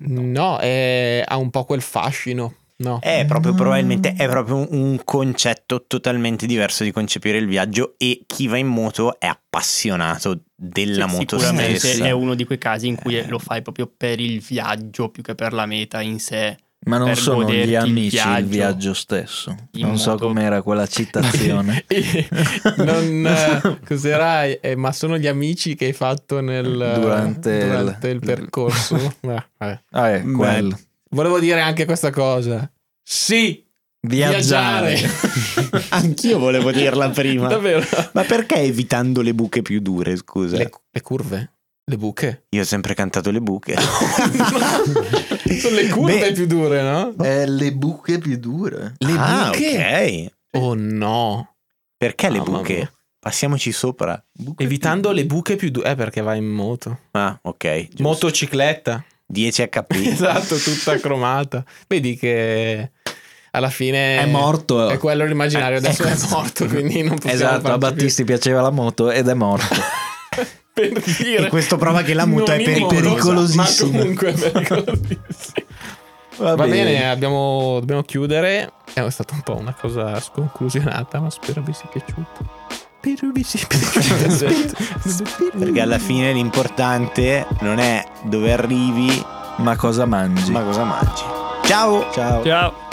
No, 0.00 0.58
è- 0.58 1.24
ha 1.26 1.36
un 1.38 1.48
po' 1.48 1.64
quel 1.64 1.80
fascino. 1.80 2.54
No. 2.78 2.98
È 3.00 3.24
proprio 3.26 3.54
probabilmente 3.54 4.12
è 4.14 4.28
proprio 4.28 4.66
un- 4.70 5.00
concetto 5.02 5.84
totalmente 5.86 6.44
diverso 6.46 6.84
di 6.84 6.92
concepire 6.92 7.38
il 7.38 7.46
viaggio 7.46 7.94
e 7.96 8.24
chi 8.26 8.48
va 8.48 8.58
in 8.58 8.66
moto 8.66 9.18
è 9.18 9.26
appassionato 9.26 10.40
della 10.54 11.08
Sì, 11.08 11.14
moto 11.16 11.38
sicuramente 11.38 11.78
stessa. 11.78 12.04
è 12.04 12.10
uno 12.10 12.34
di 12.34 12.44
quei 12.44 12.58
casi 12.58 12.86
in 12.88 12.96
cui 12.96 13.16
Eh. 13.16 13.26
lo 13.28 13.38
fai 13.38 13.62
proprio 13.62 13.90
per 13.94 14.20
il 14.20 14.40
viaggio 14.40 15.08
più 15.08 15.22
che 15.22 15.34
per 15.34 15.52
la 15.54 15.64
meta 15.66 16.02
in 16.02 16.18
sé. 16.20 16.56
Ma 16.86 16.98
non 16.98 17.16
sono 17.16 17.50
gli 17.50 17.54
il 17.68 17.76
amici 17.76 18.16
il 18.16 18.22
viaggio. 18.22 18.46
viaggio 18.46 18.94
stesso. 18.94 19.56
Non 19.72 19.98
so 19.98 20.10
modo- 20.10 20.26
com'era 20.26 20.62
quella 20.62 20.86
citazione. 20.86 21.84
non, 22.76 23.26
eh, 23.26 23.78
cos'era? 23.86 24.44
Eh, 24.44 24.76
ma 24.76 24.92
sono 24.92 25.18
gli 25.18 25.26
amici 25.26 25.74
che 25.74 25.86
hai 25.86 25.92
fatto 25.92 26.40
nel, 26.40 26.64
Durante 27.00 27.50
il- 27.50 27.64
durante 27.66 28.08
il 28.08 28.20
percorso. 28.20 28.96
Eh. 29.58 29.80
Ah, 29.90 30.12
è 30.12 30.20
Beh, 30.20 30.32
quello. 30.32 30.78
Volevo 31.10 31.38
dire 31.38 31.60
anche 31.60 31.84
questa 31.84 32.10
cosa. 32.10 32.70
Sì, 33.02 33.66
Viaggiare. 34.06 34.98
Anch'io 35.90 36.38
volevo 36.38 36.70
dirla 36.70 37.10
prima. 37.10 37.48
davvero. 37.48 37.84
Ma 38.12 38.22
perché 38.22 38.56
evitando 38.56 39.20
le 39.20 39.34
buche 39.34 39.62
più 39.62 39.80
dure, 39.80 40.16
scusa? 40.16 40.56
Le, 40.56 40.70
le 40.90 41.00
curve, 41.00 41.50
le 41.84 41.96
buche. 41.96 42.46
Io 42.50 42.62
ho 42.62 42.64
sempre 42.64 42.94
cantato 42.94 43.30
le 43.30 43.40
buche. 43.40 43.76
Sono 45.58 45.74
le 45.74 45.88
curve 45.88 46.18
Beh, 46.18 46.32
più 46.32 46.46
dure, 46.46 46.82
no? 46.82 47.14
Eh, 47.22 47.46
le 47.48 47.72
buche 47.72 48.18
più 48.18 48.38
dure. 48.38 48.94
Le 48.98 49.14
ah, 49.16 49.50
buche? 49.50 50.30
ok. 50.52 50.60
Oh 50.60 50.74
no. 50.74 51.56
Perché 51.96 52.30
le 52.30 52.38
Mamma 52.38 52.58
buche? 52.58 52.92
Passiamoci 53.18 53.72
sopra. 53.72 54.22
Evitando 54.58 55.10
le 55.10 55.26
buche 55.26 55.56
più 55.56 55.70
dure. 55.70 55.90
Eh, 55.90 55.94
perché 55.96 56.20
vai 56.20 56.38
in 56.38 56.46
moto. 56.46 57.00
Ah, 57.12 57.36
ok. 57.42 57.86
giusto. 57.88 58.02
Motocicletta. 58.02 59.04
10 59.26 59.68
HP. 59.68 59.90
esatto, 60.06 60.56
tutta 60.56 60.96
cromata. 61.00 61.64
Vedi 61.86 62.16
che 62.16 62.90
alla 63.52 63.70
fine 63.70 64.18
È 64.18 64.26
morto. 64.26 64.88
È 64.88 64.98
quello 64.98 65.24
l'immaginario, 65.24 65.78
adesso 65.78 66.02
Eh, 66.04 66.12
è 66.12 66.16
morto, 66.30 66.66
quindi 66.66 67.02
non 67.02 67.16
possiamo 67.16 67.34
Esatto, 67.34 67.54
a 67.56 67.60
farci 67.60 67.78
più. 67.78 67.88
Battisti 67.88 68.24
piaceva 68.24 68.60
la 68.60 68.70
moto 68.70 69.10
ed 69.10 69.28
è 69.28 69.34
morto. 69.34 69.74
per 70.74 70.92
dire 71.00 71.46
E 71.46 71.48
questo 71.48 71.76
prova 71.78 72.02
che 72.02 72.12
la 72.12 72.26
moto 72.26 72.52
è 72.52 72.78
moto, 72.78 72.94
pericolosissima. 72.94 73.88
Ma 73.88 73.98
comunque 74.00 74.32
è 74.34 74.50
pericolosissima. 74.50 75.66
Va, 76.38 76.54
Va 76.54 76.66
bene, 76.66 77.08
abbiamo- 77.08 77.78
dobbiamo 77.80 78.02
chiudere. 78.02 78.70
È 78.92 79.08
stata 79.08 79.32
un 79.32 79.40
po' 79.40 79.56
una 79.56 79.72
cosa 79.74 80.20
sconclusionata, 80.20 81.18
ma. 81.18 81.30
Spero 81.30 81.62
vi 81.62 81.72
sia 81.72 81.88
piaciuto. 81.90 82.84
Perché 85.58 85.80
alla 85.80 85.98
fine 85.98 86.32
l'importante 86.32 87.46
non 87.60 87.78
è 87.78 88.04
dove 88.22 88.52
arrivi, 88.52 89.24
Ma 89.58 89.76
cosa 89.76 90.04
mangi? 90.06 90.50
ma 90.50 90.62
cosa 90.62 90.84
mangi. 90.84 91.22
Ciao! 91.64 92.10
Ciao. 92.12 92.42
Ciao. 92.44 92.85